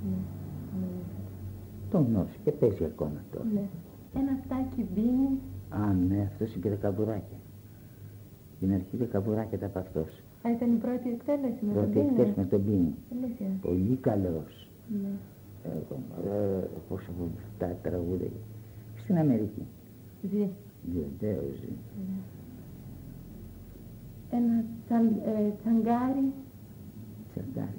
Ναι. 0.10 0.18
γνωρίζετε. 0.74 1.22
Τον 1.91 2.06
γνώρισε 2.08 2.38
και 2.43 2.52
παίζει 2.52 2.84
ακόμα 2.86 3.20
τώρα. 3.32 3.45
Ναι. 3.54 3.66
Ένα 4.20 4.34
φτάκι 4.43 4.82
μπίνι. 4.93 5.30
Α, 5.70 5.93
ναι, 5.93 6.22
αυτός 6.32 6.56
είπε 6.56 6.70
τα 6.70 6.76
καμπουράκια. 6.76 7.38
Στην 8.56 8.74
αρχή 8.74 8.97
τα 8.97 9.06
καμπουράκια 9.06 9.58
τα 9.60 9.66
από 9.66 9.80
αυτός. 9.80 10.10
Α, 10.45 10.52
ήταν 10.52 10.72
η 10.72 10.78
πρώτη 10.86 11.10
εκτέλεση 11.10 11.66
με 11.66 11.74
τον 11.74 11.82
Πρώτη 11.82 11.97
Μπίνι. 11.97 12.08
εκτέλεση 12.10 12.34
με 12.39 12.45
τον 12.45 12.66
Πίνη. 12.66 12.93
Αλήθεια. 13.16 13.47
Πολύ 13.62 13.95
καλός. 13.95 14.70
Ναι. 15.02 15.12
Εγώ, 15.64 15.99
ε, 16.36 16.68
πόσο 16.89 17.12
από 17.12 17.30
αυτά 17.38 17.68
τα 17.68 17.89
τραγούδια. 17.89 18.28
Στην 18.97 19.18
Αμερική. 19.18 19.64
Ζει. 20.22 20.49
Βεβαίως. 20.93 21.55
ζει. 21.59 21.70
Ένα 24.32 24.64
τσαν, 24.86 25.07
ε, 25.07 25.51
τσαγκάρι. 25.62 26.32
Τσαντάρι. 27.32 27.78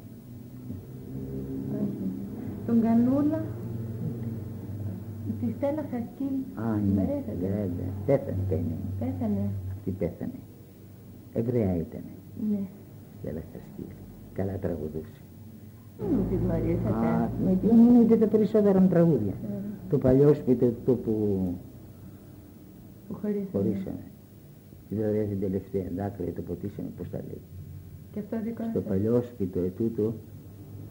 Όχι. 1.74 2.06
Τον 2.66 2.80
Κανούλα. 2.82 3.44
Τη 5.40 5.52
Στέλλα 5.56 5.84
Χασκίλ. 5.90 6.36
Α, 6.64 6.74
Την 6.78 6.88
ναι, 6.94 7.00
παρέθετε. 7.04 7.46
βέβαια. 7.46 7.90
Πέθανε 8.06 8.42
καημένη. 8.48 8.88
Πέθανε. 8.98 9.50
Αυτή 9.72 9.90
πέθανε. 9.90 10.38
Εβραία 11.32 11.76
ήταν. 11.76 12.02
Ναι. 12.50 12.60
Στέλλα 13.20 13.40
Χασκίλη. 13.52 13.94
Καλά 14.32 14.58
τραγουδούσε. 14.58 15.21
Δεν 15.99 16.09
μου 16.16 16.24
τη 16.30 16.34
γνωρίσατε. 16.45 17.07
Α, 17.07 17.30
με 17.45 17.57
τι 17.61 17.66
είναι 17.68 18.16
τα 18.16 18.26
περισσότερα 18.26 18.80
μου 18.80 18.88
τραγούδια. 18.88 19.32
Ε, 19.32 19.61
Το 19.90 19.99
παλιό 19.99 20.34
σπίτι 20.34 20.74
το 20.84 20.93
που 20.95 21.12
Που 23.09 23.14
χωρίσανε. 23.14 23.47
χωρίσαμε. 23.53 24.05
Τη 24.88 24.95
βραδιά 24.95 25.22
την 25.24 25.40
τελευταία 25.40 25.84
δάκρυα 25.97 26.32
το 26.32 26.43
ποτίσαμε, 26.43 26.88
πώς 26.97 27.11
τα 27.11 27.18
λέει. 27.28 27.40
Και 28.12 28.18
αυτό 28.18 28.36
δικό 28.45 28.62
Στο 28.70 28.80
σας. 28.80 28.88
παλιό 28.88 29.22
σπίτι 29.22 29.59
ετούτο 29.59 30.14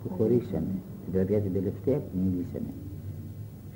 που 0.03 0.09
χωρίσαμε. 0.17 0.73
Τη 1.05 1.11
βραδιά 1.11 1.39
την 1.39 1.53
τελευταία 1.53 1.97
που 1.97 2.17
μιλήσαμε. 2.23 2.71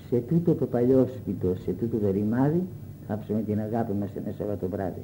Σε 0.10 0.18
τούτο 0.20 0.54
το 0.56 0.66
παλιό 0.66 1.08
σπίτι, 1.18 1.48
σε 1.64 1.72
τούτο 1.72 1.98
το 1.98 2.12
ρημάδι, 2.12 2.62
θάψαμε 3.08 3.42
την 3.42 3.60
αγάπη 3.60 3.94
μας 3.94 4.16
ένα 4.16 4.32
Σαββατοβράδυ. 4.38 5.04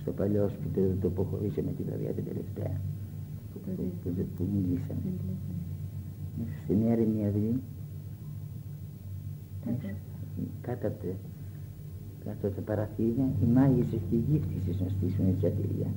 Στο 0.00 0.10
παλιό 0.12 0.48
σπίτι 0.48 0.80
το 1.00 1.08
που 1.08 1.24
χωρίσαμε 1.30 1.70
τη 1.76 1.82
βραδιά 1.82 2.10
την 2.10 2.24
τελευταία 2.24 2.80
Που 3.64 3.70
που, 3.76 3.76
χωρίσανε. 3.76 4.22
που, 4.26 4.34
που 4.36 4.44
μιλήσαμε. 4.54 5.10
Στην 6.64 6.78
έρημη 6.92 7.20
αυλή, 7.28 7.54
Κάτω. 9.64 9.88
κάτω 10.66 10.86
από 10.90 10.98
τα- 11.02 11.20
κάτω 12.24 12.46
από 12.46 12.56
τα 12.56 12.62
παραθύρια, 12.70 13.26
οι 13.42 13.46
μάγισσες 13.56 14.00
και 14.08 14.16
οι 14.16 14.22
γύφτισες 14.28 14.76
να 14.82 14.88
στήσουν 14.94 15.26
τσατήρια. 15.38 15.90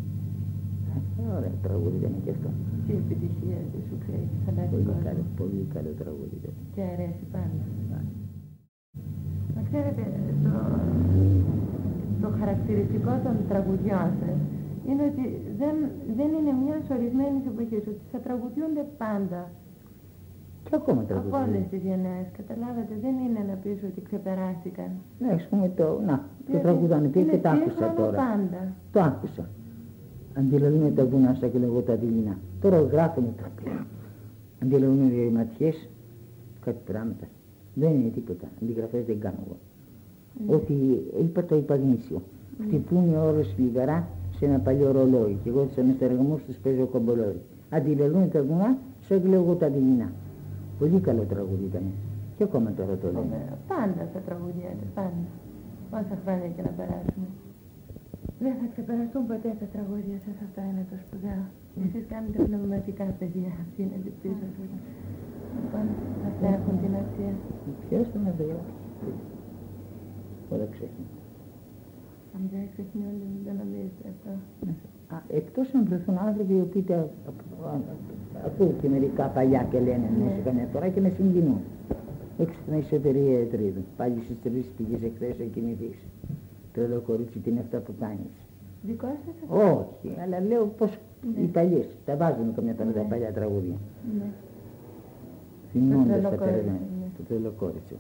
Αυτό 0.98 1.22
ωραίο 1.38 1.56
τραγούδι 1.66 1.98
ήταν 2.02 2.14
και 2.24 2.32
αυτό. 2.36 2.50
Τι 2.86 2.92
επιτυχία 3.04 3.60
της 3.72 3.84
σου 3.90 3.98
ξέρει. 4.04 4.26
Θα 4.44 4.50
αλλάζει 4.52 4.72
Πολύ 4.76 4.86
κόσμο. 4.90 5.04
καλό, 5.08 5.24
πολύ 5.42 5.62
καλό 5.76 5.92
τραγούδι 6.02 6.36
ήταν. 6.42 6.54
Και 6.76 6.84
αρέσει 6.94 7.24
πάντα. 7.36 7.64
Μα 9.56 9.62
ξέρετε, 9.70 10.04
το, 10.46 10.54
το 12.22 12.28
χαρακτηριστικό 12.40 13.12
των 13.26 13.36
τραγουδιών 13.52 14.08
σας 14.22 14.40
είναι 14.90 15.04
ότι 15.12 15.26
δεν, 15.62 15.76
δεν 16.18 16.30
είναι 16.38 16.54
μια 16.64 16.78
ορισμένη 16.96 17.38
εποχή, 17.52 17.76
ότι 17.76 18.02
θα 18.12 18.20
τραγουδιούνται 18.26 18.86
πάντα. 18.98 19.42
Και 20.64 20.76
ακόμα 20.76 21.02
Από 21.02 21.14
όλες 21.14 21.30
τραγούδι. 21.32 21.68
τις 21.72 21.82
γενναίες, 21.88 22.28
καταλάβατε, 22.40 22.94
δεν 23.02 23.16
είναι 23.24 23.42
να 23.50 23.56
πεις 23.64 23.78
ότι 23.90 24.02
ξεπεράστηκαν. 24.08 24.90
Ναι, 25.20 25.30
ας 25.40 25.48
πούμε 25.50 25.72
το, 25.80 25.88
να, 26.10 26.16
το 26.18 26.24
Διότι 26.46 26.64
τραγουδάνε 26.64 27.08
και, 27.08 27.20
είναι 27.20 27.32
και 27.32 27.38
το 27.38 27.50
άκουσα 27.50 27.70
σύγχρονο 27.70 27.96
τώρα. 27.96 28.18
πάντα. 28.18 28.62
Το 28.92 29.00
άκουσα. 29.02 29.46
Αντί 30.38 30.56
δηλαδή 30.56 30.78
με 30.78 30.92
τα 30.92 31.06
βουνά 31.06 31.34
στα 31.34 31.48
και 31.48 31.58
λέγω 31.60 31.80
τα 31.82 31.96
δειλινά. 31.96 32.38
Τώρα 32.62 32.80
γράφουν 32.82 33.26
τα 33.42 33.48
πλέον. 33.62 33.86
αντιλαμβάνουν 34.64 35.12
οι 35.20 35.30
ματιές 35.38 35.90
κάτι 36.66 36.80
πράγματα. 36.86 37.26
Δεν 37.74 37.90
είναι 37.94 38.10
τίποτα. 38.10 38.48
Αντιγραφές 38.62 39.06
δεν 39.06 39.20
κάνω 39.20 39.38
εγώ. 39.46 39.58
Ναι. 40.48 40.56
Ότι 40.56 40.74
είπα 41.22 41.44
το 41.46 41.56
είπα 41.56 41.76
γνήσιο. 41.76 42.22
Χτυπούν 42.68 43.12
οι 43.12 43.16
ώρες 43.18 43.56
λιγαρά 43.58 44.08
σε 44.40 44.46
ένα 44.46 44.60
παλιό 44.60 44.92
ρολόι 44.92 45.38
και 45.44 45.50
εγώ 45.50 45.62
τους 45.68 45.78
αναστεργμούς 45.78 46.40
τους 46.46 46.58
παίζω 46.64 46.86
κομπολόι. 46.94 47.40
Αντιλαλούν 47.70 48.32
τα 48.34 48.44
βουνά, 48.44 48.78
σου 49.04 49.14
έκλαιγω 49.14 49.44
εγώ 49.44 49.56
τα 49.62 49.68
δειλινά. 49.74 50.10
Πολύ 50.80 51.00
καλό 51.08 51.24
τραγούδι 51.32 51.66
ήταν. 51.72 51.86
Και 52.36 52.44
ακόμα 52.44 52.70
τώρα 52.78 52.96
το 53.02 53.08
λέω. 53.14 53.26
Ωραία. 53.28 53.54
Πάντα 53.74 54.04
θα 54.14 54.20
τραγουδιάτε, 54.28 54.86
πάντα. 54.98 55.26
Όσα 56.00 56.16
χρόνια 56.24 56.50
και 56.56 56.64
να 56.68 56.72
περάσουμε. 56.80 57.28
Δεν 58.44 58.54
θα 58.60 58.66
ξεπεραστούν 58.74 59.24
ποτέ 59.32 59.50
τα 59.62 59.68
τραγούδια 59.74 60.18
σας, 60.26 60.36
αυτά 60.48 60.62
είναι 60.70 60.84
το 60.92 60.96
σπουδαίο. 61.04 61.44
Εσείς 61.84 62.04
κάνετε 62.14 62.38
πνευματικά 62.48 63.06
παιδιά, 63.20 63.52
αυτή 63.64 63.80
είναι 63.86 64.00
την 64.06 64.14
πίσω 64.22 64.48
σας. 64.56 64.70
Λοιπόν, 65.62 65.86
αυτά 66.30 66.48
έχουν 66.58 66.76
την 66.84 66.94
αξία. 67.02 67.34
Ποιος 67.84 68.06
τον 68.14 68.22
αδειώσει. 68.32 68.74
Όλα 70.54 70.68
ξέχνει. 70.74 70.78
Αν 70.78 70.78
δεν 70.78 70.78
ξεχνιόνται, 70.78 71.18
μην 71.70 72.29
το 72.29 72.29
νομίζετε 72.29 72.29
αυτό. 72.29 72.29
Α, 72.29 72.29
Εκτός 75.28 75.74
αν 75.74 75.86
βρεθούν 75.86 76.18
άνθρωποι 76.18 76.54
οι 76.54 76.60
οποίοι 76.62 76.82
τα 76.82 77.10
ακούω 78.46 78.74
και 78.82 78.90
μερικά 78.90 79.26
παλιά 79.28 79.68
και 79.72 79.80
λένε 79.80 80.10
Ναι. 80.18 80.24
μέσα 80.24 80.40
καμιά 80.44 80.68
φορά 80.74 80.88
και 80.90 81.02
με 81.02 81.10
συγκινούν. 81.10 81.60
Έξω 82.40 82.60
στην 82.62 82.74
εσωτερία 82.74 83.40
ετρίδου. 83.40 83.82
Πάλι 83.98 84.22
στις 84.24 84.38
τρεις 84.44 84.66
πήγες 84.78 85.02
εχθές 85.04 85.38
να 85.40 85.46
κοιμηθείς. 85.46 85.98
Τρελό 86.74 87.00
κορίτσι 87.00 87.40
τι 87.40 87.50
είναι 87.50 87.60
αυτά 87.60 87.78
που 87.78 87.94
κάνεις. 88.00 88.34
Δικό 88.84 89.08
σας 89.26 89.36
αυτό. 89.44 89.56
Όχι, 89.80 90.16
αλλά 90.24 90.40
λέω 90.48 90.66
πως 90.66 90.98
Ναι. 91.36 91.42
οι 91.42 91.46
παλιές 91.46 91.88
τα 92.06 92.16
βάζουν 92.16 92.54
καμιά 92.56 92.74
φορά 92.74 92.92
τα 92.92 93.02
Ναι. 93.02 93.08
παλιά 93.10 93.32
τραγούδια. 93.32 93.76
Ναι. 94.20 94.26
Θυμώντας 95.72 96.06
τρελό 96.08 96.22
τα 96.30 96.36
κόριτσο, 96.36 96.46
περαιτέρω. 96.46 96.72
ναι. 97.00 97.08
Το 97.18 97.24
τρελό 97.28 97.52
κόριτσο. 97.58 97.96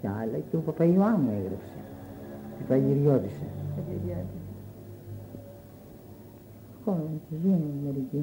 Και 0.00 0.08
άλλα 0.08 0.38
και 0.50 0.56
ο 0.56 0.60
Παπαϊωάννου 0.60 1.30
έγραψε. 1.38 1.78
Η 2.60 2.62
Παγυριώτησα. 2.68 3.46
Τα 3.78 3.84
παιδιά 3.90 4.18
του. 4.28 4.38
Ακόμα 6.80 7.02
ζουν 7.42 7.62
μερικοί 7.84 8.20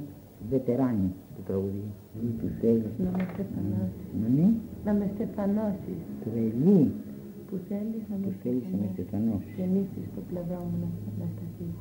βετεράνοι 0.49 1.10
του 1.36 1.41
τραγουδιού. 1.47 1.89
Ή 2.26 2.30
τους 2.39 2.51
θέλεις. 2.62 2.93
Να 3.06 3.10
με 3.18 3.24
στεφανώσεις. 3.34 4.08
Να 4.22 4.28
μην 4.36 4.49
Να 4.86 4.93
με 4.93 5.06
στεφανώσεις. 5.16 5.99
τρελή 6.24 6.82
Που 7.47 7.56
θέλεις 7.70 8.03
να 8.12 8.16
που 8.22 8.28
με 8.30 8.36
θέλεις 8.43 8.66
να 8.72 8.78
με 8.82 8.88
στεφανώσεις. 8.93 8.93
στεφανώσεις. 8.93 9.53
Και 9.58 9.66
νύχτη 9.74 10.01
στο 10.12 10.22
πλευρό 10.30 10.60
μου 10.70 10.78
να, 10.84 10.89
να 11.20 11.26
σταθείς. 11.34 11.76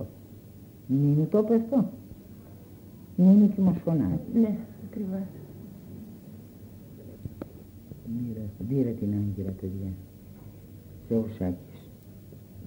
Όχι. 0.00 0.16
Μην 0.86 1.28
το 1.32 1.38
είπε 1.38 1.54
αυτό. 1.62 1.78
Μην 3.16 3.52
και 3.54 3.60
μας 3.60 3.76
φωνάζει. 3.84 4.28
Ναι, 4.42 4.52
ακριβώς. 4.86 5.28
Μοίρα, 8.14 8.44
δίρα 8.68 8.90
την 9.00 9.10
άγκυρα 9.20 9.52
παιδιά. 9.60 9.90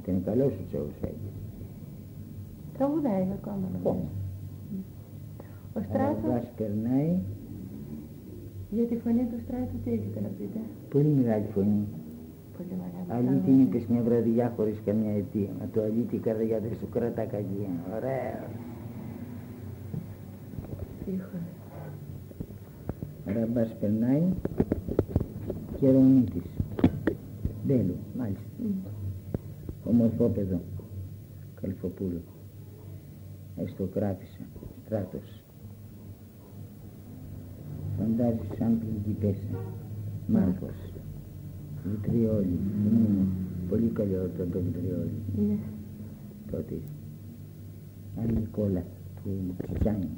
Τσεουσάκης. 0.07 0.23
Ήταν 0.23 0.23
καλός 0.23 0.53
ο 0.53 0.63
Τσεουσάκης. 0.67 1.33
Τραγουδάει 2.77 3.27
ακόμα 3.33 3.69
νομίζω. 3.73 4.09
Ο 5.73 5.81
Στράτος, 5.81 6.17
Στράτος 6.23 6.49
περνάει, 6.57 7.19
για 8.69 8.85
τη 8.85 8.95
φωνή 8.95 9.23
του 9.31 9.39
Στράτου 9.43 9.77
τι 9.83 9.91
έχετε 9.91 10.19
να 10.21 10.27
πείτε; 10.37 10.59
πολύ 10.89 11.07
μεγάλη 11.07 11.45
φωνή. 11.53 11.87
Πολύ 12.57 12.75
μεγάλη. 12.83 13.05
Αλλή 13.07 13.25
τραγούδι. 13.27 13.45
την 13.45 13.59
είπες 13.61 13.85
μια 13.87 14.01
βραδιά 14.01 14.53
χωρίς 14.55 14.81
καμιά 14.85 15.11
αιτία. 15.11 15.49
Μα 15.59 15.65
το 15.73 15.81
αλλή 15.81 16.03
την 16.09 16.21
καρδιά 16.21 16.59
δεν 16.59 16.73
σου 16.79 16.89
κρατά 16.89 17.23
κακία. 17.25 17.73
Ωραίο. 17.95 18.45
Ήχος. 21.15 21.45
Ραμπάς 23.25 23.75
περνάει 23.79 24.23
και 25.79 25.91
Ρονίτης. 25.91 26.49
Μπέλου, 27.65 27.95
μάλιστα. 28.17 28.45
Μμ. 28.59 28.96
Ομορφόπεδο. 29.89 30.61
Καλφοπούλου. 31.61 32.21
Αριστοκράτησα. 33.59 34.41
Στράτος. 34.85 35.43
Φαντάζεις 37.97 38.57
σαν 38.57 38.79
πριγκιπέσα. 38.79 39.59
Μάρκος. 40.27 40.93
Βιτριόλι. 41.85 42.59
Μμμ. 42.91 43.27
Πολύ 43.69 43.87
καλό 43.87 44.17
από 44.25 44.51
το 44.51 44.59
βιτριόλι. 44.61 45.21
Ναι. 45.47 45.57
τότε 46.51 46.75
άλλη 48.21 48.47
κόλλα 48.51 48.83
του 49.23 49.55
Τσιτσάνι. 49.63 50.09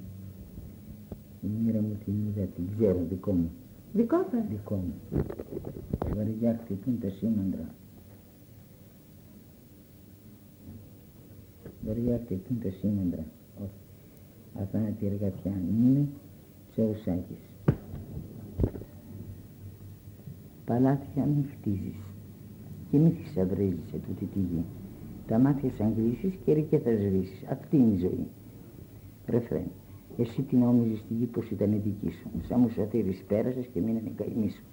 Η 1.42 1.48
μοίρα 1.64 1.82
μου 1.82 1.98
την 2.06 2.14
είδα, 2.28 2.46
την 2.46 2.64
ξέρω, 2.78 3.00
δικό 3.10 3.32
μου, 3.32 3.50
Δικό 3.94 4.18
σας. 4.32 4.48
δικό 4.50 4.76
μου. 4.76 4.94
Βαριά 6.16 6.60
χτυπούν 6.64 7.00
τα 7.00 7.10
σήμαντρα. 7.10 7.76
Βαριά 11.90 12.20
χτυπούν 12.24 12.60
τα 12.60 12.70
σήμαντρα. 12.72 13.26
Όχι. 13.62 13.82
Αθάνατη 14.62 15.06
εργατιά 15.06 15.52
είναι 15.70 16.08
Τσεουσάκης. 16.72 17.40
Παλάτια 20.66 21.26
μη 21.26 21.46
χτίζεις 21.52 21.96
και 22.92 22.98
μη 22.98 23.10
θησαυρίζεις 23.10 23.90
σε 23.90 23.98
τούτη 23.98 24.26
τη 24.26 24.40
γη. 24.40 24.66
Τα 25.28 25.40
μάτια 25.40 25.72
σαν 25.78 25.94
γλύσεις 25.98 26.34
και 26.46 26.54
ρί 26.54 26.62
και 26.70 26.78
θα 26.78 26.92
σβήσεις. 26.92 27.44
Αυτή 27.50 27.78
είναι 27.78 27.94
η 27.94 27.98
ζωή. 27.98 28.28
Ρεφρέν. 29.26 29.72
Εσύ 30.18 30.42
τι 30.42 30.56
νόμιζες 30.56 31.04
τη 31.08 31.14
γη 31.14 31.26
πως 31.26 31.50
ήταν 31.52 31.82
δική 31.84 32.12
σου. 32.12 32.30
Σαν 32.42 32.60
μουσαφίρις 32.60 33.24
πέρασες 33.28 33.66
και 33.66 33.82
μείνανε 33.82 34.12
καημοί 34.16 34.50
σου. 34.50 34.64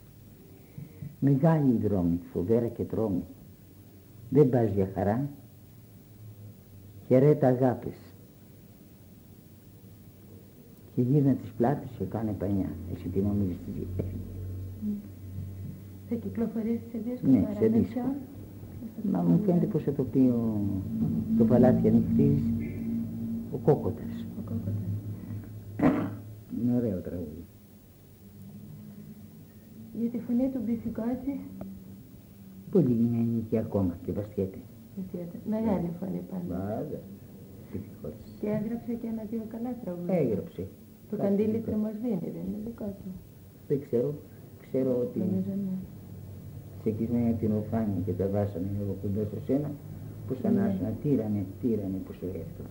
Μεγάλη 1.21 1.73
η 1.73 1.79
δρόμη, 1.79 2.21
φοβέρα 2.33 2.67
και 2.67 2.85
τρόμη. 2.85 3.23
Δεν 4.31 4.49
πας 4.49 4.71
για 4.71 4.91
χαρά. 4.95 5.29
Χαιρέτα 7.07 7.47
αγάπης. 7.47 7.97
Και 10.95 11.03
γύρνα 11.03 11.33
τις 11.33 11.51
πλάτες 11.57 11.91
και 11.99 12.05
κάνε 12.05 12.33
πανιά. 12.33 12.69
Εσύ 12.95 13.09
τι 13.09 13.21
νόμιζες 13.21 13.57
της 13.65 13.75
γη. 13.75 13.87
Έφυγε. 13.97 14.21
Θα 16.09 16.15
κυκλοφορήσει 16.15 16.83
σε 16.91 16.99
δίσκο 16.99 17.27
Ναι, 17.29 17.41
παρά 17.41 17.55
σε 17.55 17.61
με 17.61 17.69
δίσκο. 17.69 17.93
ποιον; 17.93 18.15
Μα 19.13 19.21
μου 19.23 19.41
φαίνεται 19.47 19.67
πως 19.67 19.83
θα 19.83 19.93
το 19.93 20.03
πει 20.03 20.19
ο, 20.19 20.61
το 21.39 21.45
παλάτι 21.45 21.89
ανοιχτής 21.89 22.43
ο 23.53 23.57
Κόκοτας. 23.57 24.25
Ο 24.39 24.43
Κόκοτας. 24.45 24.75
Είναι 26.63 26.77
ωραίο 26.77 27.01
τραγούδι. 27.01 27.45
Για 30.01 30.11
τη 30.11 30.19
φωνή 30.19 30.51
του 30.53 30.61
Μπισικότσι. 30.67 31.41
Πολύ 32.71 32.93
είναι 32.93 33.43
και 33.51 33.59
ακόμα 33.59 33.97
και 34.05 34.13
βαστιέται. 34.13 34.59
Ιδιαίτερα. 35.03 35.43
Μεγάλη 35.55 35.89
φωνή 35.99 36.21
πάντα. 36.31 36.55
Βέβαια. 36.81 37.03
Δυστυχώς. 37.73 38.15
Και 38.41 38.49
έγραψε 38.59 38.93
και 39.01 39.09
ένα-δύο 39.15 39.43
καλά 39.55 39.71
τραγούδια. 39.83 40.15
Έγραψε. 40.23 40.63
Το 41.11 41.15
Κάτι 41.17 41.23
καντήλι 41.29 41.57
δικό. 41.57 41.65
κρεμοσβήνει, 41.67 42.29
δεν 42.37 42.45
είναι 42.49 42.61
δικό 42.69 42.89
του. 42.99 43.09
Δεν 43.69 43.79
ξέρω. 43.85 44.11
Ξέρω 44.67 44.93
ότι 45.05 45.19
Νομίζω 45.19 45.53
ναι. 45.67 45.75
ξεκινάει 46.81 47.29
από 47.33 47.39
την 47.43 47.53
οφάνη 47.61 47.99
και 48.07 48.13
τα 48.21 48.27
βάσανε 48.35 48.69
λίγο 48.79 48.93
κοντά 49.03 49.23
σε 49.33 49.39
σένα 49.47 49.71
που 50.27 50.33
σαν 50.41 50.53
Ναι. 50.55 50.79
να 50.85 50.91
τύρανε, 51.03 51.43
τύρανε 51.61 51.99
που 52.05 52.13
σου 52.19 52.27
έφτω. 52.43 52.65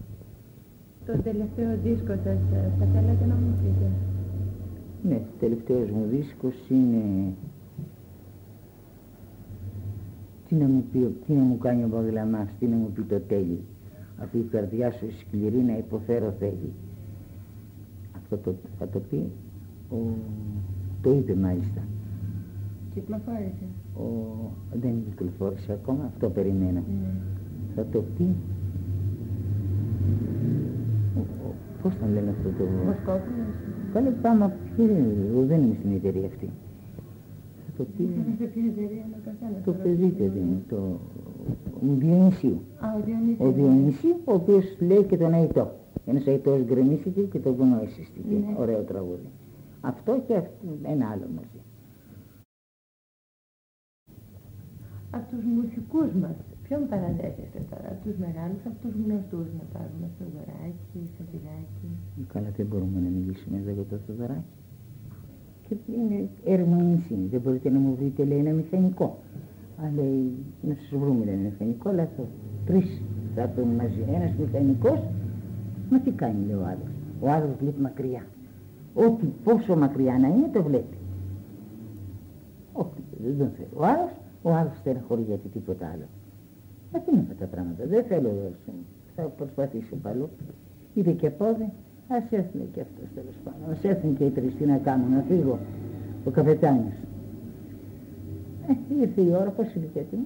Το 1.08 1.14
τελευταίο 1.28 1.72
δίσκο 1.86 2.14
σας 2.26 2.40
ε, 2.58 2.60
θα 2.80 2.86
θέλατε 2.94 3.26
να 3.32 3.36
μου 3.42 3.52
πείτε; 3.62 3.88
Ναι, 5.10 5.20
τελευταίος 5.40 5.90
μου 5.96 6.04
δίσκος 6.14 6.56
είναι... 6.70 7.04
Τι 10.48 10.56
να 10.56 10.66
μου, 10.66 10.84
πει, 10.92 11.16
τι 11.26 11.34
να 11.34 11.44
μου 11.44 11.58
κάνει 11.58 11.84
ο 11.84 11.88
Παγλαμάς, 11.88 12.48
τι 12.60 12.66
να 12.66 12.76
μου 12.76 12.92
πει 12.96 13.02
το 13.02 13.20
τέλει. 13.20 13.60
Αφού 14.18 14.38
η 14.38 14.48
καρδιά 14.52 14.92
σου 14.92 15.06
σκληρή 15.20 15.58
να 15.58 15.78
υποφέρω 15.78 16.34
θέλει. 16.40 16.72
Αυτό 18.16 18.38
το, 18.38 18.56
θα 18.80 18.88
το 18.88 19.00
πει, 19.00 19.30
ο, 19.90 19.98
το 21.02 21.12
είπε 21.14 21.36
μάλιστα. 21.36 21.82
Κυκλοφόρησε. 22.94 23.66
Ο, 23.98 24.06
δεν 24.82 24.94
κυκλοφόρησε 25.10 25.72
ακόμα, 25.72 26.04
αυτό 26.06 26.30
περιμένω. 26.30 26.72
Ναι. 26.72 27.12
Θα 27.76 27.86
το 27.92 28.04
πει, 28.18 28.36
ο, 31.18 31.20
ο, 31.20 31.54
πώς 31.82 31.94
τον 31.98 32.14
λένε 32.14 32.30
αυτό 32.30 32.50
το... 32.50 32.64
Βοσκόπουλος. 32.86 33.56
Καλέ 33.94 34.10
πάμε, 34.10 34.54
ποιο 34.76 34.84
είναι, 34.84 35.28
εγώ 35.30 35.46
δεν 35.46 35.62
είμαι 35.62 35.76
στην 35.80 35.92
εταιρεία 35.92 36.28
αυτή. 36.28 36.50
Θα 37.78 37.84
το 37.84 37.90
πει, 37.98 38.04
Σε 38.38 38.46
ποια 38.46 38.64
εταιρεία 38.66 39.04
είναι 39.06 39.16
ο 39.20 39.24
καθένας. 39.26 39.64
το 39.64 39.72
τώρα. 39.72 39.84
παιδί 39.84 40.08
παιδί 40.08 40.40
μου, 40.40 40.64
το 40.70 40.76
ο 41.90 41.94
Διονυσίου. 41.98 42.62
Α, 42.80 42.88
ο 42.98 43.02
Διονύσης. 43.06 43.40
Ο 43.40 43.52
Διονυσίου, 43.52 44.16
ο 44.26 44.34
οποίος 44.34 44.66
λέει 44.80 45.04
και 45.04 45.18
τον 45.18 45.34
Αϊτό. 45.34 45.76
Ένας 46.06 46.28
Αϊτός 46.28 46.62
γκρεμίστηκε 46.64 47.22
και 47.22 47.40
το 47.40 47.54
βουνό 47.54 47.80
εσυστηκε. 47.84 48.36
Ναι. 48.36 48.56
Ωραίο 48.58 48.82
τραγούδι. 48.82 49.30
Αυτό 49.82 50.24
και 50.28 50.36
αυτό, 50.36 50.68
ένα 50.84 51.10
άλλο 51.10 51.28
μαζί. 51.36 51.60
Από 55.12 55.36
τους 55.36 55.44
μουσικούς 55.44 56.12
μας, 56.22 56.36
Ποιον 56.68 56.88
παραδέχεστε 56.90 57.60
τώρα, 57.70 57.90
τους 58.04 58.16
μεγάλους, 58.18 58.62
από 58.66 58.78
τους 58.82 58.94
γνωστούς 59.04 59.48
να 59.60 59.64
πάρουμε 59.74 60.08
στο 60.16 60.26
δωράκι, 60.34 61.00
στο 61.14 61.24
πηγάκι. 61.32 61.88
Καλά 62.34 62.50
δεν 62.58 62.66
μπορούμε 62.66 63.00
να 63.00 63.10
μιλήσουμε 63.10 63.58
εδώ 63.58 63.72
για 63.72 63.84
το 64.08 64.14
δωράκι. 64.20 64.60
Και 65.68 65.76
είναι 65.92 66.30
ερμηνεία, 66.46 67.00
δεν 67.32 67.42
μπορείτε 67.42 67.70
να 67.70 67.80
μου 67.80 67.96
βρείτε 67.96 68.24
λέει 68.24 68.38
ένα 68.38 68.52
μηχανικό. 68.52 69.18
Αλλά 69.80 69.92
λέει, 69.96 70.32
να 70.62 70.74
σας 70.74 71.00
βρούμε 71.00 71.32
ένα 71.32 71.42
μηχανικό, 71.42 71.90
αλλά 71.90 72.10
θα 72.18 72.24
τρεις 72.66 73.02
θα 73.36 73.42
έρθουν 73.42 73.68
μαζί. 73.68 74.04
Ένας 74.14 74.32
μηχανικός, 74.40 75.00
μα 75.90 76.00
τι 76.00 76.12
κάνει 76.12 76.46
λέει 76.46 76.56
ο 76.56 76.66
άλλος. 76.66 76.92
Ο 77.20 77.30
άλλος 77.30 77.50
βλέπει 77.60 77.82
μακριά. 77.82 78.26
Ό,τι 78.94 79.26
πόσο 79.44 79.76
μακριά 79.76 80.18
να 80.20 80.28
είναι 80.28 80.50
το 80.54 80.64
βλέπει. 80.64 80.98
Όχι, 82.74 83.04
δεν 83.24 83.38
τον 83.38 83.50
θέλει. 83.56 83.70
Ο 83.76 83.86
άλλος, 83.86 84.12
ο 84.42 84.50
άλλος 84.52 84.82
δεν 84.84 84.98
χωριέται 85.08 85.48
τίποτα 85.54 85.86
άλλο. 85.88 86.08
Μα 86.92 87.00
τι 87.00 87.12
είναι 87.12 87.22
αυτά 87.22 87.34
τα 87.34 87.46
πράγματα, 87.46 87.86
δεν 87.86 88.04
θέλω 88.04 88.32
θα 89.16 89.24
προσπαθήσω 89.24 89.96
πάλι. 89.96 90.24
Είδε 90.94 91.12
και 91.12 91.30
πόδι, 91.30 91.70
ας 92.08 92.32
έρθουν 92.32 92.72
και 92.74 92.82
αυτός 92.88 93.08
τέλος 93.16 93.38
πάντων. 93.44 93.66
Ας 93.72 93.84
έρθουν 93.84 94.18
και 94.18 94.26
οι 94.26 94.30
τρεις, 94.30 94.56
τι 94.56 94.66
να 94.66 94.78
κάνουν, 94.78 95.10
να 95.14 95.22
φύγω. 95.30 95.60
Ο 96.26 96.30
καπετάνιος. 96.30 96.98
Ε, 98.70 98.74
ήρθε 99.02 99.22
η 99.22 99.32
ώρα, 99.42 99.50
πώς 99.58 99.74
είναι 99.74 99.90
και 99.94 100.04
τι. 100.10 100.18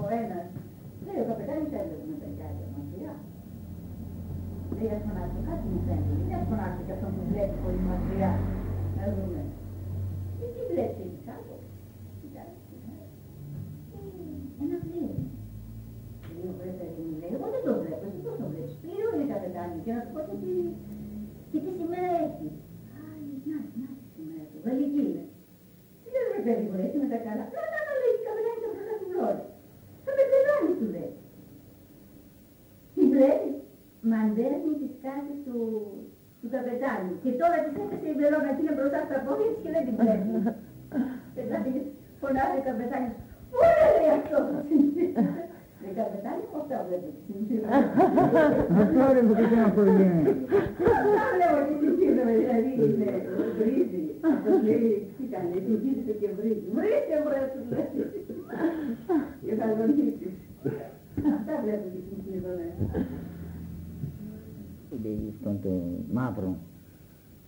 ο 0.00 0.06
ένας, 0.22 0.46
λέει 1.04 1.20
ο 1.24 1.26
καπετάνιος 1.30 1.72
έβλεπε 1.78 2.04
με 2.10 2.16
παιδιά 2.22 2.48
μακριά. 2.76 3.14
Λέει 4.76 4.92
ας 4.96 5.02
φωνάξω 5.06 5.40
κάτι 5.48 5.64
μου 5.72 5.80
φαίνεται, 5.86 6.12
γιατί 6.16 6.32
ας 6.38 6.44
φωνάξω 6.50 6.82
και 6.86 6.94
αυτό 6.96 7.06
που 7.14 7.22
βλέπει 7.30 7.56
πολύ 7.64 7.82
μακριά. 7.90 8.32
Να 8.98 9.04
δούμε. 9.14 9.40
Τι 10.54 10.62
βλέπει 10.70 11.04
κάτω. 11.28 11.54
Ένα 14.64 14.76
πλοίο. 14.84 15.14
Λίγο 16.36 16.52
πρέπει 16.60 16.84
μου 17.08 17.16
λέει, 17.20 17.32
εγώ 17.36 17.46
δεν 17.54 17.62
το 17.66 17.72
βλέπω, 17.82 18.04
εσύ 18.08 18.20
πώς 18.24 18.34
το 18.40 18.46
βλέπεις. 18.52 18.74
Πλοίο 18.82 19.08
είναι 19.12 19.26
καπετάνιο 19.32 19.80
και 19.84 19.92
να 19.96 20.00
του 20.04 20.10
πω 20.14 20.20
τι, 20.42 20.52
και 21.50 21.58
τι 21.64 21.70
σημαία 21.78 22.12
έχει. 22.26 22.48
Α, 22.96 23.00
να, 23.48 23.56
να, 23.80 23.88
τη 23.98 24.04
σημαία 24.14 24.44
του, 24.50 24.58
γαλλική 24.66 25.02
είναι. 25.08 25.24
Τι 26.02 26.08
δεν 26.46 26.54
ρε 26.54 26.60
παιδί 26.60 26.68
μου, 26.70 26.78
έτσι 26.86 26.98
με 27.02 27.08
τα 27.12 27.18
καλά. 27.26 27.44
Να, 27.54 27.62
να, 27.72 27.78
να, 27.86 27.92
λέει, 28.00 28.14
καπετάνιο 28.26 28.60
το 28.64 28.68
πρώτα 28.74 28.94
του 29.00 29.06
βλόρε. 29.10 29.42
Θα 30.04 30.10
με 30.16 30.22
πεθάνει 30.30 30.72
του 30.78 30.86
λέει. 30.94 31.12
Τι 32.94 33.02
βλέπεις, 33.12 33.56
μαντέρνει 34.10 34.72
τις 34.80 34.92
κάρτες 35.04 35.38
του, 35.46 35.58
του 36.40 36.48
καπετάνιου. 36.54 37.14
Και 37.22 37.30
τώρα 37.40 37.56
της 37.64 37.74
έπεσε 37.82 38.06
η 38.12 38.16
βελόνα 38.20 38.50
και 38.54 38.62
είναι 38.62 38.76
μπροστά 38.76 38.98
στα 39.08 39.18
πόδια 39.24 39.48
της 39.50 39.60
και 39.62 39.70
δεν 39.74 39.82
την 39.86 39.94
βλέπεις. 40.00 40.30
Δηλαδή 41.36 41.72
φωνάζει 42.20 42.58
ο 42.60 42.64
καπετάνιος, 42.68 43.16
πού 43.50 43.58
είναι 43.66 43.88
λέει 43.96 44.10
αυτό. 44.18 44.38
Δεν 45.82 45.92
καπετάνιο 45.98 46.46
πώς 46.52 46.64
τα 46.70 46.78
βλέπει 46.86 47.10
τη 47.16 47.20
συνθήρα. 47.28 47.68
Αυτός 48.80 49.06
ρε 49.14 49.22
που 49.26 49.34
και 49.38 49.56
να 49.62 49.68
χωριέμαι. 49.74 50.22
Αυτά 50.92 51.24
βλέπω 51.34 51.60
τη 51.68 51.74
συνθήρα 51.80 52.24
δηλαδή 52.40 52.72
είναι 52.86 53.10
βρίζει. 53.58 54.04
Αυτός 54.30 54.56
λέει, 54.66 54.90
τι 55.16 55.24
κάνει, 55.32 55.56
συνθήρισε 55.66 56.12
και 56.20 56.28
βρίζει. 56.38 56.66
Βρίζε 56.76 57.16
βρε 57.26 57.42
του 57.52 57.60
λέει. 57.72 57.88
Και 59.44 59.54
θα 59.58 59.66
τον 59.78 59.88
χύσεις. 59.96 60.36
Αυτά 61.36 61.54
βλέπω 61.64 61.86
τη 61.94 62.00
συνθήρα. 62.08 62.50
Λέει 65.02 65.22
αυτόν 65.34 65.54
τον 65.64 65.80
μαύρο, 66.12 66.52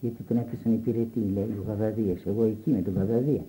γιατί 0.00 0.22
τον 0.28 0.36
έφεσαν 0.42 0.72
υπηρετή, 0.72 1.22
λέει, 1.36 1.50
ο 1.60 1.64
Γαβαδίας. 1.68 2.20
Εγώ 2.30 2.42
εκεί 2.44 2.70
με 2.70 2.80
τον 2.86 2.94
Γαβαδία. 2.98 3.44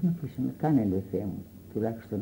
Μου 0.00 0.08
αφήσαμε, 0.14 0.50
κάνε 0.62 0.84
λέει 0.90 1.02
Θεέ 1.10 1.24
μου, 1.24 1.44
τουλάχιστον 1.72 2.20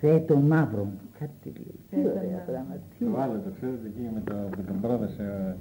Θεέ 0.00 0.18
τον 0.18 0.42
μαύρο. 0.42 0.88
Κάτι 1.18 1.52
λέει, 1.56 1.80
τι 1.90 2.08
ωραία 2.08 2.38
πράγματα. 2.46 2.80
τι 2.98 3.04
Το 3.04 3.20
άλλο, 3.20 3.40
το 3.44 3.50
ξέρετε 3.56 3.86
εκεί 3.86 4.10
με, 4.14 4.20
το, 4.24 4.34
με 4.56 4.62
τον 4.62 4.80
πρόδεσε, 4.80 5.56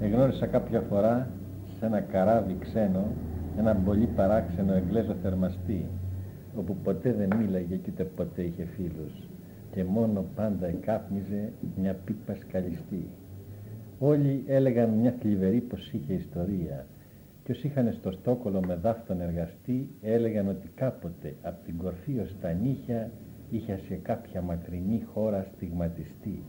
εγνώρισα 0.00 0.46
κάποια 0.46 0.80
φορά 0.80 1.28
σε 1.78 1.86
ένα 1.86 2.00
καράβι 2.00 2.56
ξένο, 2.60 3.04
ένα 3.58 3.74
πολύ 3.74 4.06
παράξενο 4.16 4.72
εγγλέζο 4.72 5.14
θερμαστή, 5.22 5.86
όπου 6.56 6.76
ποτέ 6.84 7.12
δεν 7.12 7.28
μίλαγε 7.38 7.76
και 7.76 7.90
ούτε 7.92 8.04
ποτέ 8.04 8.42
είχε 8.42 8.64
φίλους 8.64 9.28
και 9.72 9.84
μόνο 9.84 10.24
πάντα 10.34 10.66
εκάπνιζε 10.66 11.52
μια 11.76 11.94
πίπα 12.04 12.34
σκαλιστή. 12.34 13.08
Όλοι 13.98 14.44
έλεγαν 14.46 14.90
μια 14.90 15.14
θλιβερή 15.20 15.60
πως 15.60 15.92
είχε 15.92 16.12
ιστορία 16.12 16.86
και 17.44 17.52
όσοι 17.52 17.66
είχαν 17.66 17.92
στο 17.92 18.10
Στόκολο 18.10 18.60
με 18.66 18.74
δάφτον 18.74 19.20
εργαστεί 19.20 19.88
έλεγαν 20.02 20.48
ότι 20.48 20.70
κάποτε 20.74 21.34
από 21.42 21.64
την 21.64 21.76
κορφή 21.76 22.18
ως 22.18 22.36
τα 22.40 22.52
νύχια 22.52 23.10
είχε 23.50 23.80
σε 23.88 23.94
κάποια 23.94 24.42
μακρινή 24.42 25.02
χώρα 25.14 25.46
στιγματιστεί. 25.54 26.42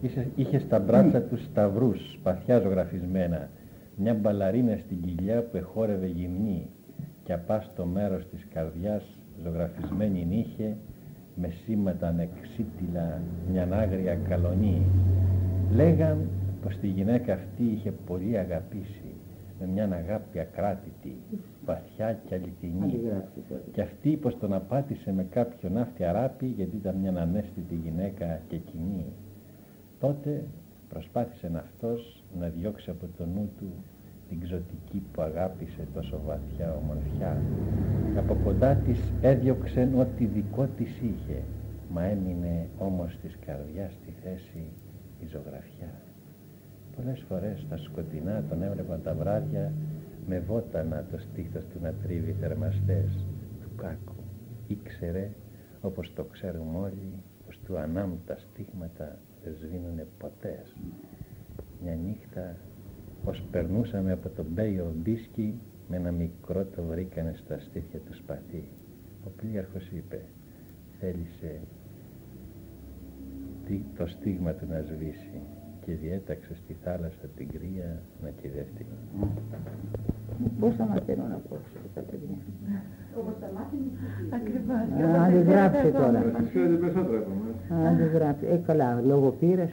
Είχε, 0.00 0.30
είχε 0.34 0.58
στα 0.58 0.78
μπράτσα 0.78 1.22
τους 1.22 1.44
σταυρούς 1.44 2.12
σπαθιά 2.12 2.58
ζωγραφισμένα, 2.60 3.48
μια 3.96 4.14
μπαλαρίνα 4.14 4.76
στην 4.76 5.00
κοιλιά 5.00 5.42
που 5.42 5.56
εχόρευε 5.56 6.06
γυμνή 6.06 6.66
και 7.22 7.32
απά 7.32 7.60
στο 7.60 7.84
μέρος 7.86 8.28
της 8.30 8.46
καρδιάς 8.54 9.02
ζωγραφισμένη 9.42 10.24
νύχε 10.24 10.76
με 11.34 11.48
σήματα 11.64 12.08
ανεξίτηλα 12.08 13.22
μια 13.50 13.68
άγρια 13.72 14.14
καλονή. 14.14 14.82
Λέγαν 15.74 16.28
πως 16.62 16.76
τη 16.76 16.86
γυναίκα 16.86 17.32
αυτή 17.32 17.62
είχε 17.62 17.90
πολύ 18.06 18.38
αγαπήσει 18.38 19.14
με 19.60 19.66
μια 19.66 19.84
αγάπη 19.84 20.38
ακράτητη, 20.38 21.16
βαθιά 21.64 22.20
και 22.24 22.34
αληθινή. 22.34 23.00
Και 23.72 23.80
αυτή 23.80 24.16
πως 24.16 24.38
τον 24.38 24.52
απάτησε 24.52 25.12
με 25.12 25.24
κάποιο 25.24 25.68
ναύτη 25.68 26.04
αράπη 26.04 26.46
γιατί 26.46 26.76
ήταν 26.76 26.96
μια 26.96 27.12
ανέστητη 27.20 27.74
γυναίκα 27.74 28.40
και 28.48 28.56
κοινή. 28.56 29.12
Τότε 30.00 30.44
προσπάθησε 30.88 31.50
αυτός 31.56 32.24
να 32.38 32.48
διώξει 32.48 32.90
από 32.90 33.06
το 33.16 33.26
νου 33.26 33.50
του 33.58 33.72
την 34.28 34.40
ξωτική 34.40 35.02
που 35.12 35.22
αγάπησε 35.22 35.86
τόσο 35.94 36.20
βαθιά 36.26 36.76
ομορφιά. 36.82 37.42
Από 38.16 38.36
κοντά 38.44 38.74
της 38.74 39.12
έδιωξε 39.20 39.90
ό,τι 39.96 40.24
δικό 40.24 40.66
της 40.76 41.00
είχε, 41.00 41.42
μα 41.90 42.04
έμεινε 42.04 42.68
όμως 42.78 43.18
της 43.22 43.38
καρδιάς 43.46 43.92
στη 43.92 44.12
θέση 44.22 44.66
η 45.20 45.26
ζωγραφιά. 45.26 45.90
Πολλές 46.96 47.24
φορές 47.28 47.60
στα 47.60 47.76
σκοτεινά 47.76 48.44
τον 48.48 48.62
έβλεπαν 48.62 49.02
τα 49.02 49.14
βράδια 49.14 49.72
με 50.26 50.40
βότανα 50.40 51.06
το 51.10 51.18
στήθος 51.18 51.64
του 51.66 51.78
να 51.80 51.92
τρίβει 51.92 52.36
θερμαστές 52.40 53.26
του 53.60 53.70
κάκου. 53.76 54.14
Ήξερε, 54.66 55.30
όπως 55.80 56.12
το 56.14 56.24
ξέρουμε 56.24 56.78
όλοι, 56.78 57.22
πως 57.46 57.60
του 57.64 57.78
ανάμου 57.78 58.20
τα 58.26 58.38
στίγματα 58.38 59.18
δεν 59.44 59.54
σβήνουνε 59.56 60.06
ποτέ. 60.18 60.62
Μια 61.82 61.94
νύχτα, 61.94 62.56
ως 63.24 63.42
περνούσαμε 63.50 64.12
από 64.12 64.28
τον 64.28 64.46
Μπέιο 64.50 64.94
Μπίσκι, 64.96 65.60
με 65.88 65.96
ένα 65.96 66.10
μικρό 66.10 66.64
το 66.64 66.82
βρήκανε 66.82 67.32
στα 67.44 67.58
στήθια 67.58 67.98
του 67.98 68.14
σπαθί. 68.14 68.68
Ο 69.24 69.30
πλήρχος 69.36 69.90
είπε, 69.90 70.20
θέλησε 71.00 71.60
το 73.96 74.06
στίγμα 74.06 74.52
του 74.52 74.66
να 74.66 74.82
σβήσει 74.82 75.40
και 75.84 75.92
διέταξε 75.92 76.54
στη 76.54 76.76
θάλασσα 76.84 77.26
την 77.36 77.48
κρύα 77.48 78.02
να 78.22 78.28
κυδευτεί. 78.40 78.86
Πώς 80.60 80.74
θα 80.74 80.84
μαθαίνω 80.84 81.26
να 81.28 81.38
πω 81.48 81.56
τα 81.94 82.00
παιδιά. 82.00 82.36
Όπως 83.18 83.34
τα 83.40 83.48
μάθει 83.54 83.76
Ακριβώς. 84.38 84.76
Αν 85.24 85.32
δεν 85.32 85.42
γράψει 85.42 85.90
τώρα. 85.90 86.20
Σας 86.36 86.48
ξέρετε 86.48 86.74
περισσότερα 86.74 87.18
από 87.18 87.30
εμάς. 87.36 87.86
Αν 87.88 87.96
δεν 87.96 88.06
γράψει. 88.06 88.46
Ε, 88.46 88.56
καλά, 88.66 89.00
λόγω 89.00 89.30
πείρας. 89.30 89.70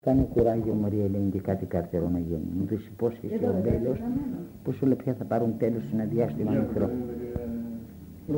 Κάνει 0.00 0.28
κουράγιο 0.34 0.72
Μωρία 0.72 1.04
Ελένη 1.04 1.30
και 1.30 1.40
κάτι 1.40 1.66
καρτερό 1.66 2.08
να 2.08 2.18
γίνει. 2.18 2.48
Μου 2.58 2.64
δώσει 2.70 2.88
υπόσχεση 2.92 3.44
ο 3.44 3.60
Μπέλος 3.62 3.98
πως 4.64 4.82
όλα 4.82 4.94
πια 4.94 5.14
θα 5.14 5.24
πάρουν 5.24 5.56
τέλος 5.58 5.82
σε 5.82 5.94
ένα 5.94 6.04
διάστημα 6.04 6.52
μικρό. 6.52 6.90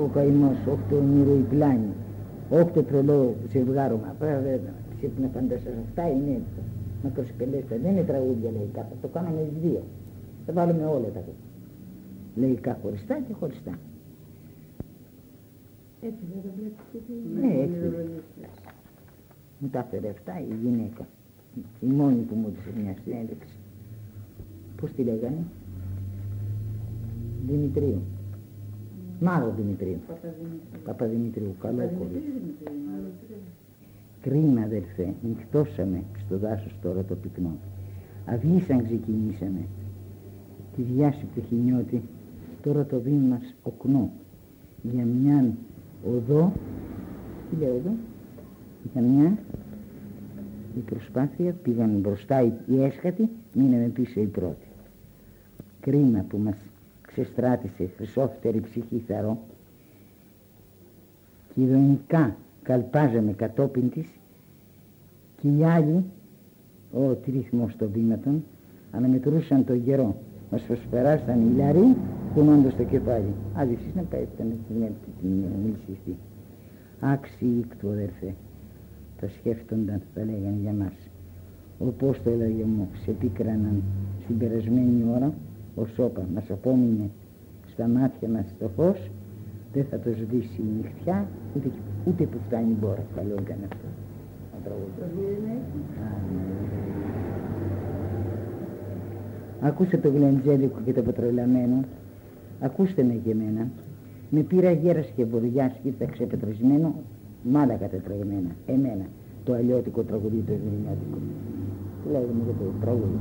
Ο 0.04 0.06
καημός, 0.14 0.56
όχι 0.72 0.82
το 0.90 0.96
όνειρο 0.96 1.34
η 1.34 1.46
πλάνη, 1.50 1.92
όχι 2.50 2.70
το 2.70 2.82
τρελό 2.82 3.34
ζευγάρωμα. 3.50 4.14
Βέβαια, 4.18 4.58
πρέπει 5.00 5.20
να 5.20 5.28
φανταστείς 5.28 5.72
αυτά 5.86 6.10
είναι 6.10 6.40
μακροσυκελέστα. 7.02 7.76
Δεν 7.76 7.90
είναι 7.90 8.02
τραγούδια 8.04 8.50
λαϊκά, 8.50 8.80
θα 8.80 8.96
το 9.00 9.08
κάναμε 9.08 9.40
οι 9.40 9.52
δύο. 9.62 9.82
Θα 10.46 10.52
βάλουμε 10.52 10.84
όλα 10.84 11.08
τα 11.08 11.22
λαϊκά 12.36 12.78
χωριστά 12.82 13.20
και 13.20 13.32
χωριστά. 13.32 13.78
Έτσι 16.02 16.24
δεν 16.32 16.42
το 16.42 16.48
βλέπεις 16.56 16.84
και 16.92 16.98
τι 16.98 17.40
Ναι, 17.40 17.62
έτσι. 17.62 17.96
Μου 19.58 19.68
τα 19.68 19.78
έφερε 19.78 20.08
αυτά 20.08 20.40
η 20.40 20.54
γυναίκα. 20.62 21.06
Η 21.80 21.86
μόνη 21.86 22.20
που 22.22 22.34
μου 22.34 22.46
έδωσε 22.48 22.80
μια 22.82 22.94
συνέντευξη. 23.04 23.56
Πώς 24.80 24.92
τη 24.92 25.02
λέγανε; 25.02 25.44
Δημητρίου. 27.46 28.02
Μάλλον 29.20 29.54
Δημητρίου. 29.56 29.98
Παπαδημητρίου. 30.84 31.54
Καλό 31.60 31.90
κόλλο. 31.98 32.10
Κρίμα 34.20 34.60
αδελφέ, 34.60 35.14
νυχτώσαμε 35.22 36.02
στο 36.26 36.38
δάσος 36.38 36.74
τώρα 36.82 37.04
το 37.04 37.14
πυκνό. 37.14 37.56
Αυγήσαν 38.26 38.84
ξεκινήσαμε. 38.84 39.66
Τη 40.76 40.82
διάση 40.82 41.26
του 41.34 41.42
χινιώτη, 41.48 42.02
τώρα 42.62 42.84
το 42.84 43.00
βήμα 43.00 43.26
μας 43.28 43.54
οκνό. 43.62 44.10
για 44.82 45.04
μια 45.04 45.52
οδό, 46.08 46.52
τι 47.50 47.56
λέω 47.56 47.74
εδώ, 47.74 47.92
για 48.92 49.02
μια 49.02 49.38
η 50.76 50.80
προσπάθεια 50.80 51.52
πήγαν 51.52 51.90
μπροστά 51.90 52.42
οι, 52.42 52.52
οι 52.66 52.82
έσχατοι, 52.82 53.28
μείναμε 53.54 53.86
πίσω 53.86 54.20
οι 54.20 54.26
πρώτοι. 54.26 54.66
Κρίμα 55.80 56.24
που 56.28 56.38
μας 56.38 56.56
ξεστράτησε 57.06 57.90
χρυσόφτερη 57.96 58.60
ψυχή 58.60 59.02
θαρό 59.06 59.38
και 61.54 61.60
ηρωνικά 61.60 62.36
καλπάζαμε 62.62 63.32
κατόπιν 63.32 63.90
της 63.90 64.06
και 65.40 65.48
οι 65.48 65.64
άλλοι, 65.64 66.04
ο 66.92 67.14
τρίθμος 67.14 67.76
των 67.76 67.90
βήματων, 67.92 68.44
αναμετρούσαν 68.90 69.64
τον 69.64 69.84
καιρό. 69.84 70.16
Μας 70.50 70.62
προσπεράσαν 70.62 71.40
οι 71.40 71.56
λαροί 71.56 71.96
κουνώντας 72.34 72.76
το 72.76 72.82
κεφάλι. 72.82 73.34
Άντε 73.54 73.72
εσείς 73.72 73.94
να 73.94 74.02
πέφτανε 74.02 74.56
την 75.20 75.28
μίληση 75.64 75.92
αυτή. 75.92 76.16
Άξιοι 77.00 77.58
ήκτου 77.58 77.88
αδερφέ. 77.88 78.34
Τα 79.20 79.28
σκέφτονταν, 79.28 80.02
τα 80.14 80.24
λέγανε 80.24 80.58
για 80.60 80.72
μας. 80.72 80.92
Όπως 81.78 82.22
το 82.22 82.30
έλεγε 82.30 82.64
μου, 82.64 82.88
σε 83.04 83.10
πίκραναν 83.10 83.82
στην 84.22 84.38
περασμένη 84.38 85.04
ώρα, 85.14 85.32
ο 85.74 85.86
Σόπα 85.86 86.26
μας 86.34 86.50
απόμεινε 86.50 87.10
στα 87.72 87.88
μάτια 87.88 88.28
μας 88.28 88.44
το 88.58 88.68
φως, 88.76 89.10
δεν 89.72 89.84
θα 89.84 89.98
το 89.98 90.10
σβήσει 90.10 90.60
η 90.60 90.64
νυχτιά, 90.76 91.28
ούτε, 91.56 91.70
ούτε 92.04 92.24
που 92.24 92.38
φτάνει 92.46 92.70
η 92.70 92.76
μπόρα. 92.80 93.04
Καλό 93.16 93.34
ήταν 93.42 93.58
αυτό. 93.62 93.86
Ακούστε 99.60 99.96
το 99.96 100.08
γλεντζέλικο 100.08 100.78
και 100.84 100.92
το 100.92 101.02
πετρολαμένο. 101.02 101.84
Ακούστε 102.60 103.02
με 103.02 103.14
και 103.14 103.30
εμένα. 103.30 103.68
Με 104.30 104.40
πήρα 104.40 104.70
γέρας 104.70 105.12
και 105.16 105.24
βοδιάς 105.24 105.72
και 105.82 105.88
ήρθα 105.88 106.04
ξεπετρισμένο, 106.04 106.94
μάλακα 107.42 107.86
τετραγμένα. 107.86 108.50
Εμένα. 108.66 109.04
Το 109.44 109.52
αλλιώτικο 109.52 110.02
τραγουδί 110.02 110.44
το 110.46 110.52
ελληνιάτικο. 110.52 111.18
Τι 112.02 112.10
λέγαμε 112.10 112.42
για 112.44 112.54
το 112.58 112.64
τραγούδι. 112.80 113.18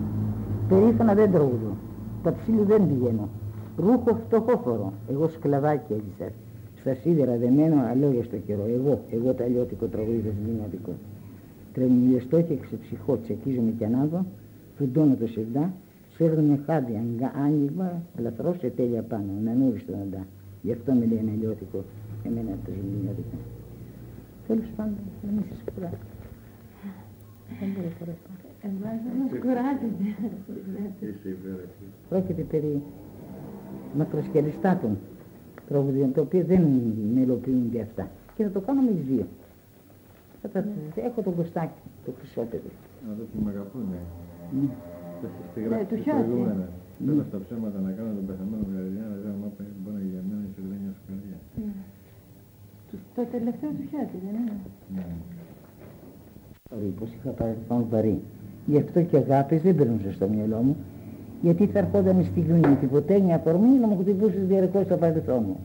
Περίφανα 0.70 1.14
δεν 1.14 1.32
τραγουδώ. 1.32 1.76
Τα 2.24 2.34
ψήλου 2.34 2.64
δεν 2.64 2.88
πηγαίνω. 2.88 3.30
Ρούχο 3.78 4.20
φτωχόφορο. 4.26 4.94
Εγώ 5.10 5.28
σκλαβάκι 5.28 5.94
έζησα. 5.94 6.36
Στα 6.80 6.94
σίδερα 6.94 7.38
δεμένο 7.38 7.82
αλόγια 7.92 8.24
στο 8.24 8.38
καιρό. 8.38 8.66
Εγώ, 8.78 9.04
εγώ 9.12 9.34
το 9.34 9.44
αλλιώτικο 9.44 9.86
τραγουδί 9.86 10.20
το 10.20 10.30
ελληνιάτικο. 10.44 10.94
Τρεμιλιαστό 11.74 12.42
και 12.42 12.56
ξεψυχώ, 12.56 13.18
τσεκίζομαι 13.24 13.72
κι 13.78 13.86
ανάβω, 13.86 14.26
φουντώνω 14.78 15.16
το 15.16 15.28
σιρδά, 15.28 15.74
σέρνουμε 16.16 16.60
χάδι, 16.66 16.94
άνοιγμα, 17.46 18.02
λαθρό 18.18 18.56
σε 18.60 18.70
τέλεια 18.70 19.02
πάνω, 19.02 19.32
να 19.44 19.54
νούβει 19.54 19.80
στον 19.80 19.96
αντά. 19.96 20.28
Γι' 20.62 20.72
αυτό 20.72 20.94
με 20.94 21.06
λένε 21.06 21.32
αλλιώτικο, 21.36 21.84
εμένα 22.24 22.52
το 22.66 22.72
ζημιώτικο. 22.72 23.38
Τέλος 24.48 24.70
πάντων, 24.76 25.04
να 25.26 25.32
μην 25.32 25.44
σας 25.50 25.60
κουράσω. 25.74 26.06
Δεν 27.60 27.70
μπορώ 27.74 27.90
παραπάνω. 28.00 28.38
Εμάς 28.68 28.98
δεν 29.06 29.16
μας 29.22 29.32
κουράζετε. 29.44 30.06
Πρόκειται 32.10 32.42
περί 32.42 32.82
μακροσκελιστάτων 33.98 34.98
τραγουδιών, 35.70 36.10
τα 36.16 36.22
οποία 36.22 36.44
δεν 36.52 36.62
μελοποιούνται 37.16 37.82
αυτά. 37.88 38.06
Και 38.36 38.44
θα 38.46 38.52
το 38.56 38.60
κάνω 38.60 38.82
με 38.88 38.92
τις 38.98 39.06
δύο. 39.12 39.26
Θα 40.42 40.48
τα... 40.54 40.60
Έχω 41.08 41.20
τον 41.22 41.36
Κωστάκη, 41.36 41.82
το 42.06 42.12
χρυσό 42.18 42.42
παιδί. 42.52 42.72
Αυτό 43.12 43.24
που 43.32 43.38
με 43.46 43.50
αγαπούνε. 43.56 44.00
Ναι. 44.62 44.70
Στη 45.52 45.60
γράφη 45.66 45.86
του 45.90 45.96
της 45.96 46.04
Χιώτη. 46.04 46.22
προηγούμενα. 46.22 46.68
Θέλω 47.06 47.24
στα 47.30 47.38
ψέματα 47.46 47.80
να 47.88 47.92
κάνω 47.98 48.12
τον 48.18 48.26
πεθαμένο 48.30 48.64
γαριδιά, 48.76 49.06
να 49.12 49.18
δεν 49.24 49.34
μάπα 49.42 49.64
μπορεί 49.82 50.06
για 50.14 50.22
μένα 50.30 50.44
η 50.50 50.52
σελένια 50.56 50.92
σου 50.96 51.04
καρδιά. 51.08 51.38
Το 53.16 53.22
τελευταίο 53.36 53.70
τους 53.78 53.86
χιάτι, 53.90 54.18
δεν 54.26 54.36
είναι; 54.40 54.56
Ναι. 54.96 55.06
Βαρύ, 56.70 56.90
πως 57.00 57.10
είχα 57.16 57.30
παρελθόν 57.40 57.82
βαρύ. 57.90 58.18
Γι' 58.72 58.80
αυτό 58.84 59.00
και 59.10 59.18
αγάπης 59.18 59.62
δεν 59.62 59.76
περνούσε 59.80 60.12
στο 60.18 60.26
μυαλό 60.34 60.60
μου, 60.66 60.76
γιατί 61.42 61.66
θα 61.66 61.80
ερχόταν 61.80 62.20
η 62.20 62.24
στιγμή 62.24 62.78
και 62.80 62.86
ποτέ 62.86 63.20
μια 63.20 63.36
αφορμή 63.36 63.78
να 63.82 63.88
μου 63.88 63.98
χτυπούσες 64.02 64.46
διαρκώς 64.48 64.86
στο 64.86 64.96
παρελθόν 64.96 65.44
μου. 65.48 65.58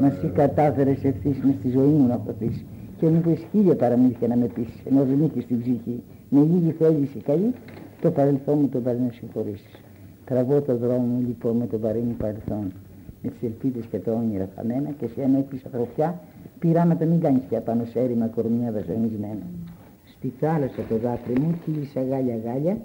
Μας 0.00 0.12
εσύ 0.16 0.26
κατάφερες 0.26 1.04
ευθύς 1.04 1.38
μες 1.44 1.54
στη 1.58 1.68
ζωή 1.68 1.92
μου 1.98 2.06
να 2.06 2.20
χωθείς 2.26 2.64
και 2.98 3.06
μου 3.08 3.16
είπες 3.16 3.46
χίλια 3.50 3.76
παραμύθια 3.76 4.28
να 4.28 4.36
με 4.36 4.46
πεις, 4.46 4.68
ενώ 4.84 5.04
δεν 5.04 5.24
είχες 5.24 5.46
την 5.46 5.60
ψυχή. 5.60 6.02
Με 6.28 6.40
λίγη 6.40 6.70
θέληση 6.70 7.18
καλή, 7.18 7.52
το 8.00 8.10
παρελθόν 8.10 8.58
μου 8.60 8.68
το 8.68 8.80
βαρύ 8.80 8.98
να 8.98 9.12
συγχωρήσεις. 9.12 9.80
Τραβώ 10.24 10.60
το 10.60 10.76
δρόμο 10.76 11.06
μου 11.12 11.20
λοιπόν 11.26 11.56
με 11.56 11.66
το 11.66 11.78
βαρύ 11.78 11.98
μου 11.98 12.14
παρελθόν. 12.18 12.72
Με 13.22 13.30
τις 13.30 13.42
ελπίδες 13.42 13.84
και 13.90 13.98
τα 13.98 14.12
όνειρα 14.12 14.48
χαμένα 14.56 14.90
και 14.98 15.06
σε 15.06 15.22
ένα 15.22 15.38
έκλεισα 15.38 15.68
τροφιά 15.68 16.20
πειράματα 16.58 17.04
μην 17.04 17.20
κάνεις 17.20 17.42
πια 17.48 17.60
πάνω 17.60 17.84
σε 17.84 17.98
έρημα 17.98 18.26
κορμιά 18.26 18.72
βασανισμένα. 18.72 19.46
Στη 20.16 20.32
θάλασσα 20.40 20.82
το 20.88 20.96
δάκρυ 20.96 21.40
μου 21.40 21.54
κύλησα 21.64 22.02
γάλια 22.02 22.36
γάλια, 22.44 22.76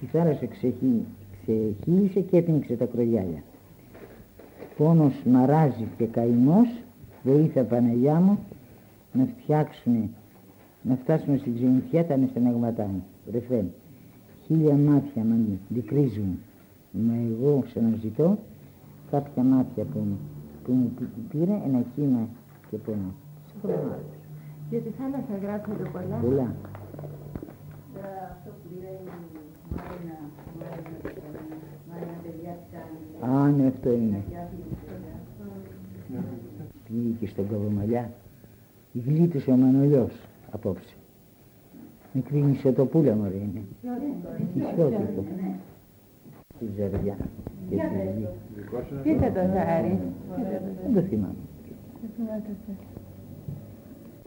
η 0.00 0.06
θάλασσα 0.12 0.46
ξεχύ, 0.46 1.04
ξεχύλισε 1.46 2.20
και 2.20 2.36
έπινξε 2.36 2.74
τα 2.76 2.84
κρογιάλια. 2.84 3.42
Πόνος 4.76 5.14
μαράζει 5.24 5.86
και 5.98 6.04
καημός, 6.06 6.68
βοήθεια 7.22 7.64
Παναγιά 7.64 8.14
μου, 8.20 8.38
να 9.12 9.24
φτιάξουν, 9.24 10.10
να 10.82 10.94
φτάσουμε 11.02 11.36
στην 11.36 11.54
ξενιθιά 11.54 12.04
τα 12.06 12.14
αναστεναγματά 12.14 12.82
μου. 12.86 13.04
Ρεφρέν, 13.32 13.70
χίλια 14.46 14.74
μάτια 14.74 15.22
με 15.24 15.36
δικρίζουν, 15.68 16.38
μα 16.92 17.14
εγώ 17.14 17.64
σε 17.66 17.80
να 17.80 17.96
ζητώ 18.00 18.38
κάποια 19.10 19.42
μάτια 19.42 19.84
που, 19.84 19.98
μου- 19.98 20.18
που 20.64 20.72
μου 20.72 20.92
πήρε 21.30 21.52
ένα 21.66 21.82
κύμα 21.94 22.28
και 22.70 22.76
πόνο. 22.76 23.12
Για 24.70 24.78
τη 24.80 24.88
θάλασσα 24.98 25.36
γράψατε 25.42 25.82
πολλά. 25.92 26.16
Πολλά. 26.22 26.54
Τώρα 27.94 28.14
αυτό 28.32 28.50
που 28.62 28.68
λέει 28.80 28.98
η 29.02 29.08
Μάρινα, 29.08 29.36
Μάρινα, 29.76 30.16
Μάρινα 30.58 30.96
παιδιά 31.02 31.15
της 33.20 33.26
κάνουν. 33.26 33.38
Α, 33.38 33.50
ναι, 33.50 33.66
αυτό 33.66 33.92
είναι. 33.92 34.22
Για 34.28 34.40
αυτή 34.42 34.56
την 34.56 34.76
ιστορία. 34.80 35.14
Πήγε 36.88 37.14
και 37.20 37.26
στον 37.26 37.48
Καβομαλιά. 37.48 38.10
Γλίτωσε 38.92 39.50
ο 39.50 39.56
Μανολιός 39.56 40.12
απόψε. 40.50 40.94
Μικρή 42.12 42.38
νησιωτοπούλα 42.42 43.14
μωρέ 43.14 43.34
είναι. 43.34 43.62
Νησιώτικο. 44.54 45.24
Τη 46.58 46.66
ζαριά. 46.76 47.16
Και 47.68 47.76
τη 47.76 48.18
γη. 48.18 48.28
Δικό 48.56 48.82
σου 48.88 48.94
Τι 49.02 49.14
θα 49.14 49.32
το 49.32 49.40
ζάρι. 49.52 49.98
Δεν 50.84 50.94
το 50.94 51.00
θυμάμαι. 51.00 51.34
Δεν 52.00 52.10
θυμάται. 52.16 52.50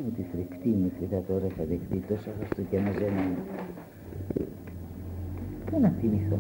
Μου 0.04 0.12
τη 0.12 0.24
φρικτή 0.32 0.70
μου 0.70 0.92
φύγα 1.00 1.22
τώρα 1.22 1.48
θα 1.58 1.64
δεχτεί 1.66 1.98
τόσα 2.08 2.32
χριστουγενναζένα. 2.38 3.22
Δεν 5.72 5.82
να 5.82 5.92
θυμηθώ. 6.00 6.36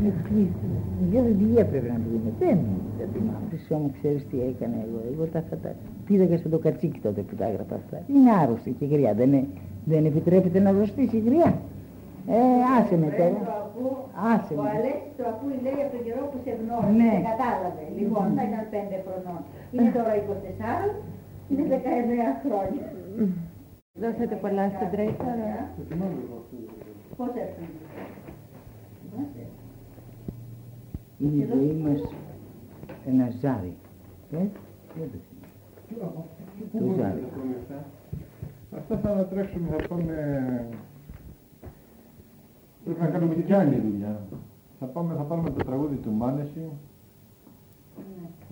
Είναι 0.00 0.12
φλίτη. 0.24 0.66
Για 1.10 1.22
βιβλία 1.22 1.64
πρέπει 1.70 1.88
να 1.94 1.98
δούμε. 2.04 2.30
Δεν 2.42 2.58
δεν 2.98 3.08
θυμάμαι. 3.12 3.46
Εσύ 3.54 3.74
μου 3.82 3.90
ξέρεις 3.98 4.22
τι 4.30 4.36
έκανε 4.50 4.76
εγώ. 4.86 4.98
Εγώ 5.12 5.24
τα 5.32 5.38
αυτά 5.38 5.56
τα 5.64 5.70
πήδαγα 6.06 6.36
στο 6.42 6.48
το 6.48 6.58
κατσίκι 6.58 6.98
τότε 7.06 7.20
που 7.20 7.34
τα 7.40 7.44
έγραφα 7.50 7.74
αυτά. 7.82 7.96
Είναι 8.14 8.30
άρρωστη 8.42 8.70
και 8.78 8.86
γριά. 8.92 9.12
Δεν, 9.20 9.28
είναι- 9.32 9.46
δεν 9.92 10.02
επιτρέπεται 10.10 10.58
να 10.66 10.70
ζωστήσει 10.72 11.16
η 11.16 11.24
γριά. 11.28 11.50
Ε, 12.36 12.40
άσε 12.78 12.96
με 13.02 13.08
τώρα. 13.18 13.40
Άσε 14.32 14.52
Ο 14.58 14.62
με. 14.62 14.68
Αλέξης 14.76 15.12
το 15.18 15.22
ακούει 15.32 15.56
λέει 15.64 15.78
από 15.84 15.90
τον 15.94 16.02
καιρό 16.06 16.22
που 16.30 16.38
σε 16.44 16.52
γνώρισε, 16.60 16.92
Ναι. 17.00 17.10
σε 17.16 17.22
κατάλαβε. 17.30 17.84
Λοιπόν, 17.98 18.24
θα 18.36 18.42
ήταν 18.48 18.62
πέντε 18.74 18.96
χρονών. 19.04 19.40
Είναι 19.74 19.90
τώρα 19.96 20.12
24, 20.22 20.82
είναι 21.50 21.62
19 21.72 22.28
χρόνια. 22.44 22.84
Δώσατε 24.02 24.36
πολλά 24.44 24.64
στον 24.74 24.88
Τρέι 24.92 25.12
τώρα. 25.24 25.50
Πώς 27.18 27.28
έφυγε. 27.28 27.68
Είναι 31.18 31.42
η 31.42 31.46
ζωή 31.52 31.72
μας 31.72 32.00
ένα 33.06 33.30
ζάρι. 33.40 33.76
Ε, 34.30 34.36
δεν 34.36 35.10
το 35.12 35.18
θυμάμαι. 35.88 36.24
Το 36.72 37.02
ζάρι. 37.02 37.24
Αυτά; 38.76 38.98
Θα 38.98 39.10
ανατρέξουμε, 39.10 39.68
θα 39.76 39.88
πάμε... 39.88 40.14
Πρέπει 42.84 43.00
να 43.00 43.06
κάνουμε 43.06 43.34
και 43.34 43.54
άλλη 43.54 43.80
δουλειά. 43.80 44.20
Θα, 44.78 44.86
πάμε, 44.86 45.14
θα 45.14 45.22
πάρουμε 45.22 45.50
το 45.50 45.64
τραγούδι 45.64 45.96
του 45.96 46.12
Μάνεση. 46.12 46.70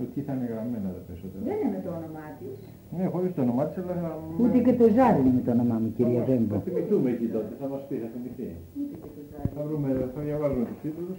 Εκεί 0.03 0.21
θα 0.21 0.33
είναι 0.33 0.45
γραμμένα 0.45 0.89
τα 0.93 1.01
περισσότερα. 1.07 1.45
Δεν 1.45 1.69
είναι 1.69 1.83
το 1.85 1.89
όνομά 1.91 2.27
της. 2.39 2.69
Ναι, 2.97 3.05
χωρίς 3.07 3.35
το 3.35 3.43
όνομά 3.43 3.65
της, 3.67 3.77
αλλά 3.83 3.95
θα... 4.03 4.19
Ούτε 4.41 4.59
και 4.59 4.73
το 4.75 4.89
ζάρι 4.97 5.21
είναι 5.29 5.43
το 5.45 5.51
όνομά 5.51 5.75
μου, 5.83 5.93
κυρία 5.97 6.23
Βέμπο. 6.25 6.55
Θα 6.55 6.61
θυμηθούμε 6.61 7.11
εκεί 7.11 7.27
τότε, 7.27 7.53
θα 7.61 7.67
μας 7.69 7.83
πει, 7.89 7.95
θα 7.97 8.09
θυμηθεί. 8.15 8.49
Ούτε 8.81 8.95
και 9.03 9.09
το 9.17 9.21
ζάρι. 9.31 9.49
Θα, 9.57 9.63
βρούμε, 9.67 9.89
θα 10.15 10.21
διαβάζουμε 10.21 10.65
τους 10.65 10.79
τίτλους. 10.83 11.19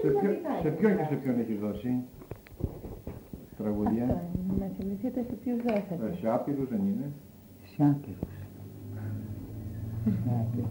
Σε, 0.00 0.06
Είναι 0.06 0.12
ποιο, 0.20 0.28
λογικά, 0.28 0.50
σε 0.62 0.68
είναι 0.68 0.76
ποιον 0.78 0.90
και 0.92 0.96
λογικά. 1.02 1.08
σε 1.10 1.14
ποιον 1.22 1.38
έχεις 1.42 1.58
δώσει 1.64 1.90
τραγούδια; 3.58 4.04
Αυτό 4.04 4.18
είναι. 4.48 4.64
Να 4.64 4.66
θυμηθείτε 4.76 5.20
σε 5.28 5.34
ποιους 5.42 5.58
δώσατε. 5.66 6.04
Ε, 6.12 6.14
Σε 6.20 6.28
άπειρους 6.36 6.68
δεν 6.68 6.82
είναι. 6.90 7.06
Σάκερος. 7.74 8.32
Σάκερος. 10.24 10.70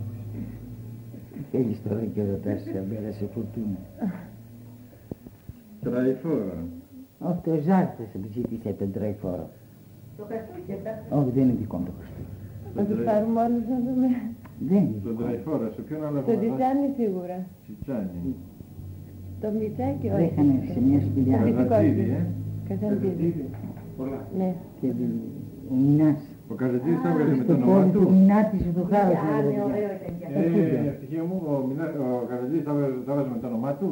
Θέλεις 1.52 1.82
τώρα 1.88 2.04
και 2.14 2.22
ρωτάς 2.32 2.62
σε 2.62 2.78
αμπέρα 2.78 3.12
σε 3.12 3.26
φουρτούνα. 3.34 3.80
Τραϊφόρα. 5.84 6.58
Όχι, 7.28 7.40
το 7.48 7.52
Ζάρτες 7.66 8.08
ζήτησε 8.36 8.70
τον 8.80 8.92
τραϊφόρο. 8.96 9.48
Το 10.18 10.24
Χριστούγεννα 10.30 10.80
εντάξει. 10.82 11.08
Όχι, 11.18 11.30
δεν 11.36 11.44
είναι 11.44 11.56
δικό 11.64 11.78
μου 11.78 11.86
το 11.90 11.94
Χριστούγεννα. 12.00 12.38
Να 12.76 12.82
τους 12.90 13.00
πάρουμε 13.08 13.40
όλους 13.46 13.64
να 13.74 13.78
δούμε. 13.86 14.08
Δεν 14.72 14.82
είναι 14.86 15.00
Τον 15.04 15.12
δικό 15.12 15.12
μου. 15.14 15.20
Τραϊφόρα, 15.26 15.68
σε 15.76 15.82
ποιον 15.88 16.00
άλλο 16.08 16.18
Το 16.20 16.32
έχουμε 16.32 16.36
δώσει. 16.36 16.50
Τιτσάνι 16.50 16.86
σίγουρα. 17.00 17.38
Τσιτσάνι. 17.64 18.20
Το 19.42 19.48
Μιτσάκι 19.58 20.06
όχι. 20.08 20.16
Βρέχανε 20.18 20.56
σε 20.74 20.80
μια 20.88 21.00
σπηλιά. 21.08 21.38
Το 21.38 21.44
Μυθικό 21.46 21.64
Καζατζίδι, 21.74 22.04
είναι. 22.08 22.20
ε. 22.22 22.68
Καζαντίδη. 22.68 23.30
Πολλά. 24.00 24.20
Ναι. 24.40 24.50
Και 24.80 24.88
ο 25.72 25.76
Μινάς. 25.86 26.22
Ο 26.52 26.54
Καζατζίδης 26.62 27.00
θα 27.06 27.10
βγάλει 27.14 27.32
με 27.42 27.46
το 27.50 27.54
Το 27.54 27.54
όνομά 27.60 27.74
πόδι 27.76 27.90
του 27.96 28.02
του. 28.04 28.10
Μινάτη 28.16 28.58
του 28.76 28.84
χάρος 28.92 29.20
Α, 29.22 29.26
με 29.26 29.32
ναι, 29.36 29.42
παιδιά. 29.46 29.64
ωραίο 29.70 29.90
ήταν 29.98 30.12
και 30.20 30.26
αυτό. 30.28 30.40
Ε, 30.40 30.90
ευτυχία 30.94 31.24
μου, 31.30 31.36
ο, 31.52 31.54
Μινά- 31.70 31.96
ο 32.06 32.08
Καζατζίδης 32.32 32.66
θα 32.68 32.74
βάζει- 32.78 33.02
θα 33.08 33.12
βάζει 33.16 33.30
με 33.36 33.40
το 33.44 33.48
όνομά 33.52 33.72
του. 33.80 33.90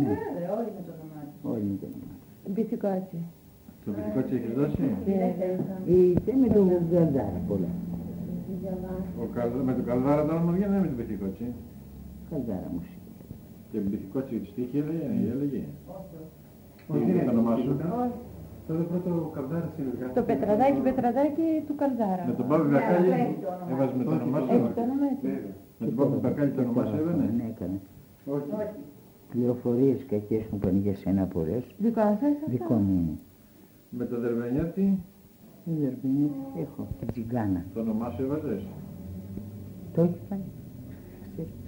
Ναι, 0.00 0.10
Βέβαια, 0.12 0.50
όλοι 0.58 0.70
με 0.76 0.82
το 0.86 0.92
όνομά 0.96 1.20
του. 1.30 1.36
όλοι 1.52 1.64
με 1.70 1.76
το 1.80 1.86
όνομα. 1.90 2.07
Μπιθικότσι. 2.52 3.18
Το 3.84 3.90
παιδικό 3.96 4.20
της 4.22 4.32
έχεις 4.38 4.52
δώσει; 4.58 4.82
Ε, 5.06 6.20
Και 6.24 6.32
με 6.40 6.46
τον 6.54 6.64
Γκαντάρα 6.90 7.40
πολλά. 7.48 7.72
Ο 9.22 9.24
Καλ- 9.34 9.62
με 9.68 9.72
τον 9.78 9.84
Καλδάρα 9.84 10.22
το 10.26 10.32
όνομα 10.34 10.52
βγαίνει, 10.52 10.72
δεν 10.72 10.80
με 10.80 10.86
τον 10.92 10.96
Πυθικότσι. 11.00 11.46
Καλδάρα 12.30 12.68
μου. 12.72 12.80
Και 13.70 13.78
τον 13.82 13.90
Πυθικότσι 13.90 14.34
της 14.42 14.52
τύχη 14.54 14.76
έλεγε, 14.82 15.04
έλεγε. 15.34 15.62
Τι 16.92 16.96
είναι 17.12 17.24
το 17.24 17.30
όνομά 17.30 17.54
σου; 17.56 17.70
Τότε 18.66 18.82
πρώτο 18.90 19.10
καβδάρι 19.36 19.68
συνεργάτη. 19.76 20.12
Το 20.18 20.22
πετραδάκι, 20.30 20.80
πετραδάκι 20.88 21.46
του 21.66 21.74
Καλδάρα. 21.80 22.24
Με 22.30 22.34
τον 22.38 22.46
Πάπη 22.50 22.66
Μπακάλι 22.72 23.08
έχει 23.22 23.36
το 23.44 23.48
όνομα. 23.54 23.68
έβαζε 23.72 23.94
με 23.98 24.04
το 24.10 24.14
όνομά 24.20 24.38
σου. 24.44 24.50
Έχει 24.54 24.72
το 24.78 24.82
όνομα 24.88 25.04
έτσι. 25.12 25.26
Με 25.78 25.84
τον 25.88 25.94
Πάπη 25.98 26.16
Μπακάλι 26.22 26.50
το 26.56 26.60
όνομά 26.64 26.82
σου 26.90 26.96
έβαινε; 27.00 27.24
Ναι, 27.38 27.46
έκανε. 27.52 27.78
Όχι. 28.34 28.48
Όχι. 29.28 29.36
Πληροφορίες 29.38 30.04
κακές 30.08 30.44
μου 30.50 30.58
πάνε 30.58 30.78
για 30.78 30.94
σένα 30.94 31.24
πολλές. 31.24 31.64
Δικό 31.78 32.00
σας 32.00 32.12
αυτό. 32.12 32.46
Δικό 32.46 32.74
μου 32.74 32.92
είναι. 32.92 33.18
Με 33.90 34.04
τον 34.04 34.20
Δερβενιάτη 34.20 34.98
Δεν 35.64 35.76
Δερμπίνη 35.80 36.30
έχω. 36.56 36.86
Την 36.98 37.08
Τζιγκάνα. 37.12 37.64
το 37.74 37.80
όνομά 37.80 38.10
σου 38.10 38.22
έβαζες; 38.22 38.62
Το 39.94 40.02
έχει 40.02 40.20
πάει. 40.28 40.38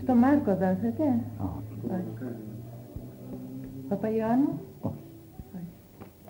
Στο 0.02 0.14
Μάρκο 0.14 0.50
δώσατε; 0.52 1.04
Όχι. 1.38 2.04
Παπαϊωάννου. 3.88 4.60
Όχι. 4.80 5.04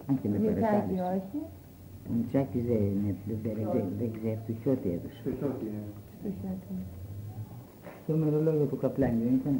Αν 0.07 0.20
και 0.20 0.28
με 0.28 0.39
Μιτσάκι 0.39 0.61
παρακάλεσες. 0.61 1.01
όχι; 1.01 1.39
Ο 2.09 2.12
Μητσάκης 2.16 2.64
δεν 2.64 2.76
είναι, 2.76 3.14
δεν, 3.26 3.39
δεν, 3.43 3.68
δεν, 3.72 3.85
δεν 3.99 4.11
ξέρει, 4.12 4.39
του 4.47 4.55
χιώτη 4.62 4.89
έδωσε. 4.89 5.18
Στο 5.20 5.31
χιότι, 5.39 5.66
ε. 5.66 5.81
Στο 6.18 6.28
χιότι. 6.41 6.72
Το 8.07 8.16
μερολόγιο 8.16 8.64
του 8.64 8.76
καπλάνι 8.76 9.22
δεν 9.24 9.35
ήταν. 9.35 9.57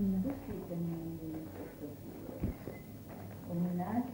Ναι. 0.00 0.18
Πώς 0.22 0.32
ήταν 0.66 0.78
ο 3.50 3.54
Μινάς, 3.62 4.04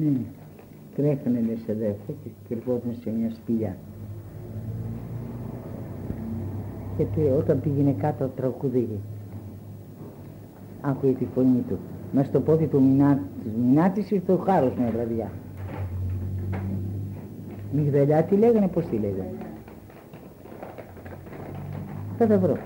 Ναι. 0.00 0.20
Τρέχανε 0.96 1.40
λες 1.40 1.68
αδέρφια 1.70 2.14
και 2.24 2.30
κρυβόταν 2.48 2.94
σε 3.02 3.10
μια 3.10 3.30
σπηλιά. 3.30 3.76
Και 6.96 7.04
τε- 7.04 7.38
όταν 7.38 7.60
πήγαινε 7.60 7.92
κάτω 7.92 8.26
τραγουδίγε. 8.36 8.96
Άκουε 10.80 11.12
τη 11.12 11.24
φωνή 11.34 11.64
του. 11.68 11.78
Με 12.12 12.22
στο 12.24 12.40
πόδι 12.40 12.66
του 12.66 12.82
Μινά, 12.82 13.20
της 13.42 13.52
Μινάτης 13.52 14.10
ήρθε 14.10 14.32
ο 14.32 14.36
χάρος 14.36 14.74
μια 14.78 14.90
βραδιά. 14.90 15.30
Μιγδαλιά 17.72 18.22
τι 18.22 18.36
λέγανε, 18.36 18.68
πώς 18.68 18.84
τη 18.86 18.96
λέγανε; 18.96 19.32
Θα 22.18 22.26
τα 22.26 22.38
βρω. 22.38 22.56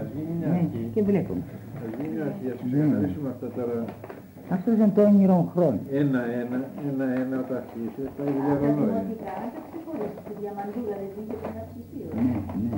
Ας 0.00 0.06
γίνει 0.14 0.32
μια 0.38 0.48
Ναι, 0.48 0.58
αρχή. 0.62 0.82
και 0.94 1.02
βλέπουμε. 1.10 1.42
Ας 1.84 1.90
γίνει 1.96 2.08
μια 2.14 2.24
αρχή. 2.30 2.46
Ας 2.54 2.58
Ναι. 2.62 2.68
ξεκαθαρίσουμε 2.70 3.28
αυτά 3.34 3.46
τώρα. 3.56 3.76
Αυτό 4.56 4.68
ήταν 4.76 4.90
το 4.96 5.00
όνειρο 5.10 5.38
χρόνο. 5.54 5.78
Ένα-ένα, 6.02 6.58
ένα-ένα 6.90 7.34
όταν 7.44 7.56
αρχίσεις, 7.62 8.06
θα 8.16 8.22
είναι 8.26 8.34
δουλειά 8.38 8.54
τα 8.60 8.66
ρολόι. 8.66 8.88
δημοτικά, 8.90 9.32
να 9.42 9.48
τα 9.54 9.60
ξεχωρίσει. 9.66 10.18
Τη 10.26 10.32
διαμαντούλα 10.40 10.94
δεν 11.00 11.08
είχε 11.20 11.34
ένα 11.50 11.62
ψηφίο. 11.70 12.06
Ναι, 12.26 12.36
ναι. 12.62 12.76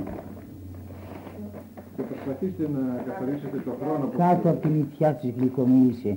Και 1.95 2.03
προσπαθήστε 2.09 2.63
να 2.75 2.83
καθαρίσετε 3.07 3.57
το 3.67 3.71
χρόνο 3.81 4.03
που 4.09 4.17
Κάτω 4.23 4.45
από 4.53 4.59
τη 4.63 4.69
μυθιά 4.77 5.09
της 5.19 5.29
γλυκομίλησε 5.37 6.11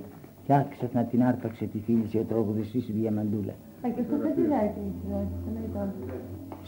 και 0.44 0.52
άκουσα 0.60 0.86
να 0.98 1.02
την 1.10 1.20
άρπαξε 1.30 1.64
τη 1.72 1.78
φίλη 1.86 2.06
ο 2.22 2.24
τραγουδιστής 2.30 2.84
η 2.88 2.92
Διαμαντούλα. 3.00 3.54
Α, 3.84 3.86
και 3.94 4.02
στο 4.06 4.14
χατζηδάκι 4.22 4.80
έχει 4.88 5.02
δώσει. 5.12 5.36
Το 5.44 5.50
νοητό. 5.56 5.82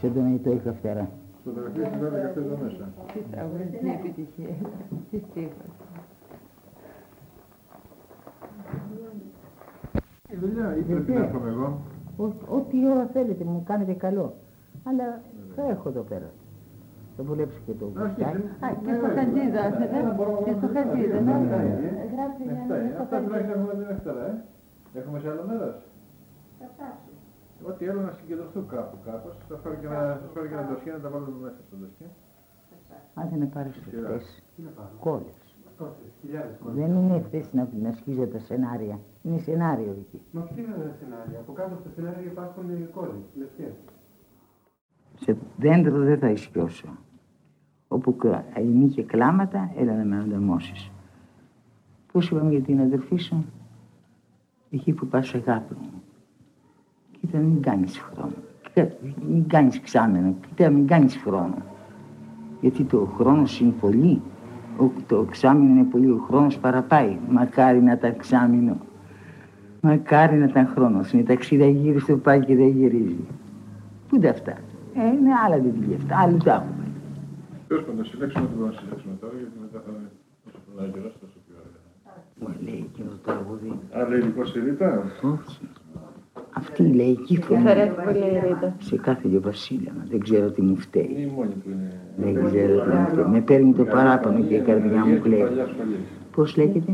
Σε 0.01 0.07
τον 0.15 0.25
αιτό 0.35 0.51
η 0.59 0.61
καυτερά. 0.67 1.07
Στο 1.51 1.61
τελευταίο 1.61 1.85
συμβαίνει 1.93 2.17
και 2.21 2.27
αυτό 2.31 2.41
εδώ 2.41 2.57
μέσα. 2.65 2.85
Τι 3.13 3.19
τραγουδιστή 3.31 3.89
επιτυχία. 3.99 4.55
Τι 5.11 5.19
στίχος. 5.31 5.73
Η 10.33 10.37
δουλειά 10.37 10.77
ή 10.77 10.83
πρέπει 10.83 11.13
να 11.13 11.21
έρχομαι 11.25 11.49
εγώ. 11.51 11.69
Ό- 12.17 12.45
Ό,τι 12.57 12.77
ώρα 12.93 13.07
θέλετε, 13.13 13.45
μου 13.45 13.63
κάνετε 13.67 13.93
καλό. 13.93 14.35
Αλλά 14.89 15.07
θα 15.57 15.63
έρχω 15.69 15.89
εδώ 15.89 16.01
πέρα. 16.03 16.31
Θα 17.17 17.23
βολέψω 17.23 17.59
και 17.67 17.73
το 17.73 17.85
κουστάκι. 17.85 18.23
Α, 18.65 18.69
και 18.85 18.93
στο 18.99 19.07
χατζή 19.17 19.45
δώσατε. 19.57 19.87
Και 20.45 20.53
στο 20.59 20.67
χατζή 20.75 21.07
δεν 21.13 21.25
Ναι, 21.25 21.33
δώσατε. 21.33 21.57
ναι, 21.57 21.91
ναι. 21.97 22.05
Γράψτε 22.15 22.43
για 22.45 22.53
Αυτά 22.61 22.75
να 22.75 22.81
είναι. 22.81 22.91
στο 22.95 23.03
Αυτά 23.03 23.15
χατζή. 23.17 23.27
τουλάχιστον 23.27 23.57
έχουμε 23.61 23.75
την 23.79 23.87
Δευτέρα, 23.93 24.23
ε. 24.31 24.35
Έχουμε 25.01 25.19
σε 25.23 25.29
άλλο 25.33 25.45
μέρος. 25.51 25.77
Θα 26.59 26.67
ψάξω. 26.73 27.10
Ό,τι 27.69 27.89
άλλο 27.89 28.01
να 28.01 28.13
συγκεντρωθούν 28.13 28.69
κάπου 28.69 28.97
κάπως. 29.05 29.35
Θα 29.49 29.57
φέρω 29.63 29.75
και 29.75 29.87
ένα, 29.87 30.21
θα 30.23 30.29
φέρω 30.35 30.47
και 30.47 30.53
ένα 30.55 30.65
ντοσιέ 30.69 30.93
να 30.93 30.99
τα 31.01 31.09
βάλουμε 31.09 31.39
μέσα 31.45 31.57
στο 31.67 31.77
ντοσιέ. 31.77 32.07
Άντε 33.15 33.37
να 33.37 33.47
πάρεις 33.47 33.77
αυτές 33.77 34.43
Τι 34.57 34.63
να 34.63 34.71
πάρω. 34.71 34.91
κόλλες. 35.01 35.39
Τόσες, 35.79 36.13
χιλιάδες 36.21 36.57
κόλλες. 36.63 36.77
Δεν 36.87 36.97
είναι 36.97 37.17
αυτές 37.17 37.53
να, 37.53 37.69
να 37.83 37.93
σκίζω 37.93 38.27
τα 38.27 38.39
σενάρια. 38.39 38.99
Είναι 39.23 39.39
σενάριο 39.39 39.97
εκεί. 40.01 40.21
Μα 40.33 40.41
ποια 40.41 40.63
είναι 40.63 40.75
τα 40.75 40.95
σενάρια. 41.01 41.39
Από 41.39 41.53
κάτω 41.53 41.75
από 41.75 41.83
τα 41.83 41.91
σενάρια 41.95 42.31
υπάρχουν 42.31 42.71
οι 42.71 42.89
κόλλες, 42.95 43.25
λευκές. 43.39 43.73
Σε 45.15 45.37
δέντρο 45.59 45.99
δεν 45.99 46.19
θα 46.19 46.31
ισιώσω. 46.31 46.89
Όπου 47.89 48.17
κα- 48.17 48.45
είχε 48.85 49.03
κλάματα, 49.03 49.73
έλα 49.77 49.97
να 49.97 50.05
με 50.05 50.19
ανταμώσεις. 50.21 50.91
Πώς 52.13 52.31
είπαμε 52.31 52.51
για 52.51 52.61
την 52.63 52.81
αδερφή 52.81 53.17
σου, 53.17 53.45
εκεί 54.71 54.93
που 54.93 55.07
πας 55.07 55.35
αγάπη 55.35 55.75
μου. 55.75 56.00
Κοίτα, 57.21 57.39
μην 57.39 57.63
κάνεις 57.63 57.99
χρόνο. 57.99 58.33
Κοίτα, 58.63 58.89
μην 59.29 59.49
κάνεις 59.49 59.81
ξάμενο. 59.81 60.35
Κοίτα, 60.49 60.71
μην 60.71 60.87
κάνεις 60.87 61.17
χρόνο. 61.17 61.57
Γιατί 62.61 62.85
το 62.85 63.09
χρόνος 63.17 63.61
είναι 63.61 63.75
πολύ. 63.81 64.21
Ο, 64.79 64.91
το 65.07 65.25
εξάμεινο 65.29 65.71
είναι 65.73 65.85
πολύ. 65.91 66.11
Ο 66.11 66.25
χρόνος 66.27 66.59
παραπάει. 66.59 67.17
Μακάρι 67.29 67.83
να 67.83 67.93
ήταν 67.93 68.11
εξάμεινο. 68.11 68.77
Μακάρι 69.81 70.37
να 70.37 70.45
ήταν 70.45 70.67
χρόνος. 70.67 71.13
Είναι 71.13 71.23
ταξίδα 71.23 71.67
γύρω 71.67 71.99
στο 72.01 72.17
πάει 72.17 72.45
και 72.45 72.57
δεν 72.57 72.69
γυρίζει. 72.69 73.25
Πού 74.09 74.17
είναι 74.17 74.29
αυτά; 74.29 74.53
Ε, 74.95 75.07
είναι 75.07 75.31
άλλα 75.47 75.59
βιβλία 75.59 75.97
αυτά. 75.97 76.19
Άλλου 76.19 76.37
τα 76.37 76.53
έχουμε. 76.53 76.85
Τέλος 77.69 77.85
πάντων, 77.85 78.05
συλλέξουμε 78.05 78.47
τι 78.47 78.53
μπορούμε 78.55 78.73
να 78.75 78.79
συλλέξουμε 78.81 79.15
τώρα, 79.21 79.33
γιατί 79.41 79.57
μετά 79.65 79.79
θα 79.85 79.91
είναι 79.95 80.11
όσο 80.47 80.59
περνάει 80.67 80.89
ο 80.89 80.93
καιρός, 80.95 81.15
τόσο 81.21 81.39
πιο 81.47 81.55
αργά. 81.63 81.81
Μου 82.41 82.49
λέει 82.67 82.81
εκείνο 82.91 83.09
το 83.17 83.21
τραγούδι. 83.29 83.69
Α, 83.97 84.09
λέει 84.09 84.21
λοιπόν 84.29 84.47
στη 84.51 84.59
Ρίτα. 84.67 84.89
Όχι. 85.33 85.63
Αυτή 86.53 86.83
η 86.83 86.93
λαϊκή 86.93 87.37
Της 87.37 87.45
φωνή 87.47 87.69
αρέσει 87.71 87.95
πολύ 88.05 88.19
η 88.19 88.41
Ρίτα. 88.47 88.75
σε 88.79 88.97
κάθε 88.97 89.29
Βασίλεμα. 89.39 90.05
Δεν 90.11 90.21
ξέρω 90.21 90.51
τι 90.51 90.63
μου 90.63 90.69
Είναι 90.71 90.81
φταίει. 90.81 91.15
η 91.19 91.33
μόνη 91.37 91.51
που 91.51 91.69
είναι. 91.71 92.01
Δεν 92.17 92.45
ξέρω 92.45 92.81
τι 92.83 92.89
μου 92.97 93.07
φταίει. 93.09 93.25
Με 93.25 93.41
παίρνει 93.41 93.73
το 93.73 93.85
παράπονο 93.85 94.41
και 94.41 94.55
η 94.55 94.61
καρδιά 94.61 95.05
μου 95.07 95.21
κλαίει. 95.21 95.41
Παλιά 95.41 95.67
σχολή. 95.67 95.97
Πώς 96.35 96.57
λέγεται; 96.57 96.93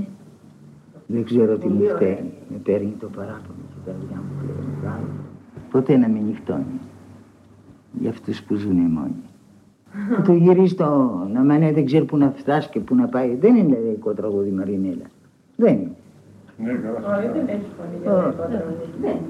Δεν 1.07 1.25
ξέρω 1.25 1.57
τι 1.59 1.69
μου 1.69 1.85
φταίει. 1.89 2.33
Με 2.51 2.57
παίρνει 2.63 2.95
το 3.01 3.09
παράπονο 3.17 3.59
και 3.71 3.77
η 3.81 3.83
καρδιά 3.87 4.17
μου 4.17 4.33
κλαίει. 4.41 4.67
Μπράβο. 4.81 5.07
Ποτέ 5.71 5.97
να 5.97 6.09
μην 6.09 6.23
νυχτώνει. 6.25 6.81
Για 8.01 8.11
αυτούς 8.11 8.43
που 8.43 8.55
ζουν 8.55 8.77
μόνοι. 8.77 9.23
το 10.27 10.33
γυρίζει 10.33 10.75
το 10.75 10.85
να 11.33 11.41
μένει 11.43 11.71
δεν 11.73 11.85
ξέρει 11.85 12.05
που 12.05 12.17
να 12.17 12.31
φτάσει 12.37 12.69
και 12.69 12.81
που 12.81 12.95
να 12.95 13.07
πάει. 13.09 13.35
Δεν 13.35 13.57
είναι 13.57 13.79
λαϊκό 13.85 14.13
τραγούδι 14.15 14.51
Μαρινέλα. 14.51 15.05
Δεν 15.57 15.75
είναι. 15.75 15.91
Ναι, 16.59 16.73
καλά. 16.73 17.19
Όχι, 17.19 17.29
δεν 17.29 17.47
έχει 17.49 17.67
φωνή 17.77 17.97
για 18.03 18.13
Όχι. 18.13 18.23
λαϊκό 18.23 18.43
τραγούδι. 18.43 19.21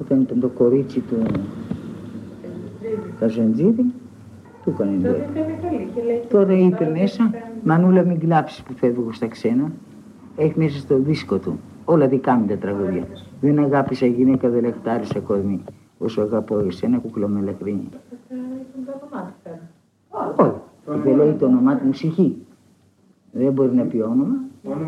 Όταν 0.00 0.20
ήταν 0.20 0.40
το 0.40 0.48
κορίτσι 0.48 1.00
του 1.00 1.16
Καζαντζίδη, 3.18 3.92
του 4.64 4.70
έκανε 4.70 4.90
Τότε 4.96 5.08
ντουέτο. 5.08 5.30
ήταν 5.32 5.60
καλή. 5.62 5.82
είχε 5.90 6.02
λαϊκή 6.06 6.26
Τώρα 6.30 6.46
φωνή. 6.46 6.64
είπε 6.66 6.90
μέσα, 7.00 7.30
Μανούλα 7.64 8.02
μην 8.04 8.18
κλάψεις 8.18 8.62
που 8.62 8.72
φεύγω 8.76 9.12
στα 9.12 9.26
ξένα. 9.26 9.72
Έχει 10.36 10.52
μέσα 10.56 10.78
στο 10.78 10.98
δίσκο 10.98 11.38
του. 11.38 11.58
Όλα 11.84 12.06
δικά 12.08 12.34
μου 12.34 12.46
τα 12.46 12.56
τραγούδια. 12.56 13.06
Δεν 13.40 13.58
αγάπησα 13.58 14.06
γυναίκα, 14.06 14.48
δεν 14.48 14.62
λεχτάρισα 14.62 15.18
κορμί. 15.20 15.60
Όσο 15.98 16.20
αγαπώ 16.22 16.58
εσένα, 16.58 16.98
κουκλομελεχρίνη. 16.98 17.88
Ε, 18.28 18.34
ήταν 18.34 18.84
το 18.86 18.92
όνομά 19.02 19.26
του 19.26 19.34
τώρα. 19.44 20.50
Όχι. 20.86 21.02
Δεν 21.04 21.16
λέει 21.16 21.32
το 21.32 21.46
όνομά 21.46 21.76
του 21.76 21.86
μουσική. 21.86 22.46
Δεν 23.32 23.52
μπορεί 23.52 23.74
να 23.74 23.84
πει 23.90 23.98
όνομα. 24.00 24.36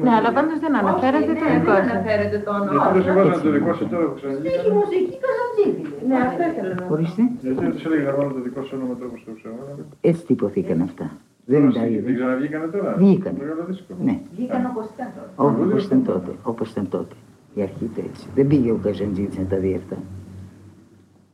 Ναι, 0.05 0.11
αλλά 0.19 0.31
πάντως 0.37 0.59
δεν 0.65 0.73
αναφέρατε 0.83 1.27
το 1.27 1.45
δικό 1.55 1.73
σας. 1.77 1.91
αναφέρετε 1.91 2.37
το 2.47 2.51
Γιατί 2.53 2.77
όνομα. 2.77 2.93
δεν 2.95 3.03
συμβάζανε 3.07 3.43
το 3.47 3.51
δικό 3.57 3.73
σου 3.79 3.87
τώρα 3.93 4.05
που 4.09 4.15
ξαναγίνει. 4.19 4.49
Έχει 4.57 4.71
μουσική 4.79 5.15
καζαντζίδη. 5.25 5.83
Ναι, 6.09 6.17
αυτό 6.29 6.41
ήθελα 6.51 6.69
να 6.75 6.83
πω. 6.87 6.93
Ορίστε. 6.95 7.23
Γιατί 7.45 7.59
δεν 7.65 7.73
τους 7.75 7.85
έλεγε 7.89 8.05
να 8.11 8.15
βάλω 8.19 8.31
το 8.39 8.41
δικό 8.47 8.61
σου 8.67 8.73
όνομα 8.79 8.95
τώρα 8.99 9.11
που 9.13 9.19
στο 9.23 9.31
ψάχνω. 9.39 9.63
Έτσι 10.11 10.21
τυπωθήκαν 10.29 10.79
αυτά. 10.89 11.07
Δεν 11.51 11.61
τα 11.73 11.81
Δεν 11.81 11.93
είδε. 11.93 12.13
ξαναβγήκανε 12.19 12.67
τώρα. 12.75 12.91
Βγήκανε. 13.03 13.37
Μεγάλο 13.43 13.63
δίσκο. 13.69 13.93
Ναι, 14.09 14.15
Βγήκαν 14.37 14.63
όπως 14.73 14.87
ήταν 14.95 15.09
τότε. 15.17 15.31
όπως 15.71 15.85
ήταν 15.87 16.01
τότε. 16.11 16.31
Όπως 16.53 16.67
ήταν 16.73 16.87
τότε. 16.97 17.15
Η 17.59 17.61
αρχή 17.67 17.85
ήταν 17.91 18.05
έτσι. 18.11 18.25
Δεν 18.37 18.47
πήγε 18.51 18.71
ο 18.77 18.79
Καζαντζήτης 18.85 19.39
να 19.43 19.45
τα 19.53 19.57
δει 19.63 19.73
αυτά. 19.81 19.97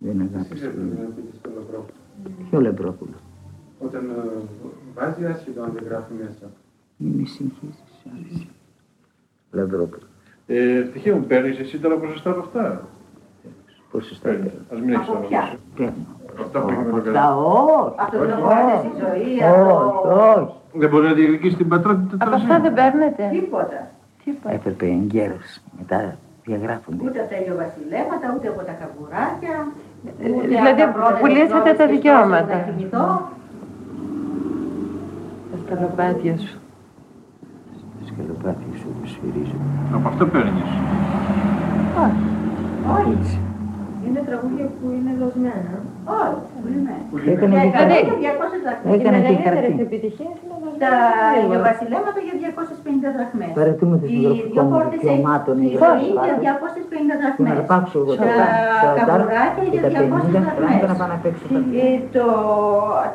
Δεν 0.07 0.17
Εσείς 0.21 0.35
αγάπησε. 0.35 0.65
έρθετε 0.67 0.95
να 1.03 1.09
πείτε 1.17 1.33
στο 1.41 1.49
Λαμπρό. 1.57 1.81
Ποιο 2.49 2.59
Λεμπρόπουλο. 2.67 3.17
Όταν 3.87 4.03
ε, 4.11 4.15
βάζει 4.97 5.25
άσχετο 5.33 5.59
αν 5.63 5.71
δεν 5.75 5.85
γράφει 5.89 6.13
μέσα. 6.23 6.47
Μην 7.01 7.13
με 7.19 7.27
συγχύσεις. 7.27 7.85
άρεσε. 8.13 8.47
Λεμπρόπουλο. 9.51 10.03
Ε, 10.47 10.81
Τυχαία 10.83 11.15
μου 11.15 11.25
παίρνεις 11.25 11.59
εσύ 11.59 11.79
τώρα 11.79 11.95
ποσοστά 11.97 12.31
από 12.31 12.41
αυτά. 12.41 12.81
Πόσο 13.91 14.15
στα 14.15 14.29
Παίρνεις. 14.29 14.53
λέω. 14.53 14.63
Ας 14.73 14.81
μην 14.81 14.93
έχεις 14.95 15.09
Από 15.09 15.21
το 15.21 15.27
ποια; 15.29 15.43
σου. 15.51 15.59
Παίρνω. 15.77 16.07
Αυτά 16.41 16.61
που 16.61 16.71
είχαμε 16.71 16.91
το 16.91 16.97
Αυτά 16.97 17.11
καλά. 17.11 17.37
όχι. 17.37 17.95
Από 17.97 18.11
το 18.13 18.19
Όχι. 18.19 18.31
τρόπο 18.31 18.51
στη 18.79 18.91
ζωή, 19.05 19.33
Όχι, 19.35 19.45
από 19.45 20.41
όχι. 20.41 20.53
Δεν 20.73 20.89
μπορεί 20.91 21.07
να 21.07 21.13
διεκδικήσει 21.13 21.57
την 21.57 21.69
πατρότητα 21.69 22.15
Από 22.15 22.25
τώρα. 22.25 22.37
αυτά 22.37 22.61
δεν 22.61 22.75
παίρνετε. 22.75 23.29
τίποτα. 23.33 23.91
Τίποτα. 24.25 24.55
Έπρεπε 24.55 24.87
εγκαίρος. 24.87 25.61
Μετά 25.79 26.17
διαγράφονται. 26.45 27.05
Ούτε 27.07 27.21
από 27.21 27.31
τα 27.31 27.37
ηλιοβασιλέματα, 27.41 28.27
ούτε 28.37 28.49
από 28.49 28.63
τα 28.69 28.73
καβουράκια. 28.81 29.57
Ε, 30.23 30.29
ούτε 30.31 30.47
δηλαδή, 30.47 30.83
από 30.83 30.93
τα 30.93 30.99
πρώτα 30.99 31.19
πουλήσατε 31.21 31.55
εκδόσεις 31.55 31.77
τα 31.79 31.85
της 31.87 31.95
δικαιώματα. 31.97 32.53
Ρώσης 32.55 32.67
να 32.67 32.73
κοιμηθώ. 32.73 33.07
Τα 35.51 35.57
σκαλοπάτια 35.65 36.37
σου. 36.39 36.59
Σκαλοπάτια 38.19 38.79
σου 38.81 38.89
σφυρίζουν. 39.05 39.61
Από 39.95 40.09
αυτό 40.09 40.27
παίρνεις. 40.27 40.71
Όχι. 42.05 42.23
Όχι, 42.97 43.11
Είναι 43.11 43.48
τραγούδια 44.39 44.67
που 44.79 44.87
είναι 44.97 45.13
δοσμένα. 45.23 45.73
όχι, 46.21 46.39
πουλημένα. 46.55 47.03
Έκανε 47.35 47.55
Για 47.55 47.63
και 47.65 47.71
εκατό 47.73 47.95
χαρτί. 47.95 48.09
και 48.11 48.17
200 48.25 48.57
δραχμές. 48.67 48.91
Έκανε 48.99 49.19
Οι 49.19 49.23
και 49.23 49.33
μεγαλύτερες 49.37 49.63
χαρτί. 49.69 49.85
επιτυχίες 49.87 50.35
είναι 50.43 50.57
Τα 50.85 50.91
δοσμένα. 50.95 51.39
ηλιοβασιλέματα 51.43 52.19
για 52.27 52.35
250 52.43 53.09
δραχμές. 53.17 53.51
Παρατούμε 53.59 53.95
το 54.01 54.07
Οι 54.07 54.11
συγγραφικό 54.13 54.53
δυο 54.55 54.63
μου 54.67 54.73
πόρτες 54.75 54.93
δικαιωμάτων 54.95 55.55
στη 55.59 55.67
για 55.73 55.79
ζωή 55.85 56.09
να 56.19 56.23
για 56.25 56.35
σπάσω. 56.37 56.79
250 56.79 57.13
Και 57.13 57.15
να 57.15 57.21
δραχμές. 57.23 57.53
αρπάξω 57.63 57.97
εγώ 58.03 58.13
Τα 58.21 58.27
τα 58.97 59.03
καβουράκια 59.09 59.65
για 59.73 59.81
200 59.85 59.89
πράγματα 59.89 60.41
να 60.47 60.53
πάνε 60.61 60.77
δραχμές. 60.85 61.17
απ' 61.17 61.27
έξω. 61.31 61.45
Ε, 61.83 61.89
το, 62.17 62.25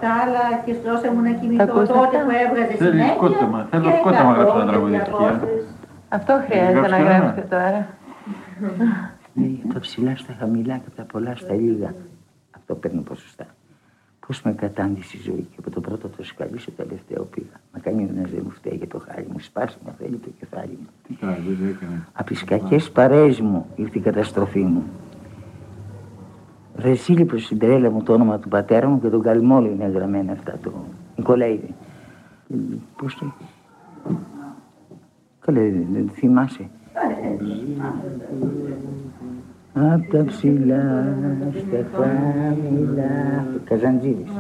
τα 0.04 0.10
άλλα 0.22 0.44
και 0.66 0.74
στρώσα 0.80 1.08
μου 1.14 1.22
να 1.28 1.32
κοιμηθώ 1.40 1.64
Ακούσατε 1.66 1.94
τότε 2.00 2.18
αυτά; 2.20 2.26
που 2.26 2.32
έβγαζε 2.44 2.74
Θέλεις 2.82 2.94
συνέχεια. 2.94 3.16
σκότωμα. 3.18 3.60
Θέλω 3.72 3.84
και 3.88 3.94
σκότωμα 4.02 4.30
να 4.32 4.36
γράψω 4.38 4.58
ένα 4.64 4.66
100 4.68 4.72
τραγούδι 4.72 4.94
και 4.98 5.04
στοιχεία. 5.08 5.34
200. 5.44 6.18
Αυτό 6.18 6.32
χρειάζεται 6.46 6.74
γράψεις 6.78 6.92
να 6.94 6.98
κανένα; 7.02 7.18
γράψετε 7.24 7.48
τώρα. 7.56 7.82
Ναι, 9.34 9.74
τα 9.74 9.80
ψηλά 9.80 10.16
στα 10.16 10.34
χαμηλά 10.34 10.78
και 10.78 10.90
τα 10.96 11.04
πολλά 11.04 11.36
στα 11.36 11.54
λίγα. 11.54 11.96
Αυτό 12.52 12.76
παίρνω 12.76 13.02
ποσοστά. 13.02 13.46
Πώς 14.28 14.42
με 14.42 14.54
κατάντησε 14.54 15.18
η 15.18 15.22
ζωή 15.22 15.48
και 15.52 15.56
από 15.60 15.70
το 15.70 15.82
πρώτο 15.82 16.10
το 16.10 16.24
σκαλί 16.24 16.60
στο 16.60 16.72
τελευταίο 16.72 17.24
πήγα. 17.24 17.62
Μα 17.74 17.80
κανεί 17.80 18.06
δεν 18.06 18.42
μου 18.44 18.50
φταίει 18.50 18.76
για 18.76 18.88
το 18.88 19.00
χάρι 19.00 19.28
μου. 19.32 19.40
Σπάσει 19.40 19.78
μου 19.86 19.94
θέλει 19.98 20.18
το 20.18 20.30
κεφάλι 20.40 20.78
μου. 20.80 20.88
Τι 21.08 21.14
τραγούδι 21.14 21.68
έκανε. 21.70 22.08
Από 22.14 22.28
τις 22.28 22.44
κακές 22.44 22.92
παρέες 22.92 23.40
μου 23.42 23.66
ήρθε 23.76 23.98
η 23.98 24.02
καταστροφή 24.02 24.64
μου. 24.64 24.84
Ρε 26.76 26.96
σύλληπο 26.96 27.38
στην 27.38 27.60
τρέλα 27.60 27.90
μου 27.90 28.04
το 28.04 28.14
όνομα 28.14 28.40
του 28.40 28.50
πατέρα 28.50 28.88
μου 28.88 29.02
και 29.02 29.10
τον 29.10 29.22
Καλμόλο 29.22 29.68
είναι 29.68 29.86
γραμμένα 29.86 30.32
αυτά 30.32 30.58
το 30.64 30.74
Νικολαίδη. 31.16 31.76
Πώς 32.98 33.16
το. 33.16 33.34
Καλέ, 35.40 35.70
δεν 35.70 35.88
δεν 35.92 36.10
θυμάσαι. 36.10 36.70
Απ' 39.76 40.12
τα 40.12 40.24
ψηλά 40.26 41.16
στα 41.52 41.86
χαμηλά 41.98 43.46
Καζαντζίδης. 43.66 44.32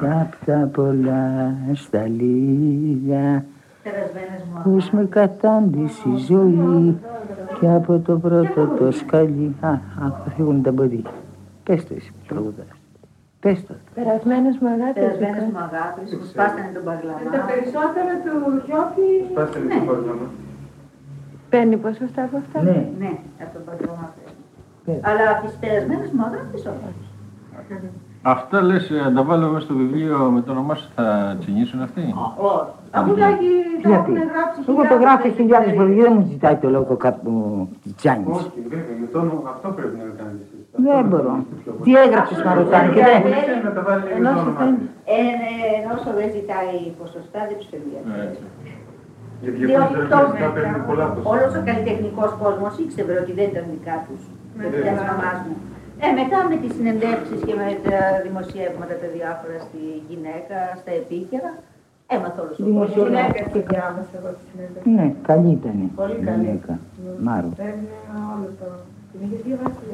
Κι 0.00 0.06
απ' 0.20 0.44
τα 0.44 0.68
πολλά 0.72 1.54
στα 1.74 2.06
λίγα. 2.06 3.44
Περασμένες 3.82 4.42
μου 4.54 4.72
Πώς 4.72 4.90
με 4.90 5.06
κατάντησε 5.10 6.08
η 6.08 6.16
ζωή 6.16 6.96
Και 7.60 7.68
από 7.68 7.98
το 7.98 8.18
πρώτο 8.18 8.66
το 8.78 8.90
σκαλί. 8.90 9.54
Α, 9.60 9.68
α, 9.68 9.78
θα 10.24 10.30
φύγουν 10.36 10.62
τα 10.62 10.72
μποδιά 10.72 11.10
Πες 11.64 11.86
το 11.86 11.94
εσύ 11.96 12.10
που 12.12 12.24
τραγουδάς. 12.28 12.66
Πες 13.40 13.66
το. 13.66 13.74
Περασμένες 13.94 14.58
μου 14.60 14.68
αγάπες. 14.68 15.02
Περασμένες 15.02 15.42
μου 15.52 15.58
αγάπες 15.58 16.16
που 16.18 16.24
σπάσανε 16.24 16.70
τον 16.74 16.84
παγλαμά. 16.84 17.18
Τα 17.36 17.44
περισσότερα 17.50 18.12
του 18.24 18.34
Γιώργη. 18.66 19.10
Σπάστε 19.30 19.58
λίγο 19.58 19.94
το 19.94 20.02
πόδι 20.06 20.26
παίρνει 21.54 21.76
ποσοστά 21.76 22.22
από 22.28 22.36
αυτά; 22.36 22.62
Ναι, 22.62 22.78
Ναι, 22.98 23.12
από 23.42 23.52
τον 23.54 23.62
παγλαμά 23.66 24.06
παίρνει. 24.14 24.23
πες 24.23 24.23
Αλλά 25.08 25.24
από 25.34 25.46
τις 25.46 25.56
περασμένες 25.60 26.10
μου 26.14 26.22
αγάπες 26.28 26.62
όχι. 26.66 26.92
Αυτά 28.26 28.62
λες, 28.62 28.90
ε, 28.90 28.98
αν 29.06 29.14
τα 29.14 29.22
βάλω 29.28 29.46
μέσα 29.52 29.64
στο 29.64 29.74
βιβλίο 29.74 30.16
με 30.34 30.40
το 30.46 30.50
όνομά 30.56 30.74
σου 30.74 30.88
θα 30.96 31.36
τσινήσουν 31.40 31.78
αυτοί; 31.86 32.00
Όχι. 32.50 32.70
Αφού 32.98 33.10
τα 33.20 33.26
έχει- 33.32 33.80
τα 33.82 33.88
Γιατί; 33.90 34.10
έχουν 34.12 34.28
γράψει 34.32 34.58
Εγώ 34.70 34.82
το 34.82 34.82
χιλιάδες 34.82 35.02
γράφω 35.04 35.22
και 35.28 35.34
χιλιάδες 35.38 35.68
χιλιάδες. 35.70 35.94
φορές 35.94 35.94
Δεν 36.04 36.12
μου 36.16 36.22
ζητάει 36.32 36.56
το 36.64 36.68
λόγο 36.76 36.92
κάπου 37.04 37.30
Τζάνης 37.98 38.26
Όχι, 38.38 38.60
βέβαια, 38.72 38.96
με 39.02 39.06
το 39.12 39.18
όνομα 39.24 39.48
αυτό 39.54 39.68
πρέπει 39.78 39.96
να 40.00 40.04
κάνετε 40.20 40.42
εσείς. 40.46 40.62
Δεν 40.84 40.92
Αυτό 40.96 41.08
μπορώ 41.10 41.32
είναι 41.34 41.56
πιο 41.62 41.72
Τι 41.86 41.92
έγραψες 42.04 42.38
να 42.46 42.50
ρωτάνε 42.58 42.88
και 42.94 43.02
δεν 43.08 43.18
πολύ. 43.22 43.34
Να 43.68 43.72
τα 43.76 43.82
βάλει 43.86 44.02
λίγο 44.06 44.16
Ενώ 44.20 44.30
το 44.36 44.38
σου 44.42 44.46
όνομά 44.46 44.58
φαίνεται. 44.60 44.82
της. 44.82 45.14
Ε, 45.16 45.18
ε, 45.46 45.68
ενώ 45.78 45.90
όσο 45.98 46.10
δεν 46.18 46.28
ζητάει 46.36 46.76
ποσοστά 47.00 47.38
δεν 47.48 47.56
τους 47.58 47.68
φεύγει. 47.72 47.96
Ναι, 48.08 48.16
έτσι. 48.28 48.42
Για 49.42 49.50
Διότι 49.68 49.72
200 49.72 50.08
το, 50.12 50.18
λεπτά 50.32 50.46
παίρνει 50.56 50.80
πολλά 50.88 51.06
ποσά. 51.14 51.26
όλος 51.32 51.50
ο 51.58 51.62
καλλιτεχνικός 51.68 52.30
κόσμος 52.42 52.72
ήξερε 52.82 53.12
ότι 53.22 53.32
δεν 53.38 53.46
ήταν 53.52 53.64
δικά 53.74 53.96
τους. 54.06 54.22
Με 54.58 54.64
της 54.72 55.00
μαμάς 55.08 55.38
μου. 55.46 55.54
Ε, 56.04 56.06
μετά 56.20 56.38
με 56.50 56.56
τις 56.62 56.70
συνεντεύξεις 56.76 57.38
και 57.46 57.54
με 57.60 57.68
τα 57.86 57.98
δημοσιεύματα 58.26 58.94
τα 59.02 59.08
διάφορα 59.16 59.56
στη 59.66 59.82
γυναίκα, 60.10 60.58
στα 60.80 60.92
επίκαιρα, 61.00 61.50
έμαθα 62.14 62.38
όλος 62.44 62.54
ο 62.56 62.60
κόσμος. 62.62 62.68
Δημοσιογράφος. 62.70 63.22
Γυναίκα 63.24 63.42
τη 63.54 63.60
διάβασα 63.70 64.14
εγώ 64.18 64.30
τη 64.38 64.42
συνέντευξη. 64.50 64.88
Ναι, 64.96 65.06
καλή 65.28 65.50
ήταν 65.58 65.76
Πολύ 66.00 66.16
καλή. 66.26 66.42
γυναίκα 66.44 66.72
Μάρο 67.26 67.48
Παίρνει 67.60 67.88
όλο 68.34 68.48
το. 68.60 68.66
Την 69.12 69.20
είχε 69.26 69.38
διαβάσει. 69.46 69.84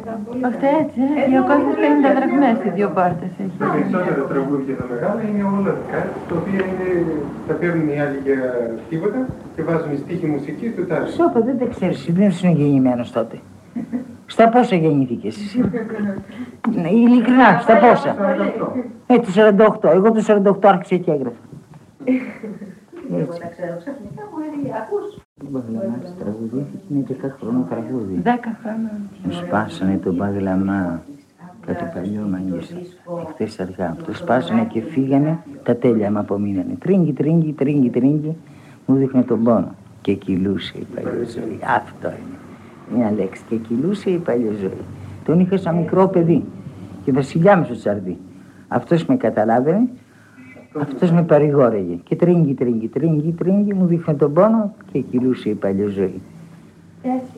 Ήταν 0.00 0.16
πολύ 0.26 0.40
Αυτά 0.50 0.66
καλή. 0.66 0.80
έτσι, 0.82 1.00
ε, 1.20 1.24
250 1.32 2.08
δραχμές 2.16 2.56
οι 2.66 2.70
δύο 2.78 2.88
πάρτες 2.98 3.32
έχει. 3.42 3.56
Τα 3.62 3.66
περισσότερα 3.74 4.22
τραγούδια 4.32 4.74
τα 4.80 4.86
μεγάλα 4.92 5.20
είναι 5.28 5.42
όλα 5.56 5.70
δικά, 5.78 6.00
τα 6.28 6.34
οποία 6.40 6.60
είναι, 6.70 6.88
τα 7.48 7.54
παίρνουν 7.60 7.86
οι 7.92 7.96
άλλοι 8.04 8.18
για 8.28 8.38
τίποτα 8.90 9.20
και 9.54 9.60
βάζουν 9.68 9.92
στίχη 10.02 10.26
μουσικής 10.34 10.70
του 10.76 10.84
τάδε. 10.90 11.06
Σώπα 11.18 11.38
δεν 11.48 11.56
τα 11.60 11.66
ξέρεις, 11.74 11.98
δεν 12.18 12.26
ήσουν 12.32 12.50
γεννημένος 12.60 13.08
τότε 13.18 13.36
Στα 14.26 14.48
πόσα 14.48 14.76
γεννήθηκες 14.76 15.36
εσύ; 15.36 15.60
Ναι, 16.74 16.88
Ειλικρινά, 16.88 17.58
στα 17.60 17.76
πόσα; 17.78 18.16
48. 19.06 19.14
Ε, 19.14 19.18
το 19.18 19.28
48, 19.82 19.94
εγώ 19.94 20.12
το 20.12 20.22
48 20.62 20.68
άρχισα 20.68 20.96
και 20.96 21.10
έγραφα. 21.10 21.36
Εγώ 23.12 23.32
τα 23.32 23.48
ξέρω 23.48 23.76
ξαφνικά 23.78 24.22
μου 24.30 24.38
έλεγε, 24.46 24.72
ακούς. 24.76 25.16
Το 25.38 25.46
Μπαγλαμά 25.50 25.98
τραγουδίστηκε 26.18 26.84
είναι 26.88 27.04
10 27.22 27.26
χρονών 27.40 27.66
τραγούδι 27.68 28.20
Δέκα 28.22 28.58
χρόνια. 28.62 28.90
Μου 29.22 29.32
σπάσανε 29.32 29.96
τον 29.96 30.14
Μπαγλαμά 30.14 31.02
κάτι 31.66 31.84
παλιό 31.94 32.26
μαγείσα. 32.30 32.74
Εχθές 33.26 33.60
αργά. 33.60 33.96
Το 34.06 34.14
σπάσανε 34.14 34.64
και 34.64 34.80
φύγανε 34.80 35.38
τα 35.62 35.76
τέλεια 35.76 36.10
μου 36.10 36.18
απομείνανε. 36.18 36.74
Τρίγκι, 36.78 37.12
τρίγκι, 37.12 37.52
τρίγκι, 37.52 37.90
τρίγκι 37.90 38.36
Μου 38.86 38.96
δείχνε 38.96 39.22
τον 39.22 39.42
πόνο. 39.42 39.74
Και 40.00 40.12
κυλούσε 40.12 40.78
η 40.78 40.86
παλιά 40.94 41.24
ζωή. 41.34 41.58
Αυτό 41.76 42.08
είναι 42.08 42.36
μια 42.96 43.12
λέξη 43.16 43.42
και 43.48 43.56
κυλούσε 43.56 44.10
η 44.10 44.18
παλιά 44.18 44.52
ζωή 44.60 44.84
Τον 45.24 45.40
είχα 45.40 45.56
σαν 45.56 45.76
μικρό 45.76 46.08
παιδί 46.08 46.44
Και 47.04 47.12
βασιλιά 47.12 47.56
μου 47.56 47.64
στο 47.64 47.74
τσαρδί 47.74 48.18
Αυτός 48.68 49.06
με 49.06 49.16
καταλάβαινε 49.16 49.88
αυτός 50.80 51.10
με 51.10 51.22
παρηγόρεγε 51.22 51.94
και 51.94 52.16
τρίγκι, 52.16 52.54
τρίγκι, 52.54 52.88
τρίγκι, 52.88 53.32
τρίγκι 53.32 53.74
μου 53.74 53.86
δείχνε 53.86 54.14
τον 54.14 54.32
πόνο 54.32 54.74
και 54.92 54.98
κυλούσε 55.00 55.48
η 55.48 55.54
παλιά 55.54 55.88
ζωή. 55.88 56.20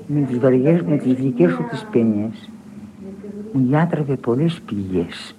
Με 0.07 0.21
τις, 0.21 0.39
βαριές, 0.39 0.83
με 0.83 0.97
τις 0.97 1.15
δικές 1.15 1.51
σου 1.51 1.65
τις 1.71 1.87
παινιές 1.93 2.51
μου 3.53 3.65
γιάτρευε 3.69 4.17
πολλές 4.17 4.61
πηγές. 4.61 5.37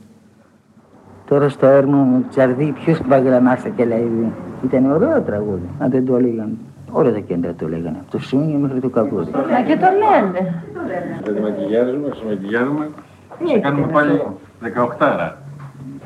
Τώρα 1.27 1.49
στο 1.49 1.65
έρμο 1.65 1.97
μου 1.97 2.25
τσαρδί 2.29 2.71
ποιος 2.71 3.01
παγλαμάσα 3.07 3.69
και 3.69 3.85
λέει 3.85 4.31
Ήταν 4.63 4.91
ωραίο 4.91 5.21
τραγούδι, 5.21 5.69
αν 5.79 5.89
δεν 5.89 6.05
το 6.05 6.15
έλεγαν. 6.15 6.57
Όλα 6.97 7.11
τα 7.13 7.19
κέντρα 7.19 7.53
το 7.53 7.67
λέγανε, 7.67 7.97
από 8.01 8.11
το 8.11 8.19
Σούνιο 8.19 8.57
μέχρι 8.57 8.79
το 8.79 8.89
Καβούρι. 8.89 9.25
Μα 9.51 9.61
και 9.61 9.77
το 9.77 9.87
λένε. 10.01 10.63
Δεν 11.23 11.41
μακιγιάζουμε, 11.41 12.09
σε 12.15 12.25
μακιγιάζουμε. 12.25 12.89
Ναι, 13.43 13.47
Σε 13.49 13.59
κάνουμε 13.59 13.87
πάλι 13.87 14.21
18 14.99 15.31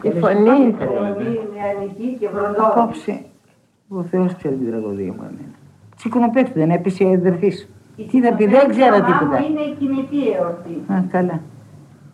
Η 0.01 0.09
φωνή. 0.19 0.59
Πολύ 0.71 1.39
νεανική 1.55 2.17
και 2.19 2.27
βροντό. 2.33 2.63
Απόψε, 2.65 3.21
ο 3.87 4.03
Θεός 4.03 4.35
ξέρει 4.35 4.55
την 4.55 4.67
τραγωδία 4.69 5.11
μου 5.11 5.21
εμένα. 5.29 5.55
Τσικονοπέφτει, 5.95 6.59
δεν 6.59 6.69
έπεσε 6.69 7.03
η 7.03 7.13
αδερφής 7.13 7.59
σου. 7.59 7.67
Τι 8.11 8.21
θα 8.21 8.33
πει, 8.33 8.45
δεν 8.47 8.69
ξέρω 8.69 8.95
Η 8.95 8.99
μαμά 9.01 9.05
τίποτα. 9.19 9.39
μου 9.39 9.45
είναι 9.49 9.61
η 9.61 9.75
κινητή 9.79 10.31
εορτή. 10.37 10.91
Α, 10.93 11.03
καλά. 11.11 11.41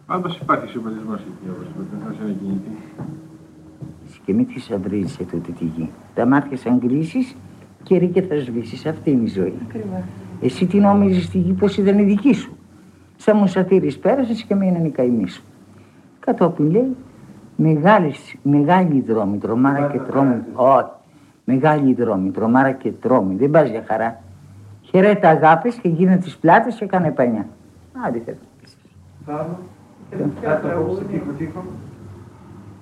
Πάντως 0.06 0.38
υπάρχει 0.38 0.68
συμβολισμός 0.70 1.20
εκεί, 1.20 1.50
όπως 1.54 1.66
είπατε, 1.68 2.16
θα 2.18 2.24
είναι 2.26 2.36
κινητή. 2.42 2.72
Και 4.26 4.34
μην 4.34 4.48
τη 4.48 4.74
αυρίζει 4.76 5.14
σε 5.14 5.24
τούτη 5.24 5.52
τη 5.52 5.66
γη. 5.66 5.90
Τα 6.16 6.26
μάτια 6.26 6.58
σαν 6.58 6.78
γκρίσεις 6.78 7.36
και 7.86 7.98
ρί 7.98 8.08
και 8.08 8.22
θα 8.22 8.36
σβήσεις. 8.36 8.86
Αυτή 8.86 9.12
είναι 9.12 9.24
η 9.24 9.28
ζωή. 9.28 9.58
Εσύ 10.42 10.66
τι 10.66 10.80
νόμιζες 10.80 11.24
στη 11.24 11.38
γη 11.38 11.54
πως 11.54 11.78
ήταν 11.78 12.00
η 12.00 12.04
δική 12.04 12.34
σου. 12.34 12.58
Σαν 13.16 13.38
μουσαφίρης 13.38 13.98
πέρασες 13.98 14.44
και 14.44 14.56
μείναν 14.56 14.86
οι 14.86 14.90
καημοί 14.90 15.28
σου. 15.28 15.44
Κατόπιν 16.20 16.72
λέει, 16.72 16.96
Μεγάλης, 17.58 18.36
μεγάλη 18.44 19.02
δρόμη, 19.02 19.38
τρομάρα 19.38 19.90
και 19.92 20.00
τρόμη. 20.00 20.42
Όχι. 20.54 20.86
Μεγάλη 21.44 21.94
δρόμη, 21.94 22.32
τρομάρα 22.32 22.72
και 22.72 22.92
τρόμη. 22.92 23.36
Δεν 23.36 23.52
πας 23.52 23.70
για 23.70 23.84
χαρά. 23.88 24.22
Χαιρέτα 24.82 25.30
αγάπης 25.30 25.76
και 25.76 25.90
γίνε 25.90 26.18
τις 26.18 26.38
πλάτες 26.38 26.76
και 26.76 26.84
έκανε 26.84 27.12
πανιά. 27.12 27.48
Άντε 28.06 28.22
θέλω. 28.26 28.38
Θαύμα. 29.26 29.60
Κάτω 30.42 30.68
απόψε 30.68 31.04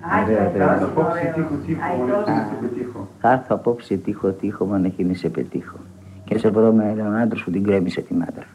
τείχο 0.04 0.34
τείχο. 0.36 0.42
Ωραία, 0.42 0.44
Κάτω 0.44 0.64
ωραία. 0.64 0.84
απόψε 0.84 1.32
τείχο 1.34 1.54
τείχο. 1.66 1.94
Μόνο 1.96 2.24
σε 2.24 2.68
τείχο. 2.78 3.08
Θα 3.20 3.32
έρθω 3.32 3.54
απόψε 3.54 3.96
τείχο 3.96 4.30
τείχο 4.30 4.64
μόνο 4.64 4.86
εκεί 4.86 5.04
να 5.04 5.14
σε 5.14 5.28
πετύχω. 5.28 5.76
Και 6.24 6.38
σε 6.38 6.48
βρω 6.50 6.72
με 6.72 6.84
έναν 6.90 7.16
άντρα 7.16 7.42
που 7.44 7.50
την 7.50 7.64
κρέμισε 7.64 8.00
τη 8.00 8.14
μάντρα. 8.14 8.46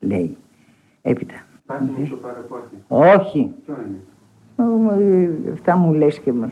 Λέει. 0.00 0.36
Έπειτα. 1.02 1.34
Πάτε 1.66 1.84
μου 1.98 2.06
στο 2.06 2.16
παραπόρτι. 2.16 2.76
Όχι. 2.88 3.54
Ποιο 3.64 3.74
είναι; 3.86 3.98
Ω, 4.56 5.52
Αυτά 5.52 5.76
μου 5.76 5.92
λες 5.92 6.18
και 6.18 6.32
με... 6.32 6.50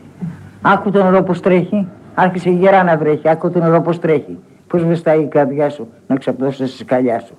Άκου 0.61 0.91
το 0.91 1.03
νερό 1.03 1.23
πως 1.23 1.39
τρέχει. 1.41 1.87
Άρχισε 2.15 2.49
γερά 2.49 2.83
να 2.83 2.97
βρέχει. 2.97 3.29
Άκου 3.29 3.49
το 3.51 3.59
νερό 3.59 3.81
πως 3.81 3.99
τρέχει. 3.99 4.39
Πώς 4.67 4.83
βεστάει 4.83 5.21
η 5.21 5.27
καρδιά 5.27 5.69
σου 5.69 5.87
να 6.07 6.15
ξαπλώσεις 6.15 6.69
στη 6.69 6.77
σκαλιά 6.77 7.19
σου. 7.19 7.35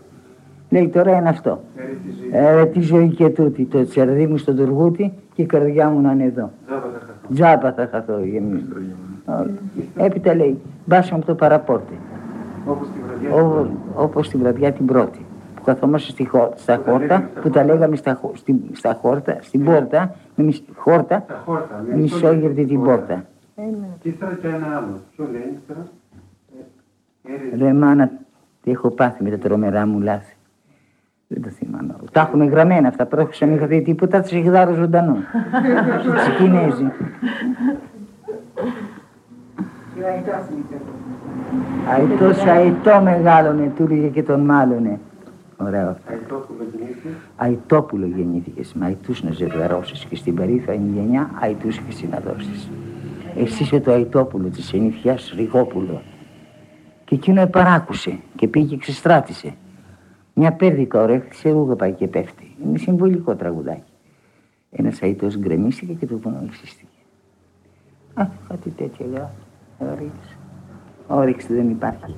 Λέει 0.71 0.89
τώρα 0.89 1.17
είναι 1.17 1.29
αυτό. 1.29 1.61
Έρη 1.77 1.99
τη 2.05 2.11
ζωή. 2.11 2.61
Ε, 2.61 2.67
τι 2.67 2.81
ζωή 2.81 3.09
και 3.09 3.29
τούτη. 3.29 3.65
Το 3.65 3.85
τσερδί 3.85 4.27
μου 4.27 4.37
στο 4.37 4.55
τουργούτι 4.55 5.13
και 5.35 5.43
η 5.43 5.47
καρδιά 5.47 5.89
μου 5.91 6.01
να 6.01 6.13
είναι 6.13 6.25
εδώ. 6.25 6.51
Τζάμπα 6.67 6.83
θα 6.83 6.99
χαθώ. 7.01 7.35
Τζάπα 7.35 7.73
θα 7.73 7.89
χαθώ 7.91 8.21
γεμίσει. 8.25 8.65
Έπειτα 9.97 10.35
λέει, 10.35 10.59
μπάσε 10.85 11.15
από 11.15 11.25
το 11.27 11.35
παραπόρτι. 11.35 11.99
Όπως 12.67 12.87
τη 12.89 12.99
βραδιά. 13.09 13.45
Ω- 13.45 13.67
Όπως 13.95 14.29
την 14.29 14.41
βραδιά 14.41 14.73
την 14.73 14.87
πρώτη. 14.87 15.25
Που 15.55 15.63
καθόμαστε 15.65 16.11
στη 16.11 16.25
χώ- 16.25 16.53
στα 16.57 16.77
Που 16.79 16.83
τα 16.85 16.91
χόρτα, 16.91 17.07
λέγαμε 17.07 17.27
στα 17.33 17.41
που 17.41 17.51
τα 17.51 17.65
λέγαμε 17.65 17.97
στα, 17.97 18.15
χω- 18.15 18.37
στη- 18.37 18.65
στα 18.73 18.95
χόρτα, 19.01 19.37
στην 19.41 19.65
πόρτα, 19.65 20.15
με 20.35 20.45
μισ- 20.45 20.65
χόρτα, 20.75 21.25
Τα 21.29 21.43
χόρτα. 21.45 21.85
με 21.89 21.97
μισόγευτη 21.97 22.65
την 22.65 22.83
πόρτα. 22.83 23.25
Και 24.03 24.09
ύστερα 24.09 24.35
και 24.41 24.47
ένα 24.47 24.67
άλλο. 24.77 25.01
Ποιο 25.17 25.25
λέει 25.33 25.53
ύστερα; 25.61 25.87
Ε, 27.25 27.33
Έρη. 27.57 27.63
Ρε 27.65 27.73
μάνα, 27.73 28.11
τι 28.63 28.71
έχω 28.71 28.91
πάθει 28.91 29.23
με 29.25 29.31
τα 29.31 29.39
τρομερά 29.39 29.87
μου 29.87 30.01
λάθη. 30.01 30.37
Δεν 31.29 31.43
το 31.43 31.49
θυμάμαι. 31.49 31.95
Τα 32.13 32.21
έχουμε 32.21 32.45
γραμμένα 32.45 32.89
αυτά. 32.89 33.07
Πρόκειται 33.07 33.45
να 33.45 33.51
μην 33.51 33.57
είχα 33.61 33.67
δει 33.67 33.83
τίποτα, 33.83 34.21
του 34.21 34.35
έχει 34.37 34.49
δάρω 34.49 34.75
ζωντανό. 34.75 35.17
Στου 36.23 36.43
Κινέζοι. 36.43 36.93
Αητός 41.95 42.45
αητό 42.45 43.01
μεγάλωνε, 43.03 43.73
του 43.77 43.83
έλεγε 43.83 44.09
και 44.09 44.23
τον 44.23 44.41
μάλωνε. 44.41 45.01
Ωραίο 45.57 45.89
αυτό. 45.89 46.13
Αϊτόπουλο 46.13 46.69
γεννήθη. 46.73 47.09
Αητόπουλο 47.37 48.07
γεννήθηκες, 48.07 48.73
με 48.75 48.85
αητούς 48.85 49.23
να 49.23 49.31
ζευγαρώσεις 49.31 50.05
και 50.05 50.17
στην 50.17 50.35
περήφανη 50.35 50.91
γενιά 50.95 51.31
αητούς 51.41 51.79
και 51.79 51.93
συναδώσεις. 51.93 52.71
Εσύ 53.37 53.63
είσαι 53.63 53.81
το 53.81 53.93
αητόπουλο 53.93 54.49
της 54.49 54.73
ενυφιάς 54.73 55.33
Ριγόπουλο. 55.37 56.03
Και 57.05 57.15
εκείνο 57.15 57.41
επαράκουσε 57.41 58.19
και 58.37 58.49
πήγε 58.49 58.67
και 58.67 58.77
ξεστράτησε. 58.77 59.55
Μια 60.41 60.53
πέρδικα 60.53 61.03
ορέχτησε, 61.03 61.51
ρούγα 61.51 61.77
πάει 61.77 61.93
και 61.93 62.07
πέφτει. 62.07 62.55
Είναι 62.65 62.79
συμβολικό 62.79 63.35
τραγουδάκι. 63.35 63.93
Ένας 64.71 65.03
αητός 65.03 65.39
γκρεμίστηκε 65.39 65.93
και 65.93 66.07
το 66.07 66.19
βονοϊψίστηκε. 66.19 66.99
Α, 68.15 68.27
κάτι 68.49 68.71
τέτοιο 68.71 69.07
λέω. 69.13 69.31
Όρεξη. 69.79 70.37
Όρεξη 71.09 71.55
δεν 71.55 71.71
υπάρχει. 71.71 72.17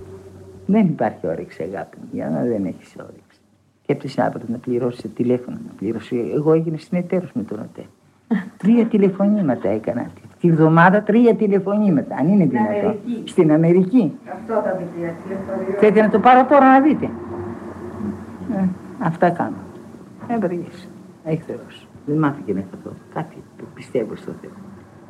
Δεν 0.67 0.87
υπάρχει 0.87 1.27
όρεξη, 1.27 1.63
αγάπη 1.63 1.97
μου. 2.01 2.09
Για 2.13 2.31
να 2.31 2.43
δεν 2.43 2.65
έχεις 2.65 2.95
όρεξη. 2.97 3.41
Και 3.87 3.93
έπειτα 3.93 4.25
αύριο 4.25 4.47
να 4.49 4.59
πληρώσει 4.59 5.09
τηλέφωνο. 5.09 5.57
Να 5.67 5.73
πληρώσει. 5.77 6.31
Εγώ 6.35 6.53
έγινα 6.53 6.77
συνεταίρος 6.77 7.33
με 7.33 7.43
τον 7.43 7.59
ΟΤΕ. 7.59 7.85
τρία 8.63 8.87
τηλεφωνήματα 8.87 9.69
έκανα. 9.69 10.11
Τη 10.41 10.49
εβδομάδα 10.49 11.03
τρία 11.03 11.35
τηλεφωνήματα. 11.35 12.17
Αν 12.17 12.29
είναι 12.29 12.47
δυνατόν. 12.47 12.79
Αμερική. 12.79 13.23
Στην 13.25 13.53
Αμερική. 13.53 14.13
Αυτό 14.33 14.53
τα 14.55 14.79
βιβλία 14.79 15.15
τηλεφωνία. 15.23 15.79
Θέλετε 15.79 16.01
να 16.01 16.09
το 16.09 16.19
πάρω 16.19 16.47
τώρα 16.47 16.67
να 16.67 16.81
δείτε. 16.81 17.11
Ε, 18.57 18.69
αυτά 18.99 19.31
κάνω. 19.31 19.61
Έμπρεγες. 20.29 20.89
Έχει 21.25 21.43
Θεός. 21.47 21.87
Δεν 22.07 22.19
μάθηκε 22.19 22.53
να 22.53 22.63
χαθώ. 22.71 22.93
Κάτι 23.15 23.37
που 23.57 23.65
πιστεύω 23.75 24.17
στο 24.17 24.33
Θεό. 24.41 24.51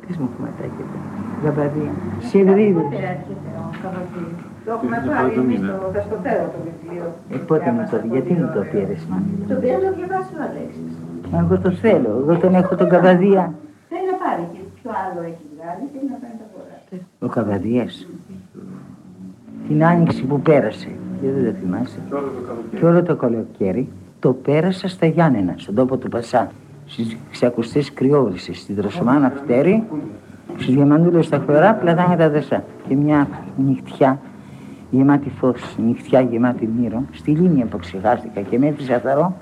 Πες 0.07 0.17
μου 0.17 0.29
κομματάκια. 0.35 0.85
Γαμπαδία. 1.43 1.91
Σιρδίδες. 2.19 2.83
Πότε 2.83 2.95
έρχεται 2.95 3.49
ο 3.57 3.69
Καβατζής. 3.83 4.33
Το 4.65 4.71
έχουμε 4.75 4.95
πάρει 5.07 5.33
εμείς 5.43 5.59
το 5.59 5.91
Δασκοτέρο 5.95 6.45
το 6.53 6.59
βιβλίο. 6.67 7.05
Ε, 7.33 7.37
πότε 7.49 7.69
μου 7.75 7.83
το, 7.91 7.97
γιατί 8.13 8.33
μου 8.39 8.47
το 8.55 8.61
πήρες, 8.71 9.01
μάνα. 9.09 9.25
Το 9.49 9.55
πήρε 9.61 9.73
να 9.73 9.81
το 9.87 9.91
διαβάσει 9.99 10.31
ο 10.39 10.41
Αλέξης. 10.47 10.91
Μα 11.31 11.37
Εγώ 11.43 11.55
το 11.65 11.71
θέλω. 11.83 12.11
Εγώ 12.21 12.33
τον 12.43 12.53
έχω 12.61 12.75
τον 12.81 12.89
Καβαδία. 12.93 13.43
Θέλει 13.89 14.05
να 14.11 14.17
πάρει 14.23 14.43
και 14.53 14.59
ποιο 14.77 14.89
άλλο 15.03 15.19
έχει 15.31 15.45
βγάλει, 15.53 15.83
θέλει 15.93 16.07
να 16.13 16.17
πάρει 16.21 16.35
τα 16.41 16.45
αγορά. 16.49 16.75
Ο 17.25 17.27
Καβαδίας. 17.35 17.93
Την 19.67 19.79
άνοιξη 19.91 20.21
που 20.29 20.37
πέρασε. 20.41 20.91
Και 21.21 21.27
δεν 21.31 21.53
το 21.53 21.59
θυμάσαι. 21.59 21.99
Και 22.09 22.15
όλο 22.15 22.23
το 22.31 22.45
καλοκαίρι. 22.45 22.79
Και 22.79 22.85
όλο 22.85 23.03
το 23.03 23.15
καλοκαίρι 23.15 23.89
το 24.19 24.33
πέρασα 24.33 24.87
στα 24.87 25.05
Γιάννενα, 25.05 25.53
στον 25.57 25.75
τόπο 25.75 25.97
του 25.97 26.09
Πασά. 26.09 26.51
Στις 26.85 27.17
ξακουστές 27.31 27.93
κρυόβρισες, 27.93 28.57
στην 28.59 28.75
Δροσομάνα 28.75 29.29
Φτέρη, 29.29 29.83
στους 30.57 30.73
διαμαντούλες 30.73 31.25
στα 31.25 31.43
χωρά, 31.45 31.73
πλατάνια 31.73 32.17
τα 32.17 32.29
δεσά. 32.29 32.63
Και 32.87 32.95
μια 32.95 33.27
νυχτιά 33.57 34.19
γεμάτη 34.91 35.29
φως, 35.29 35.75
νυχτιά 35.85 36.21
γεμάτη 36.21 36.69
μύρο, 36.79 37.03
στη 37.11 37.31
λίμνη 37.31 37.65
που 37.65 37.77
ξεχάστηκα 37.77 38.41
και 38.41 38.59
με 38.59 38.67
έφυσα 38.67 38.99
θαρό 38.99 39.37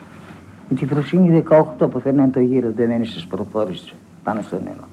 με 0.69 0.75
τη 0.75 0.85
φροσύνη 0.85 1.43
18 1.79 1.89
που 1.89 1.99
φέρναν 1.99 2.31
το 2.31 2.39
γύρο 2.39 2.71
δεμένοι 2.71 3.05
στις 3.05 3.25
προφόρες 3.25 3.93
πάνω 4.23 4.41
στο 4.41 4.59
νερό. 4.63 4.87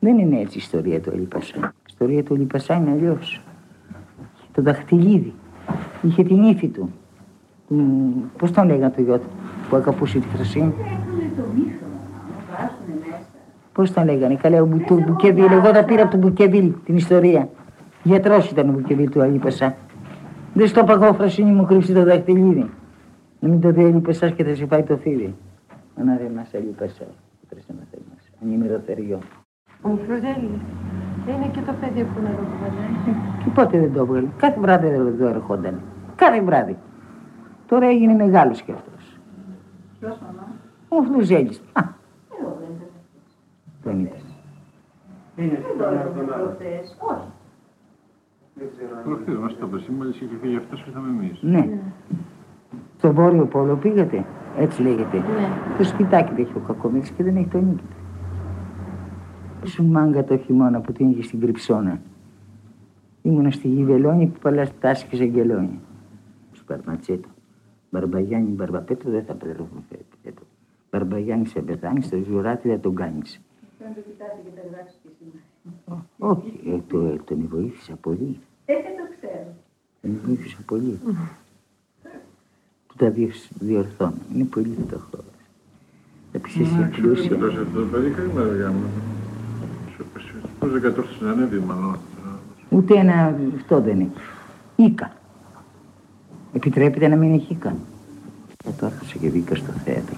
Δεν 0.00 0.18
είναι 0.18 0.40
έτσι 0.40 0.58
η 0.58 0.60
ιστορία 0.60 1.00
του 1.00 1.10
Ελίπασα. 1.10 1.56
Η 1.58 1.86
ιστορία 1.86 2.22
του 2.22 2.34
Ελίπασα 2.34 2.74
είναι 2.74 2.90
αλλιώς. 2.90 3.40
Το 4.52 4.62
δαχτυλίδι. 4.62 5.34
Είχε 6.02 6.22
την 6.24 6.42
ύφη 6.42 6.68
του. 6.68 6.90
Μ, 7.68 7.78
Πώς 8.38 8.50
τον 8.50 8.66
λέγανε 8.66 8.92
το 8.96 9.02
γιο 9.02 9.18
του 9.18 9.26
που 9.68 9.76
ακαπούσε 9.76 10.18
τη 10.18 10.26
φροσύνη. 10.26 10.74
Έχουν 10.78 11.36
το 11.36 11.42
μύθο, 11.54 11.86
να 11.86 12.56
βάζουν 12.56 13.00
μέσα. 13.10 13.22
Πώς 13.72 13.92
τον 13.92 14.04
λέγανε; 14.04 14.34
Καλά, 14.34 14.62
ο 14.62 14.66
Μπου- 14.66 14.84
του 14.86 15.04
Μπουκεβίλ. 15.06 15.44
Εγώ 15.52 15.70
τα 15.70 15.84
πήρα 15.84 16.02
από 16.02 16.10
τον 16.10 16.20
Μπουκεβίλ 16.20 16.72
την 16.84 16.96
ιστορία. 16.96 17.48
Γιατρός 18.02 18.50
ήταν 18.50 18.68
ο 18.68 18.72
Μπουκεβίλ 18.72 19.10
του 19.10 19.22
Αλίπασα. 19.22 19.76
Δεν 20.54 20.68
στο 20.68 20.84
παγώ 20.84 21.12
φροσύνη 21.12 21.50
μου 21.52 21.64
κρύψει 21.66 21.92
το 21.92 22.04
δαχτυλίδι. 22.04 22.70
Να 23.40 23.48
μην 23.48 23.60
το 23.60 23.70
δει 23.70 23.84
ο 23.84 23.86
Αλίπασας 23.86 24.32
και 24.32 24.44
θα 24.44 24.54
σε 24.54 24.66
πάει 24.66 24.82
το 24.82 24.96
φίδι. 24.96 25.34
Ανά 26.00 26.16
ρε 26.16 26.30
μας 26.36 26.54
Αλίπασα. 26.54 27.04
Τρέσε 27.48 27.72
μας 27.78 27.86
μας. 28.10 28.30
Ανήμερο 28.42 28.80
θεριό. 28.86 29.18
Ο 29.82 29.88
Φρουζέλης. 29.88 30.60
Είναι 31.26 31.46
και 31.52 31.60
το 31.60 31.72
παιδί 31.80 32.02
που 32.04 32.20
να 32.22 32.30
το 32.30 32.42
κουβαλάει. 32.50 33.16
Και 33.44 33.50
πότε 33.54 33.78
δεν 33.80 33.92
το 33.92 34.00
έβγαλε. 34.00 34.26
Κάθε 34.36 34.60
βράδυ 34.60 34.88
δεν 34.88 35.18
το 35.18 35.26
ερχόταν. 35.26 35.80
Κάθε 36.16 36.40
βράδυ. 36.42 36.76
Τώρα 37.66 37.86
έγινε 37.86 38.14
μεγάλος 38.14 38.62
κι 38.62 38.72
αυτός. 38.72 39.18
Ποιος 40.00 40.18
μαμά, 40.20 40.46
Ο 40.88 41.02
Φλουζέλης. 41.02 41.58
Α, 41.72 41.82
εγώ 42.40 42.56
δεν 42.60 42.68
ήταν. 42.76 42.88
τον 43.82 44.00
είπες. 44.00 44.24
Είναι 45.36 45.54
στην 45.62 45.64
Εγώ 45.68 45.84
παλιά 45.84 46.00
ήταν 46.00 46.14
τον 46.26 46.34
άλλο. 46.34 46.44
προχθές. 46.44 46.96
Όχι. 47.00 47.28
Δεν 48.54 48.68
ξέρω 48.76 48.96
αν 48.96 49.02
Προχθές 49.04 49.36
μας 49.36 49.56
το 49.58 49.66
είπες, 49.66 49.88
μόλις 49.98 50.20
είχε 50.20 50.36
φύγει 50.42 50.56
αυτός 50.56 50.82
και 50.82 50.88
ήρθαμε 50.88 51.08
εμείς. 51.08 51.38
Ναι. 51.42 51.68
Στο 52.98 53.12
Βόρειο 53.12 53.44
Πόλο 53.46 53.74
πήγατε. 53.76 54.24
Έτσι 54.58 54.82
λέγεται. 54.82 55.16
Ναι. 55.16 55.48
Το 55.78 55.84
σπιτάκι 55.84 56.32
δεν 56.34 56.44
έχει 56.44 56.52
ο 56.56 56.60
Κακομίρης 56.66 57.10
και 57.10 57.22
δεν 57.22 57.36
έχει 57.36 57.46
το 57.46 57.58
νίκη 57.58 57.82
του. 57.90 57.96
Σου 59.64 59.84
μάγκα 59.84 60.24
το 60.24 60.38
χειμώνα 60.38 60.80
που 60.80 60.92
την 60.92 61.10
είχε 61.10 61.22
στην 61.22 61.40
Κρυψώνα. 61.40 62.00
Ήμουνα 63.22 63.50
στη 63.50 63.68
Γηβελόνη 63.68 64.26
που 64.26 64.38
παλά 64.38 64.64
στάσκε 64.64 65.16
σε 65.16 65.24
γελόνι. 65.24 65.80
Σου 66.52 66.64
Παρματσέτο. 66.64 67.28
Μπαρμπαγιάννη 67.90 68.50
Μπαρμπαπέτρο 68.50 69.10
δεν 69.10 69.24
θα 69.24 69.34
πέτρο. 69.34 70.46
Μπαρμπαγιάννη 70.90 71.46
σε 71.46 71.60
πεθάνει, 71.60 72.02
στο 72.02 72.18
ζουράτι 72.26 72.68
δεν 72.68 72.80
τον 72.80 72.94
κάνει. 72.94 73.22
Δεν 73.78 73.94
το 73.94 74.00
κοιτάτε 74.00 74.38
και 74.44 74.60
τα 74.60 74.62
γράψει 74.72 74.94
και 75.02 75.08
σήμερα. 75.18 76.06
Όχι, 76.18 76.60
ε, 76.66 76.78
το, 76.88 77.06
ε, 77.06 77.16
τον 77.24 77.48
βοήθησα 77.48 77.94
πολύ. 77.94 78.38
Ε, 78.64 78.72
δεν 78.72 78.82
το 78.82 79.14
ξέρω. 79.16 79.54
Τον 80.00 80.20
βοήθησα 80.24 80.58
πολύ. 80.66 80.98
Του 82.88 82.94
τα 82.96 83.10
διο, 83.10 83.28
διορθώνω. 83.58 84.14
Είναι 84.34 84.44
πολύ 84.44 84.76
φτωχό. 84.86 85.18
Θα 86.32 86.38
πεις 86.38 86.58
εσύ 86.58 86.88
πλούσια. 87.00 87.36
Πώς 89.98 90.22
αυτό 90.24 90.28
το 90.28 90.30
παιδί, 90.30 90.30
κρίμα 90.30 90.30
παιδιά 90.30 90.40
μου. 90.42 90.50
Πώς 90.58 90.70
δεν 90.72 90.80
κατόρθωσε 90.80 91.24
να 91.24 91.30
ανέβει 91.30 91.58
μάλλον. 91.58 91.98
Ούτε 92.68 92.98
ένα 92.98 93.34
αυτό 93.56 93.80
δεν 93.80 94.00
έχει. 94.00 94.10
Ήκα. 94.76 95.12
Επιτρέπεται 96.52 97.08
να 97.08 97.16
μην 97.16 97.34
έχει 97.34 97.52
ήκα. 97.52 97.76
Θα 98.64 98.72
το 98.78 98.86
έρθωσα 98.86 99.16
και 99.20 99.28
μπήκα 99.28 99.54
στο 99.54 99.72
θέατρο. 99.84 100.16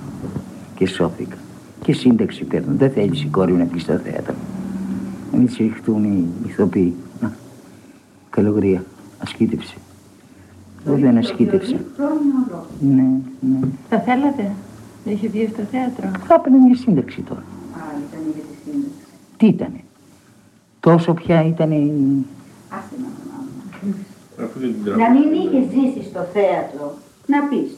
Και 0.75 0.87
σώθηκα. 0.87 1.37
Και 1.83 1.93
σύνταξη 1.93 2.45
παίρνω. 2.45 2.75
Δεν 2.77 2.91
θέλεις 2.91 3.23
η 3.23 3.27
κόρη 3.27 3.53
μου 3.53 3.59
να 3.59 3.65
πει 3.65 3.79
στο 3.79 3.97
θέατρο. 3.97 4.35
Να 5.33 5.39
μην 5.39 5.47
τη 5.47 5.63
ρηχτούν 5.63 6.05
οι 6.05 6.29
ηθοποιοί. 6.47 6.95
Να. 7.21 7.33
Καλογρία. 8.31 8.85
Ασκήτευσε. 9.23 9.75
Εγώ 10.87 10.97
δεν 10.97 11.17
ασκήτευσα. 11.17 11.77
Χρόνο 11.97 12.15
ολόκληρο. 12.15 12.67
Ναι, 12.81 13.21
ναι. 13.41 13.67
Θα 13.89 14.01
θέλατε; 14.01 14.53
Είχε 15.05 15.29
βγει 15.29 15.49
στο 15.53 15.63
θέατρο. 15.63 16.11
Θα 16.27 16.35
έπαιρνε 16.35 16.59
μια 16.59 16.77
σύνταξη 16.77 17.21
τώρα. 17.21 17.41
Α, 17.41 17.81
ήταν 18.09 18.21
για 18.35 18.43
τη 18.43 18.55
σύνταξη. 18.65 19.05
Τι 19.41 19.47
ήτανε; 19.47 19.81
Τόσο 20.87 21.11
πια 21.21 21.39
ήταν 21.53 21.71
η... 21.71 21.85
Άσε 22.77 22.95
να 23.05 23.09
το 23.17 23.23
μάθω. 23.31 23.95
Αφού 24.45 24.57
δεν 24.63 24.73
την 24.85 24.93
Να 25.03 25.07
μην 25.15 25.29
είχες 25.43 25.65
ζήσει 25.75 26.03
στο 26.11 26.23
θέατρο, 26.35 26.85
να 27.33 27.39
πεις. 27.49 27.71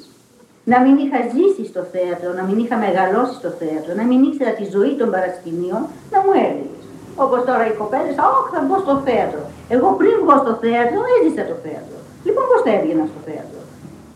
Να 0.71 0.77
μην 0.85 0.95
είχα 1.05 1.19
ζήσει 1.35 1.65
στο 1.73 1.83
θέατρο, 1.95 2.29
να 2.39 2.43
μην 2.49 2.57
είχα 2.63 2.77
μεγαλώσει 2.87 3.35
στο 3.41 3.51
θέατρο, 3.61 3.91
να 4.01 4.05
μην 4.09 4.19
ήξερα 4.29 4.53
τη 4.59 4.65
ζωή 4.75 4.93
των 5.01 5.09
παρασκηνίων, 5.15 5.83
να 6.13 6.19
μου 6.25 6.33
έλεγες. 6.47 6.83
Όπως 7.25 7.41
τώρα 7.49 7.65
οι 7.71 7.75
κοπέλες, 7.83 8.15
Όχι, 8.31 8.49
θα 8.55 8.61
βγω 8.65 8.77
στο 8.87 8.95
θέατρο. 9.07 9.43
Εγώ 9.75 9.87
πριν 10.01 10.15
βγω 10.23 10.35
στο 10.45 10.53
θέατρο, 10.65 10.99
έζησα 11.15 11.43
το 11.51 11.57
θέατρο. 11.65 11.99
Λοιπόν, 12.27 12.45
πώς 12.51 12.61
θα 12.67 12.71
έβγαινα 12.77 13.05
στο 13.13 13.21
θέατρο. 13.29 13.61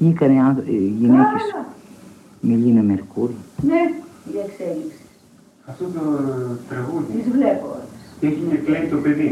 Βγήκανε 0.00 0.36
άνθρω- 0.48 0.68
ε, 0.74 0.78
γυναίκες 1.00 1.44
Άρα, 1.54 1.60
με 2.46 2.54
Λίνα 2.62 2.82
Μερκούρη. 2.90 3.36
Ναι, 3.70 3.80
η 4.32 4.36
εξέλιξη. 4.46 5.04
Αυτό 5.70 5.84
το 5.96 6.02
τραγούδι 6.70 7.08
Τις 7.16 7.26
βλέπω 7.36 7.64
όλες. 7.74 7.90
έχει 8.26 8.40
και 8.50 8.58
κλαίει 8.66 8.86
το 8.94 8.98
παιδί. 9.04 9.30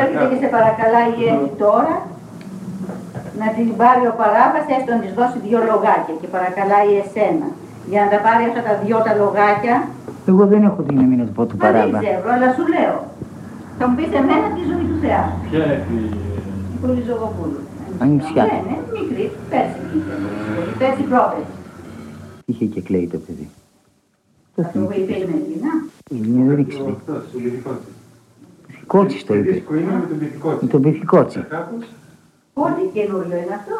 Έρχεται 0.00 0.26
και 0.30 0.38
σε 0.42 0.48
παρακαλάει 0.56 1.10
η 1.20 1.22
Εύη 1.32 1.50
τώρα 1.64 1.94
να 3.40 3.46
την 3.56 3.68
πάρει 3.80 4.04
ο 4.12 4.14
παράβας, 4.22 4.64
έστω 4.76 4.90
να 4.96 5.00
της 5.04 5.12
δώσει 5.18 5.38
δύο 5.46 5.58
λογάκια 5.70 6.14
και 6.20 6.28
παρακαλάει 6.36 6.90
εσένα. 7.02 7.46
Για 7.90 8.00
να 8.04 8.08
τα 8.12 8.18
πάρει 8.26 8.42
αυτά 8.48 8.60
τα 8.68 8.72
δυο 8.82 8.98
τα 9.06 9.12
λογάκια, 9.22 9.76
Εγώ 10.30 10.42
δεν 10.52 10.60
έχω 10.68 10.80
δύναμη 10.90 11.14
να 11.20 11.24
του 11.28 11.34
πω 11.38 11.42
του 11.50 11.56
μα 11.56 11.62
δεν 11.64 11.72
παράβα. 11.72 11.98
ξέρω, 12.04 12.26
αλλά 12.34 12.48
σου 12.56 12.64
λέω. 12.74 12.96
Θα 13.78 13.84
μου 13.88 13.94
πεις 13.98 14.10
εμένα 14.20 14.46
τη 14.56 14.62
ζωή 14.70 14.84
του 14.90 14.96
θεάτρου. 15.04 15.38
Ποια 15.50 15.64
έχει... 15.76 15.96
Η 16.74 16.76
Πολυζωγοπούλου. 16.82 17.60
Ανιψιά. 18.02 18.42
Ναι, 18.48 18.58
ναι, 18.68 18.76
μικρή, 18.96 19.24
πέρσι 19.50 19.78
βγήκε. 19.86 20.14
Πέρσι 20.80 21.02
πρόπερσι. 21.10 21.52
Είχε 22.50 22.64
και 22.74 22.80
κλαίει 22.86 23.06
το 23.14 23.18
παιδί. 23.26 23.46
Το 24.56 24.62
Αυτό 24.66 24.78
που 24.78 24.92
είπε 24.98 25.12
η 25.12 25.26
Μελίνα. 25.30 25.72
Η 26.10 26.14
Λίνα 26.14 26.44
δεν 26.48 26.58
ήξερε. 26.58 26.90
Αυτός, 26.90 27.16
ο 27.34 27.38
παιδικός 27.42 27.76
της. 28.66 28.76
Κότσι 28.86 29.26
το 29.26 29.34
είπε. 29.34 29.50
Δίσκο 29.50 29.74
είναι 29.74 29.92
με 30.00 30.06
τον 30.08 30.18
παιδικό 30.18 30.48
Με 30.50 30.56
της. 30.58 30.68
τον 30.68 30.82
πυθικότσι. 30.82 31.38
Κάπως 31.48 31.84
Πότε 32.54 32.80
καινούριο 32.92 33.36
είναι 33.36 33.54
αυτό. 33.60 33.76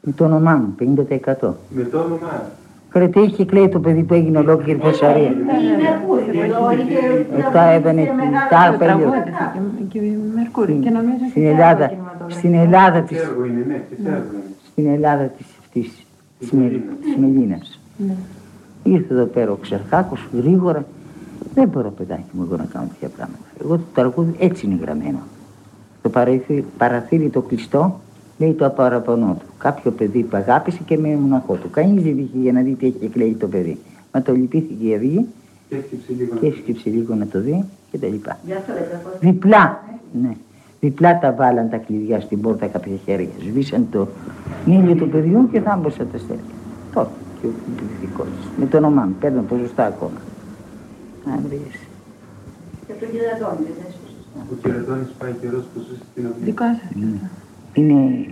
Με 0.00 0.12
το 0.12 0.24
όνομά 0.24 0.54
μου, 0.54 0.74
50%. 0.78 1.54
με 1.68 1.82
το 1.82 1.98
όνομα 1.98 2.50
Ρε 2.92 3.08
τι 3.08 3.20
είχε 3.20 3.44
κλαίει 3.44 3.68
το 3.68 3.80
παιδί 3.80 4.02
που 4.02 4.14
έγινε 4.14 4.38
ολόκληρη 4.38 4.78
φασαρία. 4.78 5.30
Η 5.30 5.34
Μερκούρη, 5.82 6.38
εδώ 6.38 6.70
είχε... 6.72 7.26
Αυτά 7.44 7.62
έβαινε 7.64 8.04
τα 8.50 8.70
Το 8.72 8.78
παιδιά. 8.78 8.94
τραγούδισε 8.94 9.24
και- 9.88 9.98
και 9.98 9.98
η 10.06 10.18
Μερκούρη 10.34 10.72
και 10.82 10.90
νομίζω 10.90 11.16
και 11.24 11.28
Στην 11.30 11.42
σε 11.42 11.48
Ελλάδα, 11.48 11.68
άλλα 11.84 11.86
κινηματογραφικά. 11.86 12.38
στην 12.38 12.54
Ελλάδα 12.54 13.00
της, 13.00 13.18
Σέργο 13.18 13.44
είναι, 13.44 13.64
ναι, 13.68 13.82
τη 13.90 14.02
Σέργο 14.02 14.18
είναι. 14.18 14.42
στην 14.70 14.86
Ελλάδα 14.86 15.24
της, 15.24 15.46
της, 15.72 16.06
της, 16.38 16.50
Μελ- 16.50 16.80
της 17.02 17.16
Μελίνας. 17.16 17.80
Ναι. 18.84 18.94
Ήρθε 18.94 19.14
εδώ 19.14 19.24
πέρα 19.24 19.50
ο 19.50 19.54
Ξερχάκος 19.54 20.28
γρήγορα. 20.36 20.84
Δεν 21.54 21.68
μπορώ 21.68 21.90
παιδάκι 21.90 22.24
μου 22.32 22.42
εγώ 22.42 22.56
να 22.56 22.64
κάνω 22.64 22.86
τέτοια 22.88 23.08
πράγματα. 23.16 23.42
Εγώ 23.64 23.76
το 23.76 23.82
τραγούδι 23.94 24.34
έτσι 24.38 24.66
είναι 24.66 24.78
γραμμένο. 24.80 25.18
Το 26.02 26.08
παραθύρι, 26.08 26.64
παραθύρι 26.78 27.28
το 27.28 27.40
κλειστό 27.40 28.00
λέει 28.38 28.52
το 28.52 28.70
παραπονό 28.70 29.36
του. 29.40 29.46
Κάποιο 29.58 29.90
παιδί 29.90 30.22
που 30.22 30.36
αγάπησε 30.36 30.80
και 30.86 30.98
με 30.98 31.08
μοναχό 31.08 31.54
του. 31.54 31.70
Κανείς 31.70 32.02
δεν 32.02 32.18
είχε 32.18 32.38
για 32.38 32.52
να 32.52 32.60
δει 32.60 32.74
τι 32.74 32.86
έχει 32.86 33.08
κλαίει 33.08 33.32
το 33.34 33.46
παιδί. 33.46 33.78
Μα 34.12 34.22
το 34.22 34.32
λυπήθηκε 34.32 34.88
η 34.88 34.94
αυγή 34.94 35.26
Και 35.68 35.76
έσκυψε 35.76 36.12
λίγο. 36.18 36.36
και 36.36 36.46
έσκυψε 36.46 36.90
λίγο 36.90 37.14
να 37.14 37.26
το 37.26 37.40
δει 37.40 37.64
και 37.90 37.98
τα 37.98 38.06
λοιπά. 38.06 38.38
Γι' 38.46 38.52
αυτό 38.52 38.72
λέτε 38.72 39.00
πώς... 39.04 39.12
Διπλά, 39.20 39.82
ναι. 40.22 40.36
Διπλά 40.80 41.18
τα 41.18 41.32
βάλαν 41.32 41.68
τα 41.70 41.76
κλειδιά 41.76 42.20
στην 42.20 42.40
πόρτα 42.40 42.66
κάποια 42.66 42.96
χέρια. 43.04 43.28
Σβήσαν 43.40 43.86
το 43.90 44.08
νύλιο 44.66 44.94
του 44.94 45.08
παιδιού 45.08 45.48
και 45.52 45.60
θάμπωσαν 45.60 46.08
τα 46.12 46.18
στέλια. 46.18 46.42
Τότε 46.94 47.08
και 47.44 47.50
ο 47.50 47.74
πληθυντικός. 47.76 48.26
Με 48.58 48.66
το 48.66 48.76
όνομά 48.76 49.02
μου. 49.02 49.14
Παίρνω 49.20 49.42
ποσοστά 49.42 49.84
ακόμα. 49.86 50.20
Αν 51.26 51.44
βρεις. 51.48 51.78
Και 52.86 52.92
τον 53.00 53.10
κυραδόνι, 53.10 53.66
δεν 53.66 53.86
έσπασε. 53.88 54.14
Ο 54.52 54.54
Κερατώνης 54.62 55.08
πάει 55.18 55.32
καιρός 55.40 55.64
που 55.74 55.80
ζούσε 55.80 56.02
στην 56.12 56.26
αυλή. 56.26 56.44
Δικό 56.44 56.64
σας. 56.64 57.02
Είναι, 57.72 58.26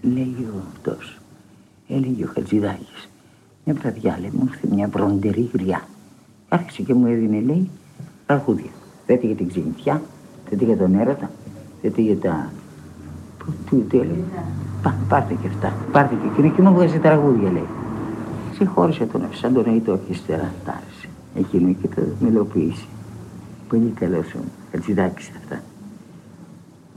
λέει 0.00 0.48
ο 0.54 0.62
αυτός, 0.72 1.18
έλεγε 1.88 2.24
ο 2.24 2.28
Χατζηδάκης. 2.34 3.08
Μια 3.64 3.74
βραδιά, 3.74 4.18
λέει, 4.20 4.30
μου 4.32 4.48
ήρθε 4.52 4.74
μια 4.74 4.88
βροντερή 4.88 5.50
γριά. 5.52 5.82
Άρχισε 6.48 6.82
και 6.82 6.94
μου 6.94 7.06
έδινε, 7.06 7.40
λέει, 7.40 7.70
τραγούδια. 8.26 8.70
Δεν 9.06 9.18
για 9.22 9.34
την 9.34 9.48
ξενιτιά, 9.48 10.02
δεν 10.50 10.58
για 10.58 10.76
τον 10.76 10.94
έρωτα, 10.94 11.30
δεν 11.82 11.92
για 11.96 12.16
τα... 12.16 12.52
Πού, 13.38 13.52
τι, 13.70 13.76
τι 13.76 13.98
έλεγε; 13.98 14.22
Πά, 14.82 14.94
πάρτε 15.08 15.34
και 15.42 15.48
αυτά. 15.48 15.72
Πάρτε 15.92 16.14
και 16.14 16.28
εκείνο 16.32 16.54
και 16.54 16.62
μου 16.62 16.72
βγάζει 16.74 16.98
τραγούδια, 16.98 17.50
λέει. 17.50 17.66
Συγχώρησε 18.54 19.04
τον 19.04 19.22
σαν 19.32 19.52
τον 19.54 19.64
Αιτό 19.76 19.98
ύστερα, 20.10 20.50
τ' 20.64 20.68
άρεσε. 20.68 21.08
Εκείνο 21.38 21.72
και 21.82 21.88
το 21.94 22.02
μελοποίησε. 22.20 22.84
Πολύ 23.68 23.92
καλός 24.00 24.34
ο 24.34 24.38
Χατζηδάκης 24.72 25.24
σε 25.24 25.32
αυτά. 25.42 25.60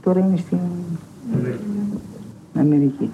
Τώρα 0.02 0.20
είναι 0.20 0.36
στην 0.36 0.58
Αμερική. 2.58 3.10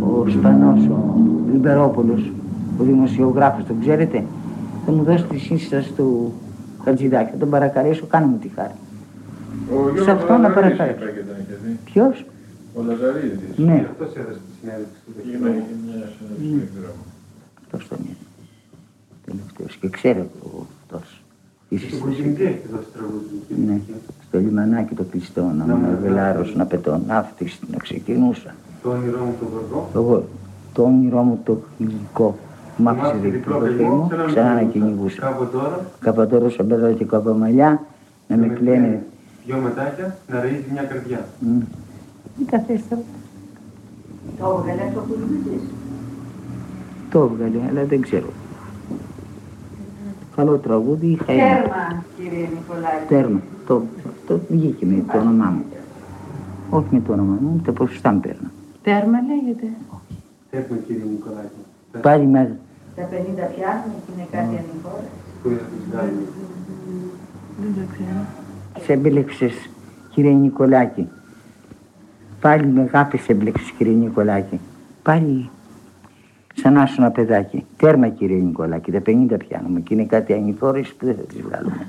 Ο 0.00 0.28
Σπανός, 0.30 0.86
ο 0.86 1.16
Λιμπερόπουλος, 1.52 2.32
ο 2.80 2.84
δημοσιογράφος, 2.84 3.64
τον 3.66 3.80
ξέρετε, 3.80 4.24
θα 4.86 4.92
μου 4.92 5.02
δώσει 5.02 5.24
τη 5.24 5.38
σύσταση 5.38 5.92
του 5.92 6.32
Χατζηδάκη. 6.84 7.30
Θα 7.30 7.36
τον 7.36 7.50
παρακαλέσω, 7.50 8.06
κάνε 8.06 8.26
μου 8.26 8.38
τη 8.40 8.48
χάρη. 8.56 8.72
Ο 9.70 9.74
Γιώργος 9.74 10.04
Σε 10.04 10.10
αυτό 10.10 10.32
να 10.32 10.38
Λαζαρίδης 10.38 10.76
παρακαλέσω. 10.76 11.02
είπε 11.04 11.10
και 11.20 11.26
τον 11.26 11.36
είχε 11.42 11.58
δει. 11.64 11.78
Ποιος; 11.84 12.24
Ο 12.78 12.82
Λαζαρίδης. 12.88 13.56
Ναι, 13.56 13.86
Αυτός 13.90 14.10
έδωσε 14.20 14.40
τη 14.46 14.52
συνέντευξη 14.60 15.00
του 15.04 15.10
Είναι 15.14 15.38
Δεκέμβρη. 15.38 15.50
μια 15.86 16.04
συνέντευξη, 16.16 16.56
δεν 16.58 16.68
ξέρω. 16.72 16.92
αυτός 17.64 17.88
τον 17.88 17.98
είναι. 18.06 18.16
Τελευταίος. 19.26 19.76
Και 19.80 19.88
ξέρω 19.88 20.22
ο 20.44 20.48
αυτός. 20.80 21.22
Τι 21.68 21.76
Στον 21.76 21.88
σύσταση. 21.90 22.02
Κοντινγκέ 22.02 22.44
έχει 22.44 22.66
δώσει 22.74 22.88
τραγούδι. 22.96 23.66
Ναι, 23.66 23.76
στο 24.26 24.38
λιμανάκι 24.38 24.94
το 24.94 25.04
κλειστό, 25.10 25.42
να 25.42 25.64
Να 25.64 25.74
με 25.74 25.88
με 25.88 25.98
βελάρος, 26.02 26.42
βγάλει. 26.42 26.56
να 26.56 26.66
πετώ 26.66 27.00
ναύτης, 27.06 27.58
να 27.72 27.78
ξεκινούσα. 27.78 28.54
Το 28.82 28.88
όνειρό 28.90 29.20
μου 29.24 29.34
το 29.40 29.46
γοργό. 29.52 29.90
Εγώ, 29.94 30.28
το 30.72 30.82
όνειρό 30.82 31.22
μου 31.22 31.40
το 31.44 31.60
γλυκό, 31.78 32.38
μ' 32.76 32.88
άφησε 32.88 33.02
Μ' 33.04 33.08
άφησε 33.08 33.22
διπλό 33.28 33.38
διπλό 33.38 33.58
παιδί 33.58 33.82
μου, 33.84 34.06
παιδί 34.08 34.20
μου, 34.22 34.26
ξανά 34.26 34.54
να 34.54 34.62
κυνηγούσα. 34.62 35.20
Κάπου 35.20 35.46
τώρα, 35.52 35.86
Καπατόρο 36.00 36.50
σαν 36.50 36.66
παιδό 36.66 36.92
και 36.92 37.04
κοπαμαλιά, 37.04 37.82
να 38.28 38.36
με 38.36 38.46
κλαίνε. 38.48 39.02
Δυο 39.46 39.56
ματάκια 39.58 40.16
να 40.28 40.40
ραίζει 40.40 40.64
μια 40.72 40.82
καρδιά. 40.82 41.24
Μμ. 42.36 42.44
Τι 42.44 42.50
τα 42.50 42.58
θες 42.58 42.80
τώρα. 42.88 43.02
Το 44.38 44.56
έβγαλε 44.58 44.82
αυτό 44.88 45.00
που 45.00 45.14
είπες. 45.32 45.60
Το 47.10 47.22
έβγαλε, 47.22 47.68
αλλά 47.68 47.84
δεν 47.84 48.00
ξέρω. 48.00 48.26
Καλό 50.36 50.56
τραγούδι, 50.58 51.06
είχα 51.06 51.32
ένα. 51.32 51.44
Τέρμα, 51.44 52.04
κύριε 52.16 52.48
Νικολάκη. 52.54 53.06
Τέρμα. 53.08 53.40
Το, 53.66 53.82
το 54.26 54.40
βγήκε 54.48 54.86
με 54.86 55.04
το 55.12 55.18
όνομά 55.18 55.44
μου. 55.44 55.64
Όχι 56.70 56.86
με 56.90 57.00
το 57.06 57.12
όνομά 57.12 57.38
μου, 57.40 57.60
τα 57.64 57.72
ποσοστά 57.72 58.12
μου 58.12 58.20
παίρνα. 58.20 58.50
Τέρμα 58.82 59.18
λέγεται. 59.20 59.66
Έχουμε 60.50 60.78
κύριε 60.86 61.04
Νικολάκη. 61.10 61.48
Πάλι 62.02 62.26
με 62.26 62.58
Τα 62.96 63.02
50 63.02 63.04
πιάνουν 63.34 63.92
και 64.06 64.12
είναι 64.14 64.26
κάτι 64.30 64.46
ανηφόρες. 64.46 65.10
Που 65.42 65.48
είδα 65.48 65.58
τους 65.60 65.94
Γάλλους. 65.94 66.28
Δεν 67.60 67.74
το 67.74 67.92
ξέρω. 67.92 68.20
σε 68.84 68.92
έμπλεξες, 68.92 69.70
κύριε 70.10 70.32
Νικολάκη. 70.32 71.08
Πάλι 72.46 72.66
με 72.66 72.80
αγάπης 72.80 73.28
έμπλεξες, 73.28 73.70
κύριε 73.70 73.92
Νικολάκη. 73.92 74.60
Πάλι 75.02 75.50
σαν 76.54 76.72
να 76.72 76.86
σου 76.86 76.94
ένα 76.98 77.10
παιδάκι. 77.10 77.64
Τέρμα, 77.76 78.08
κύριε 78.08 78.36
Νικολάκη, 78.38 78.92
τα 78.92 79.02
50 79.06 79.36
πιάνουμε 79.38 79.80
και 79.80 79.94
είναι 79.94 80.04
κάτι 80.04 80.32
ανηφόρες 80.32 80.92
που 80.92 81.06
δεν 81.06 81.14
θα 81.14 81.22
τις 81.22 81.40
βγάλουμε. 81.40 81.86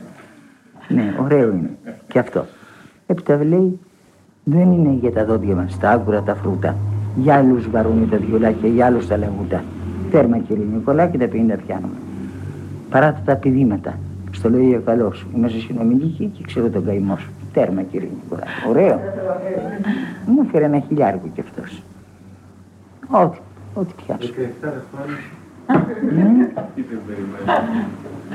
ναι, 0.87 1.15
ωραίο 1.21 1.49
είναι. 1.49 1.77
Και 2.07 2.19
αυτό. 2.19 2.45
Έπειτα 3.07 3.43
λέει, 3.43 3.79
δεν 4.43 4.71
είναι 4.71 4.97
για 5.01 5.11
τα 5.11 5.25
δόντια 5.25 5.55
μας, 5.55 5.77
τα 5.79 5.89
άγκουρα, 5.89 6.21
τα 6.21 6.35
φρούτα. 6.35 6.75
Για 7.15 7.35
άλλους 7.35 7.69
βαρούν 7.69 8.09
τα 8.09 8.17
βιολάκια, 8.17 8.69
για 8.69 8.85
άλλους 8.85 9.07
τα 9.07 9.17
λαγούτα. 9.17 9.63
Τέρμα, 10.11 10.37
κύριε 10.37 10.65
Νικολάκη, 10.73 11.17
τα 11.17 11.27
50 11.27 11.57
πιάνουμε. 11.65 11.95
Παράτα 12.89 13.21
τα 13.25 13.35
πηδήματα. 13.35 13.99
Στο 14.31 14.49
λέω 14.49 14.61
για 14.61 14.79
καλός 14.79 15.17
σου. 15.17 15.27
Είμαστε 15.35 15.59
συνομιλικοί 15.59 16.25
και 16.25 16.43
ξέρω 16.43 16.69
τον 16.69 16.85
καημό 16.85 17.17
σου. 17.17 17.31
Τέρμα, 17.57 17.81
κύριε 17.81 18.09
Νικολάκη. 18.23 18.51
Ωραίο. 18.69 18.99
Μου 20.25 20.41
έφερε 20.47 20.65
ένα 20.65 20.79
χιλιάρικο 20.79 21.27
κι 21.33 21.41
αυτός. 21.41 21.81
Ό,τι, 23.09 23.37
ό,τι 23.73 23.93
πιάσω. 24.05 24.29
17 24.33 24.67
χρόνια. 24.91 26.47
Τι 26.75 26.81
δεν 26.81 26.99
περιμένει. 27.07 27.85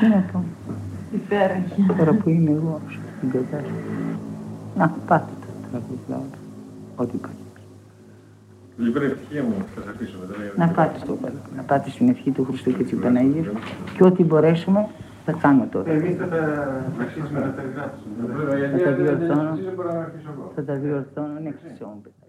Τι 0.01 0.07
να 0.07 0.25
πω. 0.33 0.45
Υπέροχη. 1.15 1.95
Τώρα 1.99 2.13
που 2.13 2.29
είμαι 2.29 2.51
εγώ 2.51 2.81
στην 3.17 3.31
κατάσταση. 3.31 3.73
Να, 4.77 4.89
πάτε 5.07 5.31
το 5.41 5.47
τραγούδι 5.71 6.01
όλα. 6.09 6.39
Ό,τι 6.97 7.17
πάτε. 7.17 7.35
Λοιπόν, 8.77 9.03
ευτυχία 9.03 9.43
μου, 9.43 9.55
θα 9.75 9.81
σας 9.81 9.91
αφήσω 9.95 10.17
μετά. 10.21 10.35
για 10.43 10.53
Να 10.57 10.67
το- 10.69 10.75
πάτε 10.75 10.99
στο 10.99 11.17
καλό. 11.23 11.41
Να 11.57 11.63
πάτε 11.63 11.91
στην 11.91 12.09
ευχή 12.09 12.31
του 12.31 12.45
Χριστού 12.45 12.77
και 12.77 12.83
της 12.85 12.99
Παναγίας 12.99 13.47
και 13.97 14.05
ό,τι 14.05 14.23
μπορέσουμε 14.23 14.87
θα 15.25 15.33
κάνουμε 15.33 15.67
τώρα. 15.67 15.91
Εμείς 15.91 16.17
θα 16.17 16.27
τα 16.29 16.43
αρχίσουμε 17.01 17.39
να 17.41 17.53
τα 17.53 17.63
γράψουμε. 17.75 18.35
Βέβαια, 18.37 18.57
γιατί 18.59 18.79
Θα 18.79 18.83
τα 18.85 18.89
αν 18.91 18.97
δεν 18.97 19.05
διορθώνω. 19.19 19.49
αρχίσω, 19.51 19.73
μπορώ 19.77 19.93
να 19.93 20.01
αρχίσω 20.01 20.29
εγώ. 20.37 20.53
Θα 20.55 20.65
τα 20.65 20.75
διορθώνω, 20.75 21.39
ναι, 21.45 21.51
χρυσό 21.61 21.87
μου 21.87 22.01
παιδάκι. 22.05 22.22